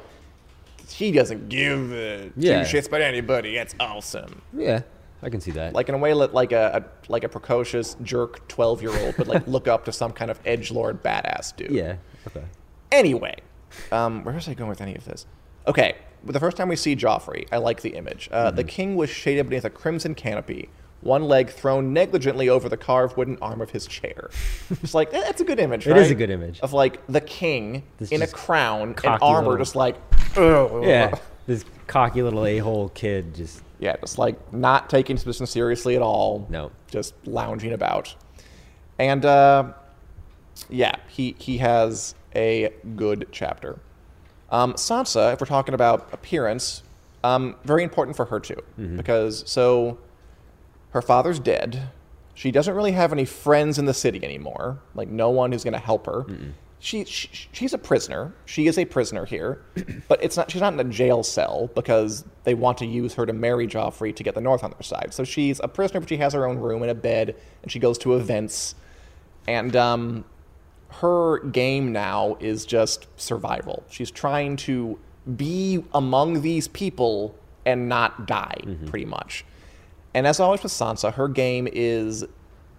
he 0.88 1.10
doesn't 1.12 1.48
give 1.48 1.90
Yeah. 2.36 2.62
two 2.64 2.76
shits 2.78 2.86
about 2.88 3.00
anybody. 3.00 3.56
It's 3.56 3.74
awesome. 3.80 4.42
Yeah, 4.52 4.82
I 5.22 5.30
can 5.30 5.40
see 5.40 5.50
that. 5.52 5.72
Like 5.72 5.88
in 5.88 5.94
a 5.94 5.98
way 5.98 6.12
like 6.14 6.52
a, 6.52 6.84
a 7.08 7.10
like 7.12 7.24
a 7.24 7.28
precocious 7.28 7.96
jerk 8.02 8.46
twelve 8.48 8.82
year 8.82 8.96
old 9.04 9.16
would 9.18 9.28
like 9.28 9.46
look 9.46 9.66
up 9.68 9.84
to 9.86 9.92
some 9.92 10.12
kind 10.12 10.30
of 10.30 10.38
edge 10.44 10.70
lord 10.70 11.02
badass 11.02 11.56
dude. 11.56 11.70
yeah. 11.70 11.96
Okay. 12.26 12.44
Anyway, 12.92 13.36
um, 13.92 14.24
where 14.24 14.34
was 14.34 14.48
I 14.48 14.54
going 14.54 14.68
with 14.70 14.80
any 14.80 14.94
of 14.94 15.04
this? 15.04 15.26
Okay, 15.66 15.96
the 16.24 16.38
first 16.40 16.56
time 16.56 16.68
we 16.68 16.76
see 16.76 16.94
Joffrey, 16.94 17.46
I 17.50 17.56
like 17.58 17.82
the 17.82 17.90
image. 17.90 18.28
Uh, 18.30 18.50
The 18.50 18.64
king 18.64 18.94
was 18.96 19.10
shaded 19.10 19.48
beneath 19.48 19.64
a 19.64 19.70
crimson 19.70 20.14
canopy, 20.14 20.68
one 21.00 21.24
leg 21.24 21.50
thrown 21.50 21.92
negligently 21.92 22.48
over 22.48 22.68
the 22.68 22.76
carved 22.76 23.16
wooden 23.16 23.38
arm 23.42 23.60
of 23.60 23.70
his 23.70 23.86
chair. 23.86 24.30
It's 24.70 24.94
like 24.94 25.12
eh, 25.14 25.20
that's 25.20 25.40
a 25.40 25.44
good 25.44 25.58
image. 25.58 25.86
It 25.88 25.92
right? 25.92 26.02
is 26.02 26.10
a 26.10 26.14
good 26.14 26.30
image. 26.30 26.60
of 26.60 26.72
like 26.72 27.04
the 27.08 27.20
king 27.20 27.82
This 27.98 28.12
in 28.12 28.22
a 28.22 28.26
crown 28.26 28.94
and 29.04 29.18
armor, 29.22 29.50
little- 29.50 29.56
just 29.64 29.74
like. 29.76 29.96
"Ugh." 30.36 30.84
Yeah. 30.84 31.14
This 31.46 31.64
cocky 31.86 32.22
little 32.22 32.44
a-hole 32.44 32.88
kid 32.90 33.34
just 33.34 33.62
Yeah, 33.78 33.96
just 34.00 34.18
like 34.18 34.52
not 34.52 34.88
taking 34.88 35.16
his 35.16 35.24
position 35.24 35.46
seriously 35.46 35.96
at 35.96 36.02
all. 36.02 36.46
No. 36.48 36.70
Just 36.90 37.14
lounging 37.26 37.72
about. 37.72 38.14
And 38.98 39.24
uh, 39.24 39.72
yeah, 40.70 40.96
he, 41.08 41.36
he 41.38 41.58
has 41.58 42.14
a 42.34 42.72
good 42.96 43.28
chapter. 43.32 43.78
Um, 44.50 44.74
Sansa, 44.74 45.32
if 45.34 45.40
we're 45.40 45.46
talking 45.46 45.74
about 45.74 46.08
appearance, 46.12 46.82
um, 47.24 47.56
very 47.64 47.82
important 47.82 48.16
for 48.16 48.26
her 48.26 48.40
too. 48.40 48.62
Because 48.96 49.42
so 49.50 49.98
her 50.90 51.02
father's 51.02 51.38
dead. 51.38 51.90
She 52.34 52.50
doesn't 52.50 52.74
really 52.74 52.92
have 52.92 53.12
any 53.12 53.24
friends 53.24 53.78
in 53.78 53.86
the 53.86 53.94
city 53.94 54.22
anymore. 54.22 54.78
Like 54.94 55.08
no 55.08 55.30
one 55.30 55.52
who's 55.52 55.64
going 55.64 55.74
to 55.74 55.78
help 55.80 56.06
her. 56.06 56.24
She, 56.86 57.04
she 57.04 57.28
she's 57.50 57.74
a 57.74 57.78
prisoner. 57.78 58.32
She 58.44 58.68
is 58.68 58.78
a 58.78 58.84
prisoner 58.84 59.24
here, 59.24 59.60
but 60.08 60.22
it's 60.22 60.36
not. 60.36 60.52
She's 60.52 60.60
not 60.60 60.72
in 60.72 60.78
a 60.78 60.84
jail 60.84 61.24
cell 61.24 61.68
because 61.74 62.24
they 62.44 62.54
want 62.54 62.78
to 62.78 62.86
use 62.86 63.14
her 63.14 63.26
to 63.26 63.32
marry 63.32 63.66
Joffrey 63.66 64.14
to 64.14 64.22
get 64.22 64.36
the 64.36 64.40
North 64.40 64.62
on 64.62 64.70
their 64.70 64.82
side. 64.82 65.08
So 65.12 65.24
she's 65.24 65.58
a 65.58 65.66
prisoner, 65.66 65.98
but 65.98 66.08
she 66.08 66.18
has 66.18 66.32
her 66.32 66.46
own 66.46 66.58
room 66.58 66.82
and 66.82 66.90
a 66.92 66.94
bed, 66.94 67.34
and 67.64 67.72
she 67.72 67.80
goes 67.80 67.98
to 67.98 68.14
events. 68.14 68.76
And 69.48 69.74
um, 69.74 70.24
her 71.00 71.40
game 71.40 71.90
now 71.90 72.36
is 72.38 72.64
just 72.64 73.08
survival. 73.16 73.82
She's 73.90 74.12
trying 74.12 74.56
to 74.58 74.96
be 75.36 75.82
among 75.92 76.42
these 76.42 76.68
people 76.68 77.34
and 77.64 77.88
not 77.88 78.28
die, 78.28 78.60
pretty 78.86 79.06
much. 79.06 79.44
And 80.14 80.24
as 80.24 80.38
always 80.38 80.62
with 80.62 80.70
Sansa, 80.70 81.12
her 81.14 81.26
game 81.26 81.66
is 81.72 82.24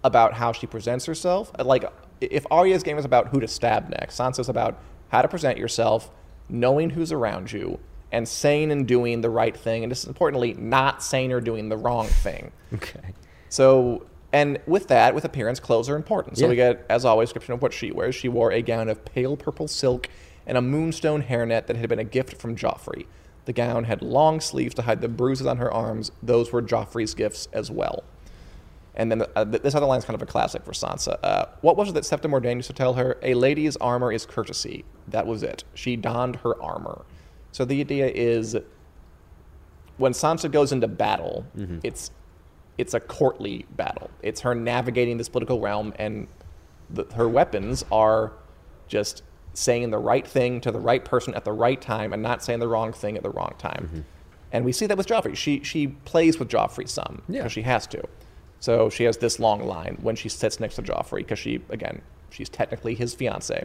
about 0.02 0.32
how 0.32 0.52
she 0.52 0.66
presents 0.66 1.04
herself. 1.04 1.52
Like, 1.62 1.84
if 2.20 2.46
Arya's 2.50 2.82
game 2.82 2.98
is 2.98 3.04
about 3.04 3.28
who 3.28 3.40
to 3.40 3.48
stab 3.48 3.88
next, 3.90 4.18
Sansa's 4.18 4.48
about 4.48 4.78
how 5.08 5.22
to 5.22 5.28
present 5.28 5.58
yourself, 5.58 6.10
knowing 6.48 6.90
who's 6.90 7.12
around 7.12 7.52
you, 7.52 7.78
and 8.10 8.26
saying 8.26 8.70
and 8.72 8.86
doing 8.86 9.20
the 9.20 9.30
right 9.30 9.56
thing, 9.56 9.84
and 9.84 9.90
just 9.90 10.06
importantly, 10.06 10.54
not 10.54 11.02
saying 11.02 11.32
or 11.32 11.40
doing 11.40 11.68
the 11.68 11.76
wrong 11.76 12.06
thing. 12.06 12.52
okay. 12.74 13.12
So, 13.50 14.06
and 14.32 14.58
with 14.66 14.88
that, 14.88 15.14
with 15.14 15.24
appearance, 15.24 15.58
clothes 15.60 15.88
are 15.88 15.96
important. 15.96 16.36
So 16.38 16.44
Yeah. 16.44 16.50
we 16.50 16.56
get, 16.56 16.84
as 16.90 17.04
always, 17.04 17.28
description 17.28 17.54
of 17.54 17.62
what 17.62 17.72
she 17.72 17.90
wears. 17.90 18.14
She 18.14 18.28
wore 18.28 18.52
a 18.52 18.60
gown 18.62 18.88
of 18.88 19.04
pale 19.04 19.36
purple 19.36 19.68
silk 19.68 20.08
and 20.46 20.58
a 20.58 20.62
moonstone 20.62 21.22
hairnet 21.22 21.66
that 21.66 21.76
had 21.76 21.88
been 21.88 21.98
a 21.98 22.04
gift 22.04 22.36
from 22.36 22.56
Joffrey. 22.56 23.06
The 23.46 23.52
gown 23.54 23.84
had 23.84 24.02
long 24.02 24.40
sleeves 24.40 24.74
to 24.74 24.82
hide 24.82 25.00
the 25.00 25.08
bruises 25.08 25.46
on 25.46 25.56
her 25.56 25.72
arms. 25.72 26.10
Those 26.22 26.52
were 26.52 26.60
Joffrey's 26.62 27.14
gifts 27.14 27.48
as 27.52 27.70
well. 27.70 28.04
And 28.98 29.10
then 29.12 29.22
uh, 29.36 29.44
this 29.44 29.74
other 29.74 29.86
line 29.86 29.98
is 30.00 30.04
kind 30.04 30.16
of 30.16 30.22
a 30.22 30.26
classic 30.26 30.64
for 30.64 30.72
Sansa. 30.72 31.18
Uh, 31.22 31.46
what 31.60 31.76
was 31.76 31.88
it 31.88 31.92
that 31.92 32.04
Septa 32.04 32.28
Mordane 32.28 32.56
used 32.56 32.66
to 32.66 32.74
tell 32.74 32.94
her? 32.94 33.16
A 33.22 33.34
lady's 33.34 33.76
armor 33.76 34.12
is 34.12 34.26
courtesy. 34.26 34.84
That 35.06 35.26
was 35.26 35.42
it. 35.44 35.62
She 35.74 35.94
donned 35.96 36.36
her 36.36 36.60
armor. 36.60 37.04
So 37.52 37.64
the 37.64 37.80
idea 37.80 38.08
is 38.08 38.56
when 39.96 40.12
Sansa 40.12 40.50
goes 40.50 40.72
into 40.72 40.88
battle, 40.88 41.44
it's 41.82 42.10
it's 42.76 42.94
a 42.94 43.00
courtly 43.00 43.66
battle. 43.76 44.10
It's 44.22 44.40
her 44.42 44.54
navigating 44.54 45.16
this 45.18 45.28
political 45.28 45.58
realm, 45.60 45.92
and 45.98 46.28
the, 46.90 47.04
her 47.14 47.28
weapons 47.28 47.84
are 47.90 48.32
just 48.86 49.22
saying 49.54 49.90
the 49.90 49.98
right 49.98 50.24
thing 50.26 50.60
to 50.60 50.70
the 50.70 50.78
right 50.78 51.04
person 51.04 51.34
at 51.34 51.44
the 51.44 51.52
right 51.52 51.80
time, 51.80 52.12
and 52.12 52.22
not 52.22 52.42
saying 52.44 52.60
the 52.60 52.68
wrong 52.68 52.92
thing 52.92 53.16
at 53.16 53.22
the 53.24 53.30
wrong 53.30 53.54
time. 53.58 54.04
And 54.52 54.64
we 54.64 54.72
see 54.72 54.86
that 54.86 54.96
with 54.96 55.06
Joffrey. 55.08 55.36
She 55.36 55.62
she 55.64 55.88
plays 55.88 56.38
with 56.38 56.48
Joffrey 56.48 56.88
some 56.88 57.22
because 57.26 57.34
Yeah. 57.44 57.48
she 57.48 57.62
has 57.62 57.86
to. 57.88 58.02
So 58.60 58.90
she 58.90 59.04
has 59.04 59.18
this 59.18 59.38
long 59.38 59.64
line 59.66 59.98
when 60.00 60.16
she 60.16 60.28
sits 60.28 60.58
next 60.60 60.74
to 60.76 60.82
Joffrey 60.82 61.18
because 61.18 61.38
she 61.38 61.60
again 61.70 62.02
she's 62.30 62.48
technically 62.48 62.94
his 62.94 63.14
fiance. 63.14 63.64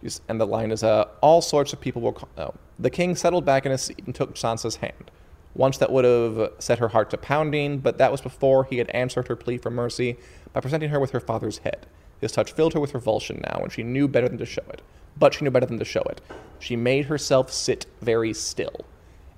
She's- 0.00 0.20
And 0.28 0.40
the 0.40 0.46
line 0.46 0.70
is, 0.70 0.82
uh, 0.82 1.04
all 1.20 1.42
sorts 1.42 1.72
of 1.72 1.80
people 1.80 2.00
will. 2.02 2.12
Call, 2.12 2.28
oh. 2.38 2.54
The 2.78 2.90
king 2.90 3.14
settled 3.16 3.44
back 3.44 3.66
in 3.66 3.72
his 3.72 3.82
seat 3.82 4.00
and 4.06 4.14
took 4.14 4.34
Sansa's 4.34 4.76
hand. 4.76 5.10
Once 5.54 5.78
that 5.78 5.90
would 5.90 6.04
have 6.04 6.52
set 6.60 6.78
her 6.78 6.88
heart 6.88 7.10
to 7.10 7.18
pounding, 7.18 7.78
but 7.78 7.98
that 7.98 8.12
was 8.12 8.20
before 8.20 8.64
he 8.64 8.78
had 8.78 8.88
answered 8.90 9.26
her 9.28 9.34
plea 9.36 9.58
for 9.58 9.70
mercy 9.70 10.16
by 10.52 10.60
presenting 10.60 10.90
her 10.90 11.00
with 11.00 11.10
her 11.10 11.20
father's 11.20 11.58
head. 11.58 11.86
His 12.20 12.32
touch 12.32 12.52
filled 12.52 12.72
her 12.74 12.80
with 12.80 12.94
revulsion 12.94 13.42
now, 13.44 13.60
and 13.62 13.72
she 13.72 13.82
knew 13.82 14.06
better 14.06 14.28
than 14.28 14.38
to 14.38 14.46
show 14.46 14.62
it. 14.72 14.80
But 15.18 15.34
she 15.34 15.44
knew 15.44 15.50
better 15.50 15.66
than 15.66 15.78
to 15.80 15.84
show 15.84 16.02
it. 16.02 16.20
She 16.60 16.76
made 16.76 17.06
herself 17.06 17.52
sit 17.52 17.86
very 18.00 18.32
still. 18.32 18.84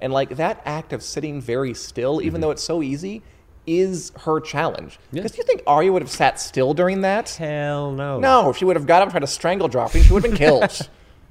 And 0.01 0.13
like 0.13 0.37
that 0.37 0.61
act 0.67 0.93
of 0.93 1.03
sitting 1.03 1.41
very 1.41 1.73
still, 1.75 2.21
even 2.21 2.41
though 2.41 2.51
it's 2.51 2.63
so 2.63 2.83
easy, 2.83 3.23
is 3.67 4.13
her 4.21 4.41
challenge. 4.41 4.99
Yeah. 5.13 5.23
Because 5.23 5.33
do 5.33 5.39
you 5.39 5.45
think 5.45 5.63
Arya 5.67 5.93
would 5.93 6.03
have 6.03 6.11
sat 6.11 6.41
still 6.41 6.75
during 6.75 7.03
that? 7.03 7.31
Hell 7.31 7.93
no. 7.93 8.19
No, 8.19 8.53
she 8.53 8.65
would 8.65 8.77
have 8.77 8.87
got 8.87 9.03
up 9.03 9.07
and 9.07 9.13
tried 9.13 9.21
to 9.21 9.27
strangle 9.27 9.69
Joffrey. 9.69 10.03
She 10.03 10.13
would 10.13 10.23
have 10.25 10.33
been 10.33 10.39
killed. 10.49 10.89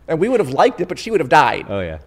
and 0.07 0.19
we 0.19 0.29
would 0.29 0.39
have 0.39 0.49
liked 0.51 0.79
it, 0.81 0.87
but 0.87 0.97
she 0.99 1.11
would 1.11 1.19
have 1.19 1.29
died. 1.29 1.65
Oh 1.69 1.81
yeah. 1.81 1.99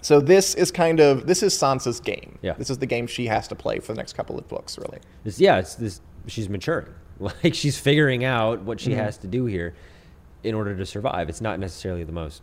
So 0.00 0.20
this 0.20 0.54
is 0.54 0.70
kind 0.70 1.00
of 1.00 1.26
this 1.26 1.42
is 1.42 1.52
Sansa's 1.54 2.00
game. 2.00 2.38
Yeah. 2.42 2.52
This 2.54 2.70
is 2.70 2.78
the 2.78 2.86
game 2.86 3.06
she 3.06 3.26
has 3.26 3.48
to 3.48 3.54
play 3.54 3.80
for 3.80 3.92
the 3.92 3.96
next 3.98 4.12
couple 4.14 4.38
of 4.38 4.46
books, 4.48 4.78
really. 4.78 4.98
This, 5.24 5.40
yeah, 5.40 5.58
it's 5.58 5.74
this. 5.74 6.00
She's 6.26 6.48
maturing. 6.48 6.86
Like 7.20 7.52
she's 7.52 7.76
figuring 7.76 8.24
out 8.24 8.62
what 8.62 8.78
Mm-hmm. 8.78 8.90
she 8.90 8.94
has 8.96 9.18
to 9.18 9.26
do 9.26 9.46
here 9.46 9.74
in 10.44 10.54
order 10.54 10.76
to 10.76 10.86
survive. 10.86 11.28
It's 11.28 11.40
not 11.40 11.58
necessarily 11.58 12.04
the 12.04 12.12
most 12.12 12.42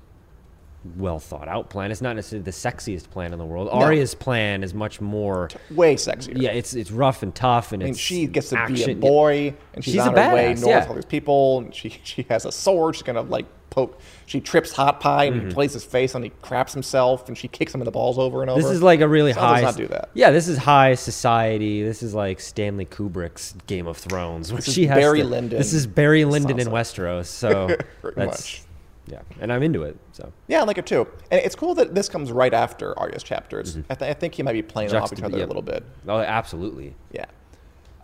well 0.97 1.19
thought 1.19 1.47
out 1.47 1.69
plan. 1.69 1.91
It's 1.91 2.01
not 2.01 2.15
necessarily 2.15 2.43
the 2.43 2.51
sexiest 2.51 3.09
plan 3.09 3.33
in 3.33 3.39
the 3.39 3.45
world. 3.45 3.69
Arya's 3.71 4.13
plan 4.15 4.63
is 4.63 4.73
much 4.73 5.01
more. 5.01 5.49
Way 5.71 5.95
sexier. 5.95 6.39
Yeah, 6.39 6.51
it's 6.51 6.73
it's 6.73 6.91
rough 6.91 7.23
and 7.23 7.33
tough, 7.33 7.71
and 7.71 7.81
I 7.81 7.86
mean, 7.86 7.91
it's 7.91 7.99
she 7.99 8.27
gets 8.27 8.49
to 8.49 8.65
be 8.67 8.83
a 8.83 8.93
boy, 8.95 9.53
and 9.73 9.83
she's, 9.83 9.95
She's 9.95 10.01
on 10.03 10.15
her 10.15 10.33
way 10.33 10.47
north 10.53 10.65
yeah. 10.67 10.79
with 10.81 10.89
all 10.89 10.95
these 10.95 11.05
people. 11.05 11.59
And 11.59 11.73
she 11.73 11.89
she 12.03 12.23
has 12.29 12.45
a 12.45 12.51
sword. 12.51 12.95
She's 12.95 13.03
gonna 13.03 13.21
like 13.21 13.45
poke. 13.71 13.99
She 14.27 14.39
trips 14.41 14.71
Hot 14.71 14.99
Pie 15.01 15.25
and 15.25 15.36
Mm-hmm. 15.36 15.47
he 15.49 15.53
plays 15.53 15.73
his 15.73 15.83
face, 15.83 16.15
and 16.15 16.23
he 16.23 16.31
craps 16.41 16.71
himself, 16.73 17.27
and 17.27 17.38
she 17.38 17.47
kicks 17.47 17.73
him 17.75 17.81
in 17.81 17.86
the 17.86 17.91
balls 17.91 18.17
over 18.17 18.41
and 18.41 18.49
over. 18.49 18.61
This 18.61 18.71
is 18.71 18.81
like 18.81 19.01
a 19.01 19.07
really 19.07 19.33
Sansa 19.33 19.38
high. 19.39 19.61
Does 19.61 19.75
not 19.75 19.77
do 19.77 19.88
that. 19.88 20.09
Yeah, 20.13 20.31
this 20.31 20.47
is 20.47 20.57
high 20.57 20.95
society. 20.95 21.83
This 21.83 22.01
is 22.03 22.13
like 22.13 22.39
Stanley 22.39 22.86
Kubrick's 22.86 23.53
Game 23.67 23.86
of 23.88 23.97
Thrones. 23.97 24.49
This 24.51 24.67
is 24.67 24.73
she 24.73 24.88
has 24.88 24.97
Barry 24.97 25.21
to- 25.21 25.27
Lyndon, 25.27 25.57
This 25.57 25.73
is 25.73 25.88
Barry 25.88 26.25
Lyndon 26.25 26.59
in. 26.59 26.67
Westeros. 26.67 27.25
So 27.45 27.67
that's 28.15 28.15
much. 28.17 28.61
Yeah, 29.07 29.21
and 29.39 29.53
I'm 29.53 29.61
into 29.61 29.83
it. 29.83 29.97
So 30.13 30.31
Yeah, 30.47 30.61
I 30.61 30.63
like 30.63 30.77
it 30.77 30.85
too. 30.85 31.07
And 31.29 31.39
it's 31.41 31.55
cool 31.55 31.75
that 31.75 31.93
this 31.93 32.09
comes 32.09 32.31
right 32.31 32.53
after 32.53 32.97
Arya's 32.97 33.23
chapters. 33.23 33.77
I, 33.89 33.95
th- 33.95 34.09
I 34.09 34.13
think 34.13 34.33
he 34.33 34.43
might 34.43 34.53
be 34.53 34.63
playing 34.63 34.93
off 34.95 35.13
each 35.13 35.21
other 35.21 35.37
yeah. 35.37 35.45
a 35.45 35.47
little 35.47 35.61
bit. 35.61 35.83
oh, 36.07 36.19
absolutely. 36.19 36.95
Yeah. 37.11 37.25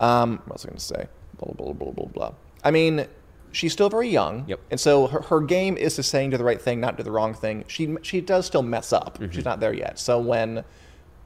Um, 0.00 0.40
what 0.46 0.54
was 0.54 0.64
I 0.64 0.68
going 0.68 0.78
to 0.78 0.84
say? 0.84 1.06
Blah, 1.38 1.54
blah, 1.54 1.72
blah, 1.72 1.90
blah, 1.90 1.92
blah, 1.92 2.06
blah. 2.06 2.34
I 2.64 2.70
mean, 2.70 3.06
she's 3.52 3.72
still 3.72 3.88
very 3.88 4.08
young. 4.08 4.44
Yep. 4.48 4.60
And 4.70 4.80
so 4.80 5.06
her, 5.06 5.22
her 5.22 5.40
game 5.40 5.76
is 5.76 5.96
to 5.96 6.02
saying 6.02 6.30
do 6.30 6.36
the 6.36 6.44
right 6.44 6.60
thing, 6.60 6.80
not 6.80 6.96
do 6.96 7.02
the 7.02 7.12
wrong 7.12 7.34
thing. 7.34 7.64
She 7.68 7.96
she 8.02 8.20
does 8.20 8.46
still 8.46 8.62
mess 8.62 8.92
up. 8.92 9.18
Mm-hmm. 9.18 9.32
She's 9.32 9.44
not 9.44 9.60
there 9.60 9.72
yet. 9.72 9.98
So 9.98 10.18
when 10.18 10.64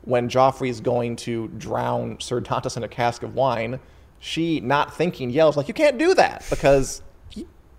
when 0.02 0.28
Joffrey's 0.28 0.80
going 0.80 1.16
to 1.16 1.48
drown 1.48 2.20
Sir 2.20 2.40
Dontos 2.40 2.76
in 2.76 2.84
a 2.84 2.88
cask 2.88 3.22
of 3.22 3.34
wine, 3.34 3.80
she, 4.20 4.60
not 4.60 4.94
thinking, 4.96 5.30
yells 5.30 5.56
like, 5.56 5.68
"You 5.68 5.74
can't 5.74 5.98
do 5.98 6.14
that!" 6.14 6.44
Because 6.50 7.02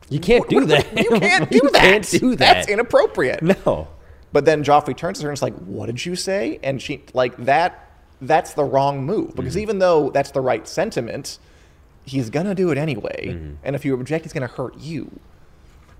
you, 0.10 0.20
can't 0.20 0.48
do 0.50 0.66
that. 0.66 0.98
you 1.04 1.20
can't 1.20 1.50
do 1.52 1.60
You 1.64 1.70
that. 1.72 1.82
can't 1.82 2.10
do 2.10 2.30
that. 2.32 2.38
That's 2.38 2.68
inappropriate. 2.68 3.42
No. 3.42 3.88
But 4.34 4.46
then 4.46 4.64
Joffrey 4.64 4.96
turns 4.96 5.20
to 5.20 5.24
her 5.26 5.30
and 5.30 5.38
is 5.38 5.42
like, 5.42 5.56
"What 5.56 5.86
did 5.88 6.06
you 6.06 6.16
say?" 6.16 6.60
And 6.64 6.82
she 6.82 7.04
like 7.14 7.36
that. 7.46 7.90
That's 8.22 8.54
the 8.54 8.64
wrong 8.64 9.06
move 9.06 9.36
because 9.36 9.54
Mm-hmm. 9.54 9.62
even 9.62 9.80
though 9.80 10.10
that's 10.10 10.32
the 10.32 10.42
right 10.42 10.68
sentiment, 10.68 11.40
he's 12.06 12.30
gonna 12.30 12.56
do 12.56 12.72
it 12.72 12.78
anyway. 12.78 13.28
Mm-hmm. 13.30 13.54
And 13.64 13.76
if 13.76 13.86
you 13.86 13.94
object, 13.94 14.26
he's 14.26 14.34
gonna 14.34 14.48
hurt 14.48 14.78
you. 14.80 15.20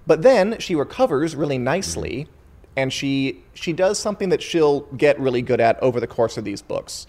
But 0.06 0.22
then 0.24 0.58
she 0.60 0.76
recovers 0.76 1.36
really 1.36 1.58
nicely, 1.58 2.24
Mm-hmm. 2.24 2.32
and 2.78 2.94
she 2.94 3.44
she 3.54 3.72
does 3.74 3.98
something 4.00 4.30
that 4.30 4.42
she'll 4.42 4.82
get 4.98 5.20
really 5.20 5.42
good 5.42 5.62
at 5.62 5.82
over 5.82 6.00
the 6.00 6.08
course 6.08 6.38
of 6.38 6.44
these 6.44 6.62
books, 6.62 7.08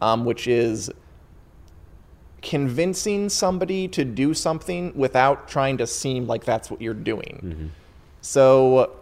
um, 0.00 0.24
which 0.24 0.46
is 0.48 0.90
convincing 2.42 3.28
somebody 3.28 3.88
to 3.88 4.04
do 4.04 4.32
something 4.34 4.92
without 4.94 5.48
trying 5.48 5.76
to 5.78 5.86
seem 5.86 6.26
like 6.26 6.44
that's 6.44 6.70
what 6.70 6.80
you're 6.80 6.94
doing. 6.94 7.72
So 8.20 8.92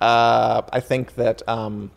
uh, 0.00 0.62
I 0.72 0.80
think 0.80 1.14
that 1.16 1.46
um, 1.48 1.90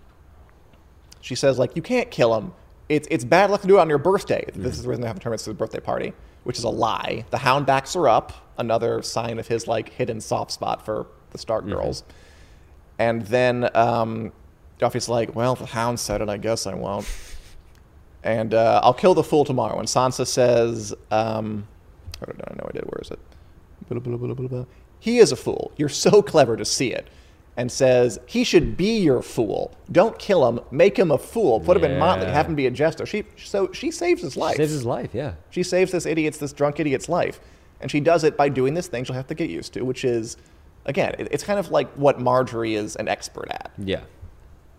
she 1.21 1.35
says 1.35 1.57
like 1.59 1.75
you 1.75 1.81
can't 1.81 2.09
kill 2.11 2.35
him. 2.35 2.53
It's 2.89 3.07
it's 3.11 3.23
bad 3.23 3.49
luck 3.51 3.61
to 3.61 3.67
do 3.67 3.77
it 3.77 3.81
on 3.81 3.89
your 3.89 3.97
birthday. 3.97 4.45
This 4.53 4.75
is 4.75 4.83
the 4.83 4.89
reason 4.89 5.01
they 5.01 5.07
have 5.07 5.15
the 5.15 5.21
tournaments 5.21 5.45
to 5.45 5.51
the 5.51 5.55
birthday 5.55 5.79
party, 5.79 6.13
which 6.43 6.57
is 6.57 6.63
a 6.63 6.69
lie. 6.69 7.25
The 7.29 7.37
Hound 7.37 7.65
backs 7.65 7.93
her 7.93 8.07
up, 8.07 8.33
another 8.57 9.01
sign 9.01 9.39
of 9.39 9.47
his 9.47 9.67
like 9.67 9.89
hidden 9.89 10.19
soft 10.19 10.51
spot 10.51 10.83
for 10.85 11.07
the 11.31 11.37
Stark 11.37 11.65
girls. 11.65 12.03
And 12.99 13.23
then 13.23 13.69
um, 13.75 14.31
Joffrey's 14.79 15.09
like, 15.09 15.35
well, 15.35 15.55
the 15.55 15.65
Hound 15.67 15.99
said 15.99 16.21
it, 16.21 16.29
I 16.29 16.37
guess 16.37 16.67
I 16.67 16.75
won't. 16.75 17.07
And 18.23 18.53
uh, 18.53 18.81
I'll 18.83 18.93
kill 18.93 19.13
the 19.13 19.23
fool 19.23 19.45
tomorrow. 19.45 19.79
And 19.79 19.87
Sansa 19.87 20.27
says, 20.27 20.93
um, 21.09 21.67
I 22.21 22.25
don't 22.25 22.57
know, 22.57 22.67
I 22.67 22.71
did. 22.71 22.83
Where 22.83 23.01
is 23.01 23.11
it? 23.11 23.19
Blah, 23.89 23.99
blah, 23.99 24.17
blah, 24.17 24.33
blah, 24.33 24.47
blah. 24.47 24.65
He 24.99 25.17
is 25.17 25.31
a 25.31 25.35
fool. 25.35 25.71
You're 25.77 25.89
so 25.89 26.21
clever 26.33 26.55
to 26.55 26.65
see 26.65 26.93
it. 26.93 27.07
And 27.57 27.69
says, 27.71 28.17
he 28.27 28.43
should 28.45 28.77
be 28.77 28.99
your 28.99 29.21
fool. 29.21 29.75
Don't 29.91 30.17
kill 30.17 30.47
him. 30.47 30.61
Make 30.71 30.97
him 30.97 31.11
a 31.11 31.17
fool. 31.17 31.59
Put 31.59 31.75
him 31.75 31.83
in 31.83 31.99
motley. 31.99 32.27
Have 32.27 32.47
him 32.47 32.55
be 32.55 32.65
a 32.65 32.71
jester. 32.71 33.05
She, 33.05 33.25
so 33.37 33.71
she 33.73 33.91
saves 33.91 34.21
his 34.21 34.37
life. 34.37 34.53
She 34.53 34.57
Saves 34.63 34.71
his 34.71 34.85
life. 34.85 35.09
Yeah. 35.13 35.33
She 35.49 35.61
saves 35.63 35.91
this 35.91 36.05
idiot's, 36.05 36.37
this 36.37 36.53
drunk 36.53 36.79
idiot's 36.79 37.09
life. 37.09 37.41
And 37.81 37.91
she 37.91 37.99
does 37.99 38.23
it 38.23 38.37
by 38.37 38.47
doing 38.47 38.73
this 38.73 38.87
thing 38.87 39.03
she'll 39.03 39.15
have 39.15 39.27
to 39.27 39.35
get 39.35 39.49
used 39.49 39.73
to, 39.73 39.81
which 39.83 40.05
is, 40.05 40.37
again, 40.85 41.13
it, 41.19 41.27
it's 41.31 41.43
kind 41.43 41.59
of 41.59 41.71
like 41.71 41.91
what 41.93 42.19
Margaery 42.19 42.77
is 42.77 42.95
an 42.95 43.07
expert 43.09 43.49
at. 43.49 43.71
Yeah. 43.77 44.01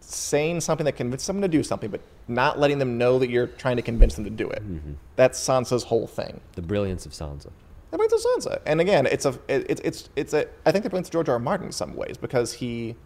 Saying 0.04 0.60
something 0.60 0.84
that 0.84 0.96
convinces 0.96 1.24
someone 1.24 1.42
to 1.42 1.48
do 1.48 1.62
something, 1.62 1.90
but 1.90 2.00
not 2.26 2.58
letting 2.58 2.78
them 2.78 2.98
know 2.98 3.18
that 3.18 3.30
you're 3.30 3.46
trying 3.46 3.76
to 3.76 3.82
convince 3.82 4.14
them 4.14 4.24
to 4.24 4.30
do 4.30 4.50
it. 4.50 4.62
Mm-hmm. 4.62 4.92
That's 5.16 5.38
Sansa's 5.38 5.84
whole 5.84 6.06
thing. 6.06 6.40
The 6.54 6.62
brilliance 6.62 7.06
of 7.06 7.12
Sansa. 7.12 7.50
The 7.92 7.98
brilliance 7.98 8.24
of 8.24 8.42
Sansa, 8.42 8.60
and 8.66 8.80
again, 8.80 9.06
it's 9.06 9.26
a 9.26 9.38
it, 9.48 9.66
it's 9.68 9.80
it's 9.82 10.08
it's 10.16 10.32
a 10.34 10.48
I 10.66 10.72
think 10.72 10.82
the 10.82 10.90
brilliance 10.90 11.08
of 11.08 11.12
George 11.12 11.28
R. 11.28 11.34
R. 11.34 11.38
Martin 11.38 11.66
in 11.66 11.72
some 11.72 11.94
ways 11.94 12.16
because 12.16 12.54
he, 12.54 12.96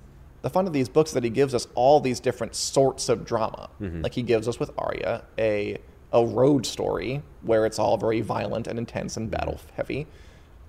the 0.43 0.49
fun 0.49 0.67
of 0.67 0.73
these 0.73 0.89
books 0.89 1.11
is 1.11 1.15
that 1.15 1.25
he 1.25 1.31
gives 1.31 1.55
us 1.55 1.67
all 1.75 2.01
these 2.01 2.21
different 2.21 2.55
sorts 2.55 3.09
of 3.09 3.27
drama. 3.27 3.69
Mm-hmm. 3.81 4.03
Like 4.03 4.15
he 4.15 4.23
gives 4.23 4.49
us 4.49 4.59
with 4.59 4.71
Arya 4.79 5.25
a 5.39 5.79
a 6.13 6.25
road 6.25 6.65
story 6.65 7.23
where 7.43 7.67
it's 7.67 7.79
all 7.79 7.99
very 7.99 8.21
violent 8.21 8.69
and 8.69 8.79
intense 8.79 9.17
and 9.17 9.27
mm-hmm. 9.27 9.37
battle 9.37 9.61
heavy. 9.75 10.07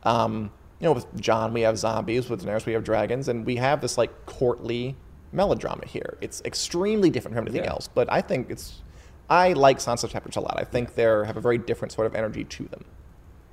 Um, 0.04 0.52
you 0.80 0.86
know, 0.86 0.94
with 0.94 1.06
Jon 1.20 1.54
we 1.54 1.62
have 1.62 1.78
zombies, 1.78 2.30
with 2.30 2.44
Daenerys 2.44 2.66
we 2.66 2.74
have 2.74 2.84
dragons, 2.84 3.28
and 3.28 3.46
we 3.46 3.56
have 3.58 3.82
this 3.82 3.98
like 3.98 4.26
courtly 4.26 4.96
melodrama 5.32 5.86
here. 5.86 6.18
It's 6.22 6.42
extremely 6.46 7.10
different 7.10 7.36
from 7.36 7.46
anything 7.46 7.64
Yeah. 7.64 7.72
else, 7.72 7.88
but 7.88 8.12
I 8.12 8.22
think 8.22 8.50
it's. 8.50 8.82
I 9.30 9.54
like 9.54 9.80
Sansa 9.80 10.10
chapters 10.10 10.38
a 10.38 10.40
lot. 10.40 10.56
I 10.58 10.64
think 10.64 10.96
they 10.96 11.04
have 11.04 11.36
a 11.36 11.42
very 11.42 11.58
different 11.58 11.92
sort 11.92 12.08
of 12.08 12.16
energy 12.16 12.46
to 12.46 12.64
them. 12.66 12.86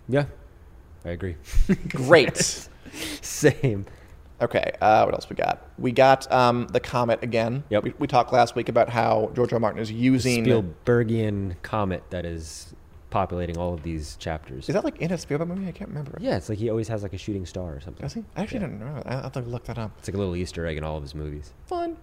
Yeah, 0.09 0.27
I 1.05 1.11
agree. 1.11 1.37
Great. 1.89 2.69
Same. 3.23 3.87
Okay, 4.41 4.73
uh, 4.81 5.03
what 5.05 5.15
else 5.15 5.29
we 5.31 5.37
got? 5.37 5.69
We 5.79 5.91
got 5.93 6.31
um, 6.31 6.67
the 6.69 6.81
comet 6.81 7.23
again. 7.23 7.65
Yep. 7.71 7.83
We, 7.85 7.95
we 7.99 8.07
talked 8.07 8.33
last 8.33 8.55
week 8.55 8.69
about 8.69 8.89
how 8.89 9.31
George 9.35 9.53
R. 9.53 9.57
R. 9.57 9.61
Martin 9.61 9.81
is 9.81 9.91
using. 9.91 10.45
Spielbergian 10.45 11.57
comet 11.63 12.03
that 12.11 12.25
is 12.27 12.75
populating 13.15 13.57
all 13.57 13.73
of 13.73 13.85
these 13.85 14.17
chapters. 14.17 14.69
Is 14.69 14.75
that 14.75 14.83
like 14.85 15.01
in 15.01 15.13
a 15.13 15.17
Spielberg 15.17 15.47
movie? 15.49 15.69
I 15.69 15.73
can't 15.73 15.89
remember. 15.89 16.19
yeah, 16.21 16.37
it's 16.37 16.49
like 16.49 16.59
he 16.59 16.69
always 16.69 16.89
has 16.89 17.05
like 17.05 17.13
a 17.13 17.17
shooting 17.19 17.47
star 17.47 17.73
or 17.73 17.81
something. 17.81 18.03
Does 18.03 18.15
he? 18.15 18.25
I 18.37 18.43
actually 18.43 18.59
don't 18.59 18.81
know. 18.81 19.03
I- 19.07 19.15
I'll 19.15 19.23
have 19.23 19.33
to 19.35 19.41
look 19.41 19.65
that 19.67 19.79
up. 19.79 19.93
It's 20.01 20.09
like 20.09 20.17
a 20.17 20.19
little 20.19 20.35
Easter 20.35 20.67
egg 20.67 20.77
in 20.77 20.83
all 20.83 20.97
of 20.97 21.03
his 21.05 21.15
movies. 21.15 21.53
Fun. 21.67 21.97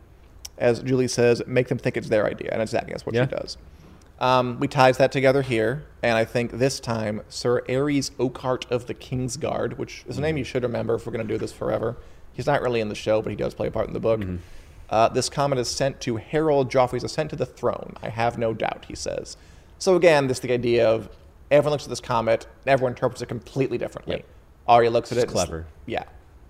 As 0.57 0.81
Julie 0.81 1.09
says, 1.09 1.41
make 1.45 1.67
them 1.67 1.77
think 1.77 1.97
it's 1.97 2.07
their 2.07 2.25
idea, 2.27 2.49
and 2.53 2.61
exactly 2.61 2.93
that's 2.93 3.05
what 3.05 3.13
Yeah. 3.13 3.25
she 3.25 3.31
does. 3.35 3.57
Um, 4.21 4.57
we 4.59 4.69
ties 4.69 4.97
that 4.99 5.11
together 5.11 5.41
here, 5.41 5.83
and 6.01 6.15
I 6.17 6.23
think 6.23 6.51
this 6.59 6.79
time 6.79 7.23
Sir 7.27 7.61
Arys 7.67 8.11
Oakheart 8.11 8.71
of 8.71 8.85
the 8.87 8.93
Kingsguard, 8.93 9.77
which 9.77 10.05
is 10.07 10.17
a 10.17 10.21
name 10.21 10.37
you 10.37 10.43
should 10.45 10.63
remember 10.63 10.95
if 10.95 11.05
we're 11.05 11.11
going 11.11 11.27
to 11.27 11.33
do 11.33 11.37
this 11.37 11.51
forever. 11.51 11.97
He's 12.31 12.45
not 12.45 12.61
really 12.61 12.79
in 12.79 12.87
the 12.87 12.95
show, 12.95 13.21
but 13.21 13.31
he 13.31 13.35
does 13.35 13.53
play 13.53 13.67
a 13.67 13.71
part 13.71 13.87
in 13.87 13.93
the 13.93 13.99
book. 13.99 14.21
Uh, 14.89 15.09
this 15.09 15.27
comet 15.29 15.57
is 15.59 15.67
sent 15.69 15.99
to 16.01 16.15
herald 16.17 16.71
Joffrey's 16.71 17.03
ascent 17.03 17.31
to 17.31 17.35
the 17.35 17.45
throne. 17.45 17.95
I 18.03 18.09
have 18.09 18.37
no 18.37 18.53
doubt, 18.53 18.85
he 18.87 18.95
says. 18.95 19.35
So 19.81 19.95
again, 19.95 20.27
this 20.27 20.37
the 20.39 20.53
idea 20.53 20.87
of 20.87 21.09
everyone 21.49 21.71
looks 21.71 21.85
at 21.85 21.89
this 21.89 21.99
comet, 21.99 22.45
and 22.65 22.71
everyone 22.71 22.91
interprets 22.91 23.23
it 23.23 23.25
completely 23.25 23.79
differently. 23.79 24.17
Yep. 24.17 24.25
Arya 24.67 24.89
looks 24.91 25.11
at 25.11 25.17
It's 25.17 25.25
it. 25.25 25.33
clever. 25.33 25.65
Yeah. 25.87 26.03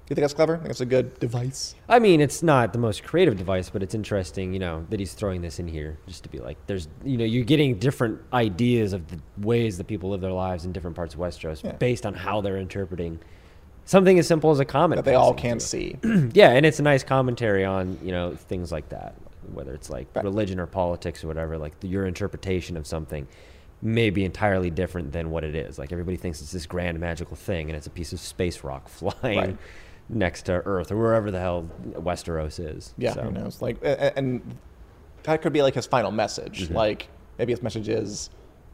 You 0.09 0.15
think 0.15 0.23
that's 0.23 0.33
clever? 0.33 0.55
I 0.55 0.57
think 0.57 0.71
it's 0.71 0.81
a 0.81 0.85
good 0.85 1.17
device. 1.21 1.73
I 1.87 1.99
mean, 1.99 2.19
it's 2.19 2.43
not 2.43 2.73
the 2.73 2.79
most 2.79 3.05
creative 3.05 3.37
device, 3.37 3.69
but 3.69 3.81
it's 3.81 3.95
interesting, 3.95 4.51
you 4.51 4.59
know, 4.59 4.85
that 4.89 4.99
he's 4.99 5.13
throwing 5.13 5.41
this 5.41 5.59
in 5.59 5.69
here 5.69 5.97
just 6.09 6.23
to 6.23 6.29
be 6.29 6.39
like, 6.39 6.57
there's, 6.67 6.89
you 7.05 7.15
know, 7.17 7.23
you're 7.23 7.45
getting 7.45 7.79
different 7.79 8.19
ideas 8.33 8.91
of 8.91 9.07
the 9.07 9.17
ways 9.37 9.77
that 9.77 9.87
people 9.87 10.09
live 10.09 10.19
their 10.19 10.33
lives 10.33 10.65
in 10.65 10.73
different 10.73 10.97
parts 10.97 11.13
of 11.13 11.21
Westeros 11.21 11.63
Yeah. 11.63 11.71
based 11.71 12.05
on 12.05 12.13
how 12.13 12.41
they're 12.41 12.57
interpreting 12.57 13.19
something 13.85 14.19
as 14.19 14.27
simple 14.27 14.51
as 14.51 14.59
a 14.59 14.65
comet. 14.65 14.97
That 14.97 15.05
they 15.05 15.15
all 15.15 15.33
can 15.33 15.59
through. 15.59 15.59
see. 15.61 15.95
yeah, 16.33 16.49
and 16.49 16.65
it's 16.65 16.79
a 16.79 16.83
nice 16.83 17.05
commentary 17.05 17.63
on 17.63 17.97
you 18.03 18.11
know 18.11 18.35
things 18.35 18.69
like 18.73 18.89
that, 18.89 19.15
whether 19.53 19.73
it's 19.73 19.89
like 19.89 20.07
Right. 20.15 20.23
religion 20.25 20.59
or 20.59 20.67
politics 20.67 21.23
or 21.23 21.27
whatever. 21.27 21.57
Like 21.57 21.79
the, 21.79 21.87
your 21.87 22.05
interpretation 22.05 22.77
of 22.77 22.85
something 22.87 23.27
may 23.81 24.09
be 24.09 24.23
entirely 24.23 24.69
different 24.69 25.11
than 25.11 25.31
what 25.31 25.43
it 25.43 25.55
is. 25.55 25.79
Like 25.79 25.91
everybody 25.91 26.17
thinks 26.17 26.41
it's 26.41 26.51
this 26.51 26.65
grand 26.65 26.99
magical 26.99 27.35
thing, 27.35 27.69
and 27.69 27.75
it's 27.77 27.87
a 27.87 27.91
piece 27.91 28.13
of 28.13 28.19
space 28.19 28.63
rock 28.63 28.87
flying 28.89 29.37
Right. 29.39 29.57
next 30.09 30.43
to 30.43 30.53
Earth 30.53 30.91
or 30.91 30.97
wherever 30.97 31.31
the 31.31 31.39
hell 31.39 31.67
Westeros 31.93 32.59
is. 32.59 32.93
Yeah, 32.97 33.13
So, 33.13 33.23
who 33.23 33.31
knows? 33.31 33.61
Like, 33.61 33.77
and 33.81 34.41
that 35.23 35.41
could 35.41 35.53
be 35.53 35.61
like 35.61 35.73
his 35.75 35.85
final 35.87 36.11
message. 36.11 36.63
Mm-hmm. 36.65 36.75
Like, 36.75 37.07
maybe 37.39 37.53
his 37.53 37.61
message 37.63 37.87
is, 37.89 38.29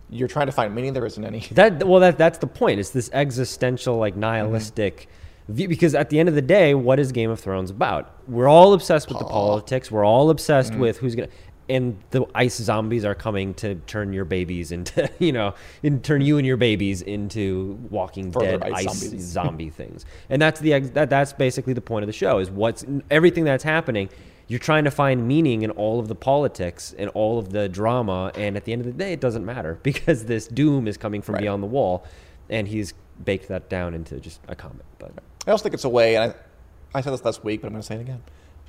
"You're 0.10 0.28
trying 0.28 0.46
to 0.48 0.52
find 0.52 0.74
meaning. 0.76 0.94
There 0.94 1.06
isn't 1.06 1.24
any." 1.24 1.40
That 1.52 1.86
well, 1.86 2.00
that 2.02 2.18
that's 2.18 2.38
the 2.40 2.48
point. 2.48 2.80
It's 2.80 2.90
this 2.92 3.10
existential, 3.14 3.98
like 3.98 4.16
nihilistic 4.16 5.02
view. 5.02 5.12
Because 5.54 5.96
at 5.96 6.10
the 6.10 6.20
end 6.20 6.28
of 6.30 6.36
the 6.36 6.42
day, 6.42 6.74
what 6.74 7.00
is 7.00 7.12
Game 7.12 7.30
of 7.30 7.40
Thrones 7.40 7.70
about? 7.72 8.14
We're 8.28 8.50
all 8.50 8.74
obsessed 8.74 9.08
with 9.08 9.20
the 9.20 9.26
politics. 9.26 9.90
We're 9.90 10.06
all 10.06 10.30
obsessed 10.30 10.74
mm. 10.74 10.80
with 10.80 10.98
who's 10.98 11.16
gonna. 11.16 11.30
And 11.70 12.02
the 12.12 12.26
ice 12.34 12.56
zombies 12.56 13.04
are 13.04 13.16
coming 13.16 13.54
to 13.56 13.76
turn 13.76 14.14
your 14.14 14.24
babies 14.24 14.72
into, 14.72 15.10
you 15.20 15.34
know, 15.34 15.54
and 15.84 16.02
turn 16.02 16.22
you 16.22 16.38
and 16.38 16.48
your 16.48 16.56
babies 16.56 17.02
into 17.02 17.78
Walking 17.90 18.32
Further 18.32 18.58
Dead 18.58 18.72
ice 18.72 18.88
ice, 18.88 19.14
zombie 19.20 19.70
things. 19.70 20.06
And 20.30 20.42
that's 20.42 20.60
the 20.62 20.80
that 20.80 21.10
that's 21.10 21.34
basically 21.34 21.74
the 21.74 21.82
point 21.82 22.04
of 22.04 22.08
the 22.08 22.14
show 22.14 22.40
is 22.40 22.50
what's 22.50 22.86
everything 23.12 23.44
that's 23.44 23.64
happening. 23.66 24.10
You're 24.50 24.60
trying 24.60 24.86
to 24.86 24.92
find 24.92 25.28
meaning 25.28 25.64
in 25.64 25.72
all 25.72 26.00
of 26.00 26.08
the 26.08 26.16
politics 26.16 26.96
and 26.98 27.10
all 27.10 27.38
of 27.38 27.50
the 27.52 27.68
drama, 27.68 28.32
and 28.36 28.56
at 28.56 28.64
the 28.64 28.72
end 28.72 28.80
of 28.80 28.86
the 28.86 28.94
day, 28.94 29.12
it 29.12 29.20
doesn't 29.20 29.46
matter 29.46 29.78
because 29.84 30.24
this 30.24 30.48
doom 30.48 30.88
is 30.88 30.96
coming 30.98 31.22
from 31.22 31.36
Right. 31.36 31.42
beyond 31.42 31.62
the 31.62 31.68
wall, 31.68 32.06
and 32.50 32.66
he's 32.68 32.94
baked 33.26 33.50
that 33.50 33.70
down 33.70 33.94
into 33.94 34.20
just 34.22 34.40
a 34.48 34.56
comment. 34.56 34.86
But 35.00 35.12
I 35.48 35.52
also 35.52 35.64
think 35.64 35.74
it's 35.74 35.86
a 35.86 35.90
way, 35.90 36.16
and 36.16 36.34
I, 36.94 36.98
I 36.98 37.02
said 37.02 37.14
this 37.14 37.24
last 37.24 37.44
week, 37.44 37.62
but 37.62 37.68
I'm 37.68 37.74
going 37.74 37.82
to 37.82 37.88
say 37.88 37.96
it 37.96 38.02
again, 38.02 38.22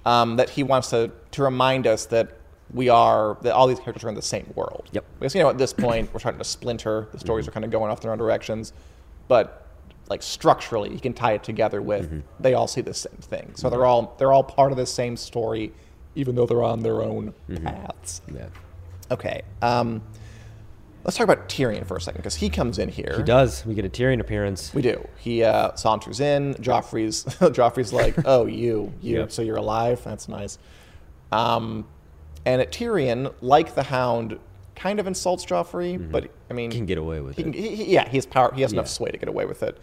um, 0.05 0.37
that 0.37 0.51
he 0.51 0.63
wants 0.63 0.91
to 0.91 1.11
to 1.33 1.43
remind 1.43 1.87
us 1.87 2.07
that 2.07 2.39
we 2.73 2.89
are 2.89 3.37
that 3.43 3.55
all 3.55 3.67
these 3.67 3.81
characters 3.81 4.05
are 4.05 4.09
in 4.09 4.15
the 4.15 4.23
same 4.23 4.51
world. 4.55 4.89
Yep. 4.93 5.05
Because 5.19 5.35
you 5.35 5.43
know 5.43 5.51
at 5.51 5.59
this 5.59 5.73
point 5.73 6.13
we're 6.13 6.21
starting 6.21 6.39
to 6.39 6.45
splinter. 6.45 7.09
The 7.13 7.19
stories 7.19 7.49
are 7.49 7.51
kind 7.51 7.65
of 7.65 7.71
going 7.71 7.91
off 7.91 8.01
their 8.01 8.13
own 8.13 8.19
directions, 8.19 8.73
but 9.27 9.67
like 10.09 10.23
structurally, 10.23 10.91
he 10.91 10.99
can 10.99 11.13
tie 11.13 11.33
it 11.33 11.43
together 11.43 11.83
with 11.83 12.23
they 12.41 12.55
all 12.55 12.67
see 12.67 12.81
the 12.81 12.95
same 12.95 13.17
thing. 13.21 13.53
So 13.55 13.69
they're 13.69 13.85
all 13.85 14.15
they're 14.19 14.33
all 14.33 14.45
part 14.45 14.71
of 14.73 14.79
the 14.79 14.87
same 14.87 15.17
story, 15.17 15.73
even 16.15 16.35
though 16.35 16.47
they're 16.47 16.63
on 16.63 16.81
their 16.81 17.03
own 17.03 17.35
paths. 17.63 18.23
yeah, 18.35 18.49
Okay. 19.11 19.43
Um, 19.63 20.03
let's 21.09 21.17
talk 21.17 21.25
about 21.25 21.49
Tyrion 21.49 21.87
for 21.87 21.97
a 21.97 22.01
second 22.03 22.19
because 22.19 22.35
he 22.35 22.51
comes 22.51 22.79
in 22.79 22.91
here. 22.91 23.15
he 23.17 23.23
does. 23.23 23.65
We 23.65 23.73
get 23.75 23.87
a 23.87 23.89
Tyrion 23.89 24.21
appearance. 24.21 24.75
We 24.75 24.83
do. 24.83 25.09
He 25.17 25.43
uh, 25.43 25.75
saunters 25.75 26.21
in. 26.21 26.53
Joffrey's 26.57 27.25
Joffrey's 27.41 27.95
like, 27.95 28.15
"Oh, 28.27 28.45
you, 28.45 28.93
you. 29.01 29.21
Yep. 29.21 29.33
So 29.33 29.41
you're 29.41 29.57
alive. 29.57 30.05
That's 30.05 30.29
nice." 30.29 30.59
Um, 31.33 31.87
and 32.45 32.61
at 32.61 32.73
Tyrion, 32.73 33.33
like 33.41 33.75
the 33.75 33.85
Hound, 33.85 34.39
kind 34.77 35.01
of 35.01 35.07
insults 35.07 35.47
Joffrey, 35.47 35.97
but 36.13 36.31
I 36.51 36.53
mean, 36.53 36.71
he 36.71 36.77
Can 36.77 36.85
get 36.85 36.99
away 36.99 37.21
with 37.21 37.37
he 37.37 37.43
it. 37.43 37.45
can, 37.45 37.53
he, 37.55 37.85
yeah, 37.95 38.07
he 38.07 38.19
has 38.19 38.27
power. 38.27 38.53
He 38.55 38.61
has 38.61 38.75
enough 38.75 38.89
sway 38.89 39.11
to 39.11 39.17
get 39.17 39.31
away 39.31 39.47
with 39.47 39.63
it. 39.63 39.79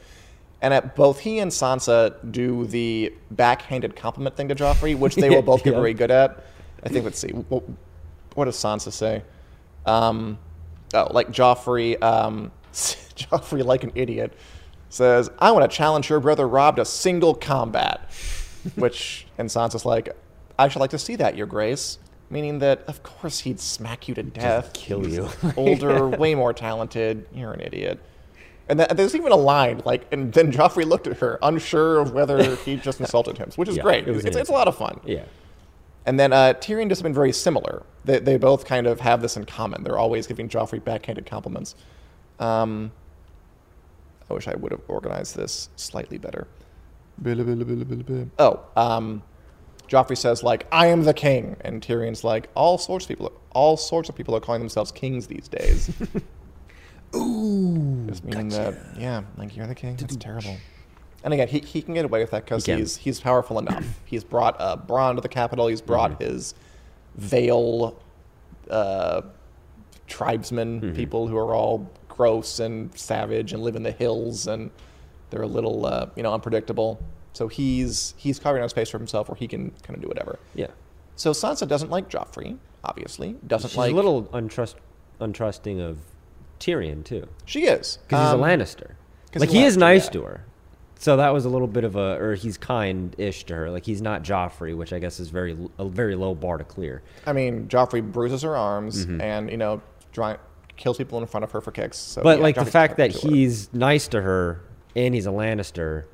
And 0.61 0.75
at 0.75 0.95
both 0.95 1.19
he 1.21 1.39
and 1.39 1.49
Sansa 1.51 2.13
do 2.31 2.67
the 2.67 3.11
backhanded 3.31 3.95
compliment 3.95 4.37
thing 4.37 4.47
to 4.49 4.55
Joffrey, 4.55 4.95
which 4.95 5.15
they 5.15 5.29
will 5.35 5.41
both 5.41 5.63
get 5.63 5.73
Yeah. 5.73 5.79
very 5.79 5.95
good 5.95 6.11
at. 6.11 6.43
I 6.83 6.89
think. 6.89 7.03
Let's 7.03 7.17
see. 7.17 7.29
What, 7.31 7.63
what 8.35 8.45
does 8.45 8.57
Sansa 8.57 8.91
say? 8.93 9.23
Um, 9.87 10.37
oh, 10.95 11.07
like 11.11 11.29
Joffrey. 11.31 12.01
Um, 12.01 12.51
Joffrey, 12.73 13.63
like 13.63 13.83
an 13.83 13.91
idiot, 13.95 14.33
says, 14.89 15.29
"I 15.39 15.51
want 15.51 15.69
to 15.69 15.75
challenge 15.75 16.09
your 16.09 16.19
brother 16.19 16.47
Robb 16.47 16.77
to 16.77 16.85
single 16.85 17.33
combat." 17.33 18.11
Which 18.75 19.27
and 19.37 19.47
Sansa's 19.49 19.85
like, 19.85 20.09
"I 20.57 20.67
should 20.67 20.79
like 20.79 20.91
to 20.91 20.99
see 20.99 21.15
that, 21.17 21.35
Your 21.37 21.47
Grace." 21.47 21.99
Meaning 22.27 22.57
that, 22.59 22.83
of 22.87 23.03
course, 23.03 23.41
he'd 23.41 23.59
smack 23.59 24.07
you 24.07 24.15
to 24.15 24.23
death, 24.23 24.73
kill 24.73 25.07
you. 25.07 25.29
older, 25.57 26.09
way 26.09 26.33
more 26.33 26.53
talented. 26.53 27.27
You're 27.31 27.53
an 27.53 27.61
idiot. 27.61 27.99
And 28.67 28.79
that, 28.79 28.97
there's 28.97 29.13
even 29.13 29.31
a 29.31 29.35
line 29.35 29.83
like, 29.85 30.07
and 30.11 30.33
then 30.33 30.51
Joffrey 30.51 30.85
looked 30.85 31.05
at 31.05 31.17
her, 31.17 31.37
unsure 31.43 31.99
of 31.99 32.13
whether 32.13 32.55
he 32.55 32.77
just 32.77 32.99
insulted 32.99 33.37
him, 33.37 33.51
which 33.57 33.69
is 33.69 33.77
Yeah, 33.77 33.83
great. 33.83 34.07
it 34.07 34.25
it's, 34.25 34.35
it's 34.35 34.49
a 34.49 34.53
lot 34.53 34.67
of 34.67 34.75
fun. 34.75 34.99
Yeah, 35.05 35.25
And 36.05 36.19
then 36.19 36.33
uh, 36.33 36.53
Tyrion 36.59 36.89
does 36.89 36.99
something 36.99 37.13
very 37.13 37.31
similar. 37.31 37.83
They, 38.03 38.19
they 38.19 38.37
both 38.37 38.65
kind 38.65 38.85
of 38.85 38.99
have 38.99 39.21
this 39.21 39.37
in 39.37 39.45
common. 39.45 39.83
They're 39.83 39.97
always 39.97 40.27
giving 40.27 40.47
Joffrey 40.49 40.83
backhanded 40.83 41.25
compliments. 41.25 41.75
Um, 42.39 42.91
I 44.29 44.33
wish 44.33 44.47
I 44.47 44.55
would 44.55 44.71
have 44.71 44.81
organized 44.87 45.35
this 45.35 45.69
slightly 45.75 46.17
better. 46.17 46.47
Oh, 48.39 48.61
um, 48.75 49.23
Joffrey 49.87 50.17
says 50.17 50.43
like, 50.43 50.67
"I 50.71 50.87
am 50.87 51.03
the 51.03 51.13
king," 51.13 51.55
and 51.61 51.81
Tyrion's 51.81 52.23
like, 52.23 52.49
"All 52.55 52.77
sorts 52.77 53.05
of 53.05 53.09
people, 53.09 53.31
all 53.51 53.77
sorts 53.77 54.09
of 54.09 54.15
people 54.15 54.35
are 54.35 54.39
calling 54.39 54.61
themselves 54.61 54.91
kings 54.91 55.27
these 55.27 55.47
days." 55.47 55.91
Ooh, 57.15 58.03
just 58.07 58.25
meaning 58.25 58.49
that, 58.49 58.75
yeah, 58.97 59.21
like 59.37 59.55
you're 59.55 59.67
the 59.67 59.75
king. 59.75 59.95
That's 59.95 60.17
terrible. 60.17 60.57
And 61.25 61.33
again, 61.33 61.47
he, 61.49 61.59
he 61.59 61.81
can 61.81 61.93
get 61.95 62.05
away 62.05 62.21
with 62.21 62.31
that 62.31 62.45
because 62.45 62.65
He 62.65 62.73
he's 62.75 62.95
he's 62.97 63.19
powerful 63.19 63.59
enough. 63.59 63.83
he's 64.05 64.23
brought 64.23 64.55
uh, 64.61 64.77
Bronn 64.77 65.15
to 65.15 65.21
the 65.21 65.27
capital. 65.27 65.67
He's 65.67 65.81
brought 65.81 66.11
Mm-hmm. 66.11 66.23
his 66.23 66.53
Vale 67.15 67.99
uh, 68.69 69.21
tribesmen, 70.07 70.81
Mm-hmm. 70.81 70.95
people 70.95 71.27
who 71.27 71.37
are 71.37 71.53
all 71.53 71.89
gross 72.07 72.59
and 72.59 72.95
savage 72.97 73.51
and 73.53 73.61
live 73.63 73.75
in 73.75 73.83
the 73.83 73.91
hills, 73.91 74.47
and 74.47 74.71
they're 75.29 75.41
a 75.41 75.47
little 75.47 75.85
uh, 75.85 76.07
you 76.15 76.23
know 76.23 76.33
unpredictable. 76.33 77.01
So 77.33 77.47
he's 77.47 78.13
he's 78.17 78.39
carving 78.39 78.63
out 78.63 78.69
space 78.69 78.89
for 78.89 78.97
himself 78.97 79.27
where 79.27 79.35
he 79.35 79.47
can 79.47 79.71
kind 79.83 79.95
of 79.95 80.01
do 80.01 80.07
whatever. 80.07 80.39
yeah. 80.53 80.67
So 81.17 81.31
Sansa 81.31 81.65
doesn't 81.67 81.89
like 81.89 82.09
Joffrey, 82.09 82.57
obviously. 82.83 83.35
Doesn't 83.47 83.69
She's 83.69 83.77
like 83.77 83.93
a 83.93 83.95
little 83.95 84.23
untrust, 84.33 84.75
untrusting 85.21 85.79
of 85.79 85.97
Tyrion 86.59 87.03
too, 87.05 87.27
She 87.45 87.65
is 87.65 87.99
because 88.07 88.33
Um, 88.33 88.39
he's 88.39 88.45
a 88.45 88.49
Lannister. 88.49 88.91
Like 89.35 89.49
he 89.49 89.63
is 89.63 89.75
nice 89.77 90.05
yeah. 90.05 90.11
to 90.11 90.21
her, 90.23 90.45
So 91.05 91.17
that 91.17 91.29
was 91.31 91.45
a 91.45 91.49
little 91.49 91.67
bit 91.67 91.83
of 91.83 91.95
a, 91.95 92.17
or 92.19 92.33
he's 92.33 92.57
kind-ish 92.57 93.43
to 93.43 93.53
her. 93.55 93.69
Like 93.69 93.85
he's 93.85 94.01
not 94.01 94.23
Joffrey, 94.23 94.75
which 94.75 94.91
I 94.91 94.97
guess 94.97 95.19
is 95.19 95.29
very 95.29 95.55
a 95.77 95.85
very 95.87 96.15
low 96.15 96.33
bar 96.33 96.57
to 96.57 96.63
clear. 96.63 97.03
I 97.27 97.31
mean, 97.33 97.67
Joffrey 97.67 98.01
bruises 98.01 98.41
her 98.41 98.55
arms 98.57 99.05
Mhm. 99.05 99.21
and 99.21 99.51
you 99.51 99.57
know, 99.57 99.83
dry, 100.13 100.37
kills 100.77 100.97
people 100.97 101.19
in 101.19 101.27
front 101.27 101.43
of 101.43 101.51
her 101.51 101.61
for 101.61 101.69
kicks. 101.69 101.99
So, 101.99 102.23
but 102.23 102.39
yeah, 102.39 102.43
like 102.43 102.55
the 102.55 102.65
fact 102.65 102.97
that 102.97 103.11
he's 103.11 103.71
nice 103.71 104.07
to 104.07 104.21
her 104.23 104.61
and 104.95 105.13
he's 105.13 105.27
a 105.27 105.29
Lannister, 105.29 106.05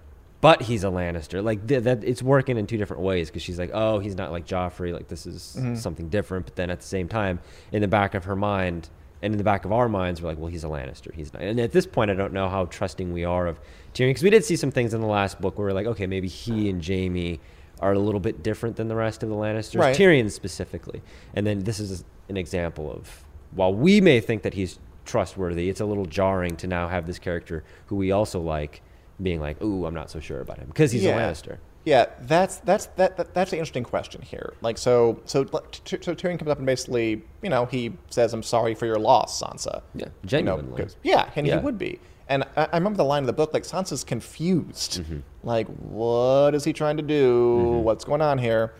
but 0.41 0.63
he's 0.63 0.83
a 0.83 0.87
Lannister, 0.87 1.41
like 1.41 1.65
th- 1.67 1.83
that, 1.83 2.03
it's 2.03 2.21
working 2.21 2.57
in 2.57 2.67
two 2.67 2.75
different 2.75 3.01
ways 3.01 3.29
because 3.29 3.43
she's 3.43 3.57
like, 3.59 3.71
oh, 3.73 3.99
he's 3.99 4.17
not 4.17 4.29
like 4.33 4.45
Joffrey, 4.45 4.91
like 4.91 5.07
this 5.07 5.25
is 5.25 5.55
Mhm. 5.57 5.77
something 5.77 6.09
different. 6.09 6.47
But 6.47 6.57
then 6.57 6.69
at 6.69 6.81
the 6.81 6.85
same 6.87 7.07
time, 7.07 7.39
in 7.71 7.81
the 7.81 7.87
back 7.87 8.13
of 8.13 8.25
her 8.25 8.35
mind 8.35 8.89
and 9.22 9.34
in 9.34 9.38
the 9.38 9.43
back 9.43 9.65
of 9.65 9.72
our 9.72 9.88
minds, 9.88 10.22
we're 10.22 10.30
like, 10.30 10.38
well, 10.39 10.47
he's 10.49 10.63
a 10.63 10.67
Lannister, 10.67 11.13
he's 11.13 11.32
not. 11.34 11.41
And 11.41 11.59
at 11.59 11.72
this 11.72 11.86
point, 11.86 12.09
I 12.11 12.15
don't 12.15 12.34
know 12.34 12.49
how 12.49 12.65
trusting 12.65 13.13
we 13.13 13.24
are 13.24 13.47
of 13.47 13.59
Tyrion 13.93 14.09
because 14.09 14.24
we 14.24 14.30
did 14.30 14.43
see 14.43 14.55
some 14.55 14.72
things 14.72 14.93
in 14.93 15.01
the 15.01 15.07
last 15.07 15.39
book 15.39 15.57
where 15.57 15.67
we're 15.67 15.74
like, 15.74 15.88
okay, 15.88 16.07
maybe 16.07 16.28
he 16.28 16.69
and 16.69 16.86
Jaime 16.86 17.39
are 17.80 17.93
a 17.93 17.99
little 17.99 18.19
bit 18.19 18.43
different 18.43 18.76
than 18.76 18.88
the 18.88 18.95
rest 18.95 19.24
of 19.24 19.30
the 19.30 19.36
Lannisters, 19.36 19.80
Right. 19.80 19.95
Tyrion 19.95 20.32
specifically. 20.32 21.01
And 21.34 21.45
then 21.45 21.63
this 21.63 21.80
is 21.80 22.03
an 22.30 22.38
example 22.38 22.91
of 22.91 23.26
while 23.51 23.74
we 23.74 24.01
may 24.01 24.19
think 24.22 24.43
that 24.43 24.53
he's 24.53 24.80
trustworthy, 25.05 25.69
it's 25.69 25.82
a 25.82 25.86
little 25.86 26.05
jarring 26.05 26.55
to 26.57 26.67
now 26.67 26.88
have 26.88 27.05
this 27.07 27.19
character 27.19 27.63
who 27.88 27.95
we 27.95 28.11
also 28.11 28.39
like 28.39 28.82
being 29.22 29.39
like, 29.39 29.61
"Ooh, 29.61 29.86
I'm 29.86 29.93
not 29.93 30.09
so 30.09 30.19
sure 30.19 30.39
about 30.41 30.57
him" 30.59 30.67
because 30.67 30.91
he's 30.91 31.03
a 31.05 31.09
Lannister. 31.09 31.57
Yeah, 31.84 32.05
that's 32.21 32.57
that's 32.57 32.86
that, 32.97 33.17
that 33.17 33.34
that's 33.34 33.49
the 33.51 33.57
interesting 33.57 33.84
question 33.84 34.21
here. 34.21 34.53
Like, 34.61 34.77
so 34.77 35.19
so 35.25 35.43
so 35.45 36.13
Tyrion 36.13 36.38
comes 36.38 36.51
up 36.51 36.57
and 36.59 36.65
basically, 36.67 37.23
you 37.41 37.49
know, 37.49 37.65
he 37.65 37.93
says, 38.09 38.34
"I'm 38.34 38.43
sorry 38.43 38.75
for 38.75 38.86
your 38.86 38.99
loss, 38.99 39.41
Sansa." 39.41 39.82
Yeah, 39.95 40.05
You 40.27 40.43
know, 40.43 40.57
yeah, 41.03 41.29
and 41.36 41.47
Yeah. 41.47 41.57
he 41.59 41.65
would 41.65 41.77
be. 41.79 41.99
And 42.29 42.43
I, 42.55 42.67
I 42.71 42.77
remember 42.77 42.97
the 42.97 43.03
line 43.03 43.23
in 43.23 43.27
the 43.27 43.34
book, 43.34 43.51
like 43.53 43.63
Sansa's 43.63 44.03
confused, 44.03 45.01
Mm-hmm. 45.01 45.19
like, 45.43 45.67
what 45.67 46.53
is 46.55 46.63
he 46.63 46.71
trying 46.71 46.97
to 46.97 47.03
do? 47.03 47.55
What's 47.84 48.05
going 48.05 48.21
on 48.21 48.38
here? 48.38 48.73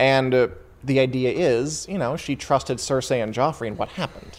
And 0.00 0.34
uh, 0.34 0.48
the 0.82 1.00
idea 1.00 1.30
is, 1.30 1.86
you 1.88 1.98
know, 1.98 2.16
she 2.16 2.36
trusted 2.36 2.78
Cersei 2.78 3.22
and 3.22 3.34
Joffrey, 3.34 3.68
and 3.68 3.78
what 3.78 3.90
happened? 3.90 4.38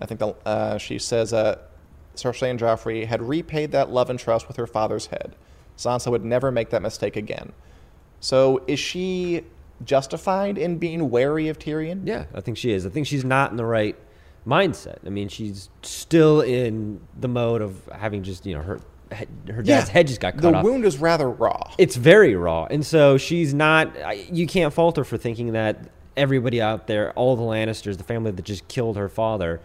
I 0.00 0.06
think 0.06 0.18
the, 0.20 0.34
uh, 0.44 0.78
she 0.78 0.98
says 0.98 1.32
uh, 1.32 1.58
Cersei 2.16 2.50
and 2.50 2.58
Joffrey 2.60 3.06
had 3.06 3.22
repaid 3.22 3.70
that 3.72 3.90
love 3.90 4.10
and 4.10 4.18
trust 4.18 4.48
with 4.48 4.56
her 4.56 4.66
father's 4.66 5.06
head. 5.06 5.36
Sansa 5.80 6.10
would 6.10 6.24
never 6.24 6.50
make 6.52 6.70
that 6.70 6.82
mistake 6.82 7.16
again. 7.16 7.52
So 8.20 8.62
is 8.66 8.78
she 8.78 9.44
justified 9.84 10.58
in 10.58 10.76
being 10.78 11.10
wary 11.10 11.48
of 11.48 11.58
Tyrion? 11.58 12.06
Yeah, 12.06 12.26
I 12.34 12.40
think 12.40 12.58
she 12.58 12.72
is. 12.72 12.84
I 12.84 12.90
think 12.90 13.06
she's 13.06 13.24
not 13.24 13.50
in 13.50 13.56
the 13.56 13.64
right 13.64 13.96
mindset. 14.46 14.98
I 15.06 15.08
mean, 15.08 15.28
she's 15.28 15.70
still 15.82 16.42
in 16.42 17.00
the 17.18 17.28
mode 17.28 17.62
of 17.62 17.86
having 17.92 18.22
just 18.22 18.44
you 18.44 18.54
know 18.54 18.62
her 18.62 18.80
her 19.48 19.62
dad's 19.62 19.88
head 19.88 20.06
just 20.06 20.20
got 20.20 20.34
cut 20.34 20.42
the 20.42 20.54
off. 20.54 20.64
wound 20.64 20.84
is 20.84 20.98
rather 20.98 21.28
raw. 21.28 21.72
It's 21.78 21.96
very 21.96 22.34
raw, 22.36 22.66
and 22.70 22.84
so 22.84 23.16
she's 23.16 23.54
not. 23.54 23.96
You 24.32 24.46
can't 24.46 24.72
fault 24.72 24.96
her 24.98 25.04
for 25.04 25.16
thinking 25.16 25.52
that 25.52 25.90
everybody 26.16 26.60
out 26.60 26.86
there, 26.86 27.12
all 27.12 27.36
the 27.36 27.42
Lannisters, 27.42 27.96
the 27.96 28.04
family 28.04 28.30
that 28.30 28.44
just 28.44 28.68
killed 28.68 28.96
her 28.96 29.08
father, 29.08 29.60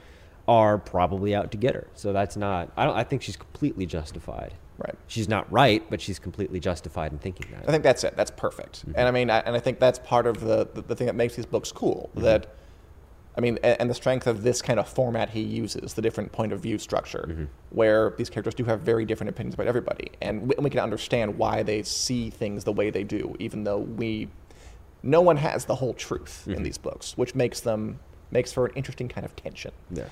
are 0.48 0.78
probably 0.78 1.36
out 1.36 1.52
to 1.52 1.58
get 1.58 1.76
her. 1.76 1.88
So 1.94 2.14
that's 2.14 2.38
not. 2.38 2.72
I 2.78 2.86
don't. 2.86 2.96
I 2.96 3.04
think 3.04 3.22
she's 3.22 3.38
completely 3.38 3.86
justified. 3.86 4.54
Right. 4.78 4.96
She's 5.08 5.30
not 5.30 5.50
right, 5.52 5.84
but 5.90 6.02
she's 6.02 6.20
completely 6.20 6.60
justified 6.60 7.12
in 7.12 7.18
thinking 7.20 7.48
that. 7.52 7.64
I 7.68 7.72
think 7.72 7.84
that's 7.84 8.04
it. 8.04 8.16
That's 8.18 8.32
perfect. 8.32 8.82
Mm-hmm. 8.82 8.92
And 8.98 9.08
I 9.08 9.12
mean, 9.12 9.30
I, 9.30 9.40
and 9.40 9.56
I 9.56 9.60
think 9.60 9.80
that's 9.80 10.00
part 10.00 10.28
of 10.28 10.42
the, 10.42 10.68
the, 10.74 10.82
the 10.82 10.96
thing 10.96 11.08
that 11.08 11.16
makes 11.16 11.36
these 11.36 11.46
books 11.46 11.72
cool. 11.72 12.10
Mm-hmm. 12.12 12.26
That, 12.26 12.56
I 13.38 13.42
mean, 13.42 13.58
a- 13.64 13.80
and 13.80 13.90
the 13.90 13.94
strength 13.94 14.28
of 14.28 14.44
this 14.44 14.62
kind 14.62 14.80
of 14.80 14.88
format 14.88 15.30
he 15.30 15.42
uses, 15.42 15.94
the 15.94 16.02
different 16.02 16.32
point 16.32 16.52
of 16.52 16.60
view 16.60 16.78
structure, 16.78 17.26
mm-hmm. 17.30 17.46
where 17.70 18.14
these 18.18 18.30
characters 18.30 18.54
do 18.54 18.66
have 18.66 18.82
very 18.82 19.06
different 19.06 19.30
opinions 19.30 19.54
about 19.54 19.68
everybody, 19.68 20.12
and 20.22 20.50
we, 20.50 20.56
and 20.56 20.64
we 20.64 20.70
can 20.70 20.82
understand 20.82 21.38
why 21.38 21.64
they 21.64 21.82
see 21.84 22.30
things 22.30 22.64
the 22.64 22.74
way 22.74 22.90
they 22.90 23.04
do, 23.04 23.36
even 23.40 23.64
though 23.64 23.80
we, 23.80 24.28
no 25.04 25.22
one 25.22 25.38
has 25.38 25.66
the 25.66 25.76
whole 25.76 25.94
truth 25.94 26.48
in 26.48 26.64
these 26.64 26.78
books, 26.78 27.18
which 27.18 27.34
makes 27.36 27.60
them 27.62 28.00
makes 28.32 28.52
for 28.52 28.66
an 28.66 28.74
interesting 28.76 29.08
kind 29.08 29.24
of 29.24 29.36
tension. 29.36 29.72
Yeah. 29.92 30.06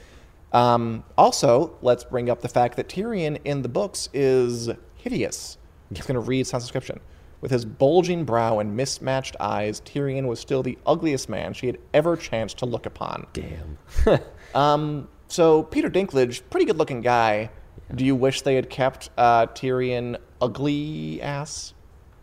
Um, 0.53 1.03
also, 1.17 1.75
let's 1.81 2.03
bring 2.03 2.29
up 2.29 2.41
the 2.41 2.47
fact 2.47 2.77
that 2.77 2.87
Tyrion 2.87 3.39
in 3.43 3.61
the 3.61 3.69
books 3.69 4.09
is 4.13 4.69
hideous. 4.95 5.57
Just 5.91 6.07
going 6.07 6.15
to 6.15 6.21
read 6.21 6.45
Sansa's 6.45 6.63
description. 6.63 6.99
With 7.41 7.51
his 7.51 7.65
bulging 7.65 8.23
brow 8.23 8.59
and 8.59 8.75
mismatched 8.75 9.35
eyes, 9.39 9.81
Tyrion 9.81 10.27
was 10.27 10.39
still 10.39 10.63
the 10.63 10.77
ugliest 10.85 11.27
man 11.27 11.53
she 11.53 11.67
had 11.67 11.77
ever 11.93 12.15
chanced 12.15 12.59
to 12.59 12.65
look 12.65 12.85
upon. 12.85 13.27
Damn. 13.33 13.77
um, 14.55 15.09
so, 15.27 15.63
Peter 15.63 15.89
Dinklage, 15.89 16.41
pretty 16.49 16.65
good 16.65 16.77
looking 16.77 17.01
guy. 17.01 17.49
Do 17.93 18.05
you 18.05 18.15
wish 18.15 18.41
they 18.43 18.55
had 18.55 18.69
kept 18.69 19.09
uh, 19.17 19.47
Tyrion 19.47 20.17
ugly 20.41 21.21
ass? 21.21 21.73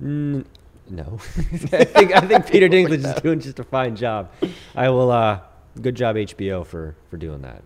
Mm, 0.02 0.46
no. 0.88 1.18
I 1.38 1.84
think 1.84 2.14
I 2.14 2.20
think 2.20 2.50
Peter 2.50 2.68
Dinklage 2.68 3.04
is 3.04 3.20
doing 3.20 3.40
just 3.40 3.58
a 3.58 3.64
fine 3.64 3.96
job. 3.96 4.32
I 4.74 4.88
will. 4.88 5.10
uh 5.10 5.40
Good 5.80 5.94
job 5.94 6.16
HBO 6.16 6.66
for 6.66 6.96
for 7.08 7.16
doing 7.16 7.42
that. 7.42 7.62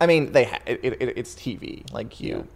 I 0.00 0.06
mean, 0.06 0.32
they 0.32 0.44
ha- 0.44 0.60
it, 0.66 0.80
it, 0.84 0.96
it's 1.18 1.34
TV. 1.34 1.90
Like 1.92 2.20
you, 2.20 2.46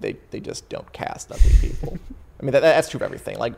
they 0.00 0.16
they 0.30 0.40
just 0.40 0.68
don't 0.68 0.90
cast 0.92 1.30
ugly 1.32 1.52
people. 1.60 1.98
I 2.40 2.42
mean, 2.42 2.52
that, 2.52 2.60
that's 2.60 2.88
true 2.88 2.98
of 2.98 3.02
everything. 3.02 3.38
Like 3.38 3.54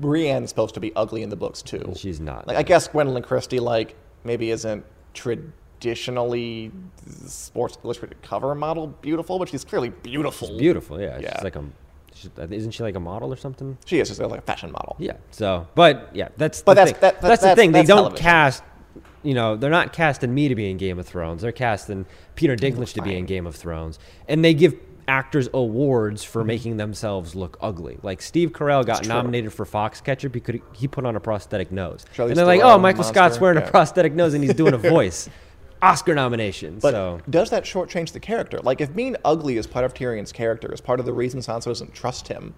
Brienne's 0.00 0.48
supposed 0.48 0.74
to 0.74 0.80
be 0.80 0.94
ugly 0.96 1.22
in 1.22 1.28
the 1.30 1.36
books 1.36 1.62
too. 1.62 1.92
She's 1.96 2.20
not. 2.20 2.46
Like 2.48 2.56
I 2.56 2.62
guess 2.62 2.88
Gwendoline 2.88 3.24
Christie 3.24 3.60
like 3.60 3.96
maybe 4.24 4.50
isn't 4.50 4.84
traditionally 5.12 6.72
Sports 7.26 7.78
Illustrated 7.84 8.20
cover 8.22 8.54
model 8.54 8.86
beautiful, 8.88 9.38
but 9.38 9.48
she's 9.48 9.64
clearly 9.64 9.90
beautiful. 9.90 10.56
Beautiful, 10.58 11.00
yeah. 11.00 11.18
Yeah. 11.18 11.34
She's 11.36 11.44
like 11.44 11.56
a. 11.56 11.64
She's, 12.14 12.30
isn't 12.50 12.70
she 12.70 12.82
like 12.84 12.94
a 12.94 13.00
model 13.00 13.32
or 13.32 13.36
something? 13.36 13.76
She 13.86 13.98
is 13.98 14.08
just 14.08 14.20
like 14.20 14.38
a 14.38 14.42
fashion 14.42 14.70
model. 14.70 14.96
Yeah. 15.00 15.14
So, 15.32 15.66
but 15.74 16.10
yeah, 16.14 16.28
that's. 16.36 16.62
But 16.62 16.74
the 16.74 16.84
that's- 16.84 16.92
thing. 16.92 17.00
that- 17.00 17.20
that- 17.20 17.28
that's 17.28 17.40
the 17.42 17.46
that's- 17.48 17.56
thing. 17.58 17.72
They 17.72 17.82
don't 17.82 17.98
television. 17.98 18.22
cast. 18.22 18.62
You 19.24 19.34
know, 19.34 19.56
they're 19.56 19.70
not 19.70 19.92
casting 19.92 20.32
me 20.32 20.48
to 20.48 20.54
be 20.54 20.70
in 20.70 20.76
Game 20.76 20.98
of 20.98 21.06
Thrones. 21.06 21.42
They're 21.42 21.52
casting 21.52 22.06
Peter 22.36 22.56
Dinklage 22.56 22.92
to 22.94 23.02
be 23.02 23.16
in 23.16 23.26
Game 23.26 23.46
of 23.46 23.56
Thrones, 23.56 23.98
and 24.28 24.44
they 24.44 24.54
give 24.54 24.74
actors 25.08 25.48
awards 25.52 26.24
for 26.24 26.40
mm-hmm. 26.40 26.46
making 26.46 26.76
themselves 26.76 27.34
look 27.34 27.58
ugly. 27.60 27.98
Like 28.02 28.22
Steve 28.22 28.52
Carell 28.52 28.86
got 28.86 29.06
nominated 29.06 29.52
for 29.52 29.66
Foxcatcher 29.66 30.30
because 30.30 30.60
he 30.72 30.86
put 30.86 31.04
on 31.04 31.16
a 31.16 31.20
prosthetic 31.20 31.72
nose, 31.72 32.04
Charlize 32.14 32.28
and 32.28 32.36
they're 32.36 32.46
like, 32.46 32.60
"Oh, 32.62 32.78
Michael 32.78 33.04
Scott's 33.04 33.40
wearing 33.40 33.58
yeah. 33.58 33.66
a 33.66 33.70
prosthetic 33.70 34.12
nose 34.12 34.34
and 34.34 34.44
he's 34.44 34.54
doing 34.54 34.74
a 34.74 34.78
voice." 34.90 35.28
Oscar 35.82 36.14
nomination. 36.14 36.78
But 36.80 36.92
so 36.92 37.20
does 37.28 37.50
that 37.50 37.64
shortchange 37.64 38.12
the 38.12 38.20
character? 38.20 38.58
Like, 38.60 38.80
if 38.80 38.94
being 38.94 39.16
ugly 39.22 39.58
is 39.58 39.66
part 39.66 39.84
of 39.84 39.92
Tyrion's 39.92 40.32
character, 40.32 40.72
is 40.72 40.80
part 40.80 40.98
of 40.98 41.04
the 41.04 41.12
reason 41.12 41.40
Sansa 41.40 41.64
doesn't 41.64 41.92
trust 41.92 42.28
him, 42.28 42.54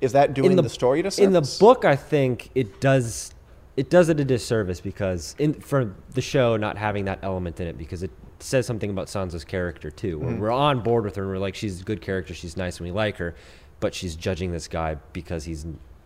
is 0.00 0.12
that 0.12 0.34
doing 0.34 0.56
the, 0.56 0.68
story 0.68 1.02
to 1.02 1.22
in 1.22 1.32
the 1.32 1.56
book 1.60 1.84
i 1.84 1.96
think 1.96 2.50
it 2.54 2.80
does 2.80 3.34
it 3.80 3.88
does 3.88 4.10
it 4.10 4.20
a 4.20 4.24
disservice 4.24 4.80
because 4.80 5.34
in 5.38 5.54
for 5.54 5.94
the 6.12 6.20
show 6.20 6.56
not 6.56 6.76
having 6.76 7.06
that 7.06 7.18
element 7.22 7.58
in 7.60 7.66
it 7.66 7.78
because 7.78 8.02
it 8.02 8.10
says 8.38 8.66
something 8.66 8.90
about 8.90 9.06
sansa's 9.06 9.44
character 9.44 9.90
too 9.90 10.18
where 10.18 10.30
Mhm. 10.32 10.38
we're 10.38 10.50
on 10.50 10.80
board 10.82 11.04
with 11.04 11.16
her 11.16 11.22
and 11.22 11.30
we're 11.32 11.38
like 11.38 11.54
she's 11.54 11.80
a 11.80 11.84
good 11.84 12.00
character 12.02 12.34
she's 12.34 12.56
nice 12.58 12.78
and 12.78 12.86
we 12.88 12.92
like 12.92 13.16
her 13.16 13.34
but 13.80 13.94
she's 13.94 14.14
judging 14.16 14.52
this 14.52 14.68
guy 14.68 14.96
because 15.14 15.44
he's 15.44 15.64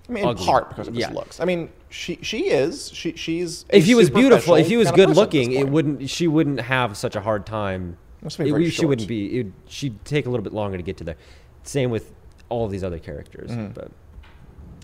I 0.08 0.12
mean, 0.12 0.28
in 0.28 0.36
part 0.36 0.68
because 0.68 0.86
of 0.86 0.94
yeah. 0.94 1.06
his 1.08 1.14
looks. 1.16 1.40
I 1.40 1.46
mean, 1.46 1.70
she 1.88 2.18
she 2.22 2.50
is 2.50 2.90
she 2.92 3.16
she's. 3.16 3.64
if 3.70 3.84
he 3.86 3.94
was 3.94 4.10
beautiful 4.10 4.54
if 4.54 4.68
he 4.68 4.76
was 4.76 4.88
good 4.92 5.08
person 5.08 5.08
at 5.08 5.08
this 5.08 5.16
looking 5.16 5.52
it 5.52 5.68
wouldn't 5.68 6.08
she 6.10 6.28
wouldn't 6.28 6.60
have 6.60 6.96
such 6.96 7.16
a 7.16 7.20
hard 7.22 7.46
time 7.46 7.96
it- 8.38 8.70
she 8.72 8.84
wouldn't 8.86 9.08
be 9.08 9.40
it, 9.40 9.46
she'd 9.66 10.04
take 10.04 10.26
a 10.26 10.30
little 10.30 10.44
bit 10.44 10.52
longer 10.52 10.76
to 10.76 10.82
get 10.84 10.96
to 10.98 11.04
there 11.04 11.16
same 11.62 11.90
with 11.90 12.12
all 12.50 12.68
these 12.68 12.84
other 12.84 12.98
characters 12.98 13.50
Mhm. 13.50 13.72
but 13.74 13.90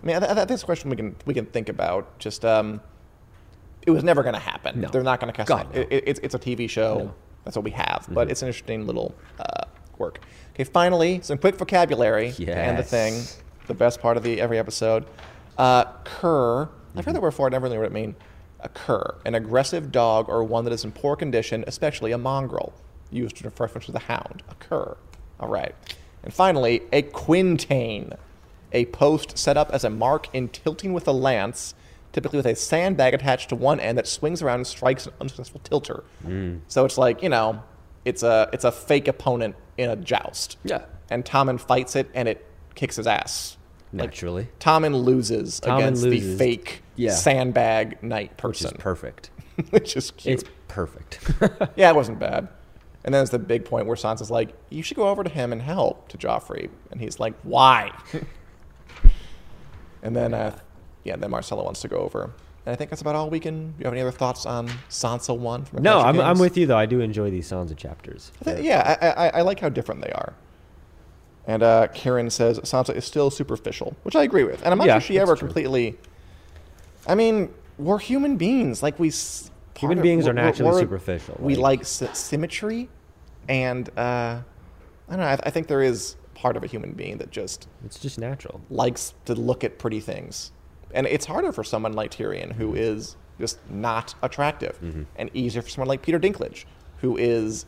I 0.03 0.07
mean, 0.07 0.17
I, 0.23 0.41
I, 0.43 0.45
this 0.45 0.63
question 0.63 0.91
we 0.91 0.97
can 0.97 1.17
we 1.27 1.35
can 1.35 1.47
think 1.47 1.69
about. 1.69 2.19
Just 2.19 2.45
um, 2.45 2.81
it 3.87 3.91
was 3.91 4.03
never 4.05 4.23
going 4.23 4.35
to 4.35 4.41
happen. 4.41 4.81
No. 4.81 4.89
They're 4.89 5.03
not 5.03 5.21
going 5.21 5.33
to 5.33 5.37
cast. 5.37 5.49
God, 5.49 5.75
it, 5.75 5.89
it, 5.91 6.05
it's 6.07 6.21
it's 6.21 6.35
a 6.35 6.39
TV 6.39 6.69
show. 6.69 6.99
No. 6.99 7.15
That's 7.45 7.57
what 7.57 7.65
we 7.65 7.71
have. 7.73 8.07
But 8.11 8.29
Mhm. 8.29 8.31
it's 8.33 8.43
an 8.43 8.49
interesting 8.49 8.87
little 8.87 9.15
uh, 9.39 9.65
work. 9.99 10.21
Okay, 10.55 10.65
finally, 10.65 11.21
some 11.23 11.39
quick 11.39 11.57
vocabulary 11.57 12.33
to 12.33 12.47
end 12.51 12.79
the 12.79 12.83
thing. 12.83 13.23
The 13.67 13.75
best 13.75 14.01
part 14.01 14.17
of 14.17 14.23
the 14.23 14.41
every 14.41 14.59
episode. 14.59 15.07
Uh, 15.57 15.85
cur. 16.05 16.69
I've 16.97 17.05
heard 17.05 17.15
that 17.15 17.23
word 17.23 17.31
before. 17.31 17.47
I 17.47 17.51
never 17.51 17.65
really 17.65 17.77
knew 17.77 17.81
what 17.83 17.87
it 17.91 17.95
mean. 17.95 18.15
A 18.63 18.69
cur, 18.69 19.15
an 19.25 19.35
aggressive 19.35 19.91
dog 19.93 20.29
or 20.29 20.45
one 20.45 20.65
that 20.65 20.73
is 20.73 20.85
in 20.85 20.93
poor 20.93 21.17
condition, 21.17 21.65
especially 21.67 22.13
a 22.13 22.19
mongrel, 22.19 22.75
used 23.11 23.43
in 23.43 23.51
reference 23.59 23.87
to 23.87 23.93
the 23.93 24.01
hound. 24.01 24.43
A 24.51 24.55
cur. 24.57 24.97
All 25.39 25.49
right. 25.49 25.75
And 26.23 26.35
finally, 26.35 26.83
a 26.93 27.01
quintain, 27.03 28.13
a 28.73 28.87
post 28.87 29.37
set 29.39 29.57
up 29.57 29.71
as 29.73 29.85
a 29.85 29.91
mark 29.91 30.29
in 30.35 30.49
tilting 30.49 30.93
with 30.93 31.07
a 31.09 31.13
lance, 31.13 31.75
typically 32.13 32.37
with 32.39 32.47
a 32.47 32.55
sandbag 32.55 33.15
attached 33.15 33.49
to 33.51 33.57
one 33.57 33.81
end 33.81 33.99
that 33.99 34.07
swings 34.07 34.43
around 34.43 34.61
and 34.61 34.67
strikes 34.67 35.07
an 35.07 35.13
unsuccessful 35.21 35.61
tilter. 35.65 36.05
Mm. 36.27 36.61
So 36.69 36.85
it's 36.85 36.99
like 36.99 37.23
you 37.23 37.29
know, 37.29 37.63
it's 38.05 38.23
a 38.23 38.49
it's 38.53 38.65
a 38.65 38.73
fake 38.73 39.09
opponent 39.09 39.57
in 39.79 39.91
a 39.91 39.97
joust. 39.97 40.57
Yeah. 40.65 40.85
And 41.11 41.25
Tommen 41.25 41.59
fights 41.61 41.97
it, 41.97 42.09
and 42.15 42.29
it 42.29 42.47
kicks 42.75 42.97
his 42.97 43.07
ass. 43.07 43.57
Like, 43.93 44.11
naturally 44.11 44.49
Tommen 44.61 45.03
loses 45.05 45.59
Tommen 45.59 45.79
against 45.79 46.05
the 46.05 46.21
fake 46.37 46.83
Yeah. 46.95 47.11
sandbag 47.11 48.01
knight 48.05 48.41
which 48.41 48.61
is 48.61 48.67
person, 48.71 48.79
perfect 48.79 49.31
which 49.71 49.97
is 49.97 50.13
cute. 50.13 50.35
it's 50.43 50.49
perfect 50.69 51.19
yeah, 51.77 51.91
it 51.91 51.97
wasn't 51.97 52.21
bad. 52.21 52.47
And 53.03 53.13
then 53.13 53.19
there's 53.19 53.31
the 53.31 53.41
big 53.41 53.65
point 53.65 53.87
where 53.87 53.97
Sansa's 53.97 54.31
like, 54.31 54.51
"You 54.69 54.85
should 54.85 54.97
go 54.97 55.09
over 55.09 55.25
to 55.25 55.31
him 55.31 55.53
and 55.53 55.61
help," 55.61 56.09
to 56.11 56.19
Joffrey, 56.19 56.69
and 56.93 57.01
he's 57.01 57.19
like, 57.19 57.35
"Why?" 57.43 57.91
and 60.03 60.15
then, 60.15 60.35
uh, 60.35 60.59
yeah, 61.05 61.17
then 61.17 61.31
Myrcella 61.31 61.65
wants 61.65 61.81
to 61.83 61.89
go 61.89 61.99
over. 61.99 62.25
And 62.67 62.73
I 62.73 62.77
think 62.77 62.91
that's 62.91 63.01
about 63.03 63.15
all 63.15 63.31
we 63.31 63.41
can. 63.41 63.69
Do 63.71 63.75
you 63.79 63.85
have 63.85 63.93
any 63.95 64.03
other 64.03 64.11
thoughts 64.11 64.45
on 64.47 64.69
Sansa 64.91 65.37
one? 65.37 65.65
From 65.65 65.83
No, 65.83 66.01
I'm, 66.01 66.21
I'm 66.21 66.39
with 66.39 66.57
you 66.59 66.67
though. 66.67 66.77
I 66.77 66.87
do 66.87 67.01
enjoy 67.01 67.31
these 67.31 67.49
Sansa 67.51 67.77
chapters. 67.77 68.33
I 68.45 68.55
thi- 68.55 68.63
yeah, 68.67 68.97
I, 69.01 69.09
I, 69.09 69.29
I 69.39 69.43
like 69.43 69.61
how 69.61 69.71
different 69.71 70.03
they 70.03 70.13
are. 70.13 70.35
And 71.47 71.63
uh, 71.63 71.89
Karen 71.95 72.29
says 72.29 72.61
Sansa 72.61 72.95
is 72.95 73.05
still 73.07 73.31
superficial, 73.31 73.97
which 74.03 74.15
I 74.15 74.23
agree 74.25 74.45
with. 74.45 74.63
And 74.63 74.73
I'm 74.73 74.79
not 74.79 74.87
Yeah, 74.87 74.99
sure 74.99 75.07
she 75.15 75.19
ever 75.19 75.37
true. 75.37 75.49
completely. 75.49 75.97
I 77.09 77.15
mean, 77.15 77.49
we're 77.79 77.99
human 77.99 78.37
beings. 78.37 78.83
Like 78.83 78.99
we. 78.99 79.11
Human 79.79 79.99
of- 79.99 80.03
beings 80.03 80.29
are 80.29 80.35
naturally 80.35 80.81
superficial, 80.83 81.37
We 81.41 81.55
like- 81.57 81.79
like 81.81 81.87
symmetry, 82.15 82.91
and 83.49 83.89
uh, 83.97 84.03
I 84.03 84.43
don't 85.09 85.21
know. 85.21 85.25
I, 85.25 85.39
I 85.45 85.51
think 85.51 85.67
there 85.69 85.81
is 85.83 86.17
part 86.41 86.57
of 86.57 86.65
a 86.65 86.67
human 86.67 86.93
being 86.93 87.19
that 87.19 87.31
just 87.31 87.69
It's 87.85 87.99
just 87.99 88.19
natural. 88.19 88.63
likes 88.71 89.13
to 89.27 89.35
look 89.35 89.63
at 89.63 89.79
pretty 89.79 90.01
things. 90.01 90.53
And 90.93 91.07
it's 91.07 91.27
harder 91.27 91.53
for 91.53 91.63
someone 91.63 91.93
like 91.93 92.11
Tyrion, 92.11 92.53
who 92.53 92.75
is 92.75 93.17
just 93.39 93.59
not 93.71 94.15
attractive, 94.23 94.79
Mm-hmm. 94.83 95.03
and 95.17 95.31
easier 95.35 95.61
for 95.63 95.69
someone 95.69 95.89
like 95.89 96.01
Peter 96.03 96.19
Dinklage, 96.19 96.65
who 97.03 97.17
is 97.19 97.67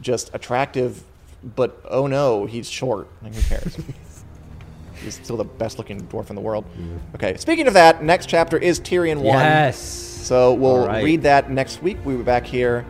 just 0.00 0.30
attractive, 0.34 1.02
but 1.54 1.78
oh 1.88 2.06
no, 2.06 2.46
he's 2.46 2.68
short. 2.68 3.06
Like, 3.22 3.34
who 3.34 3.42
cares? 3.42 3.76
he's 5.02 5.14
still 5.14 5.36
the 5.36 5.44
best 5.44 5.76
looking 5.78 6.00
dwarf 6.08 6.30
in 6.30 6.36
the 6.36 6.42
world. 6.42 6.64
Okay, 7.14 7.36
speaking 7.36 7.66
of 7.68 7.74
that, 7.74 8.02
next 8.02 8.26
chapter 8.28 8.56
is 8.56 8.80
Tyrion 8.80 9.18
1. 9.18 9.24
Yes. 9.26 9.78
So 9.78 10.54
we'll 10.54 10.86
right. 10.86 11.04
read 11.04 11.22
that 11.22 11.50
next 11.50 11.82
week. 11.82 11.98
We'll 12.04 12.16
be 12.16 12.22
back 12.24 12.46
here 12.46 12.86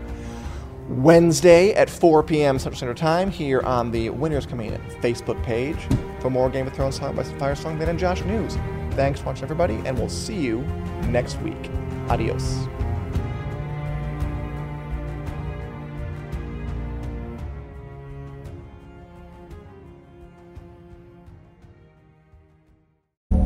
Wednesday 0.88 1.72
at 1.74 1.88
4 1.88 2.22
p.m. 2.22 2.58
Central 2.58 2.76
Standard 2.76 2.96
Time 2.96 3.30
here 3.30 3.60
on 3.62 3.90
the 3.90 4.10
Winners 4.10 4.46
Coming 4.46 4.72
In 4.72 4.80
Facebook 5.00 5.42
page 5.42 5.78
for 6.20 6.30
more 6.30 6.50
Game 6.50 6.66
of 6.66 6.74
Thrones 6.74 6.96
Song 6.96 7.16
by 7.16 7.22
Fire 7.22 7.54
Song 7.54 7.80
and 7.80 7.98
Josh 7.98 8.22
News. 8.24 8.56
Thanks 8.92 9.20
for 9.20 9.26
watching, 9.26 9.44
everybody, 9.44 9.74
and 9.86 9.98
we'll 9.98 10.08
see 10.08 10.38
you 10.38 10.60
next 11.08 11.40
week. 11.40 11.70
Adios. 12.08 12.68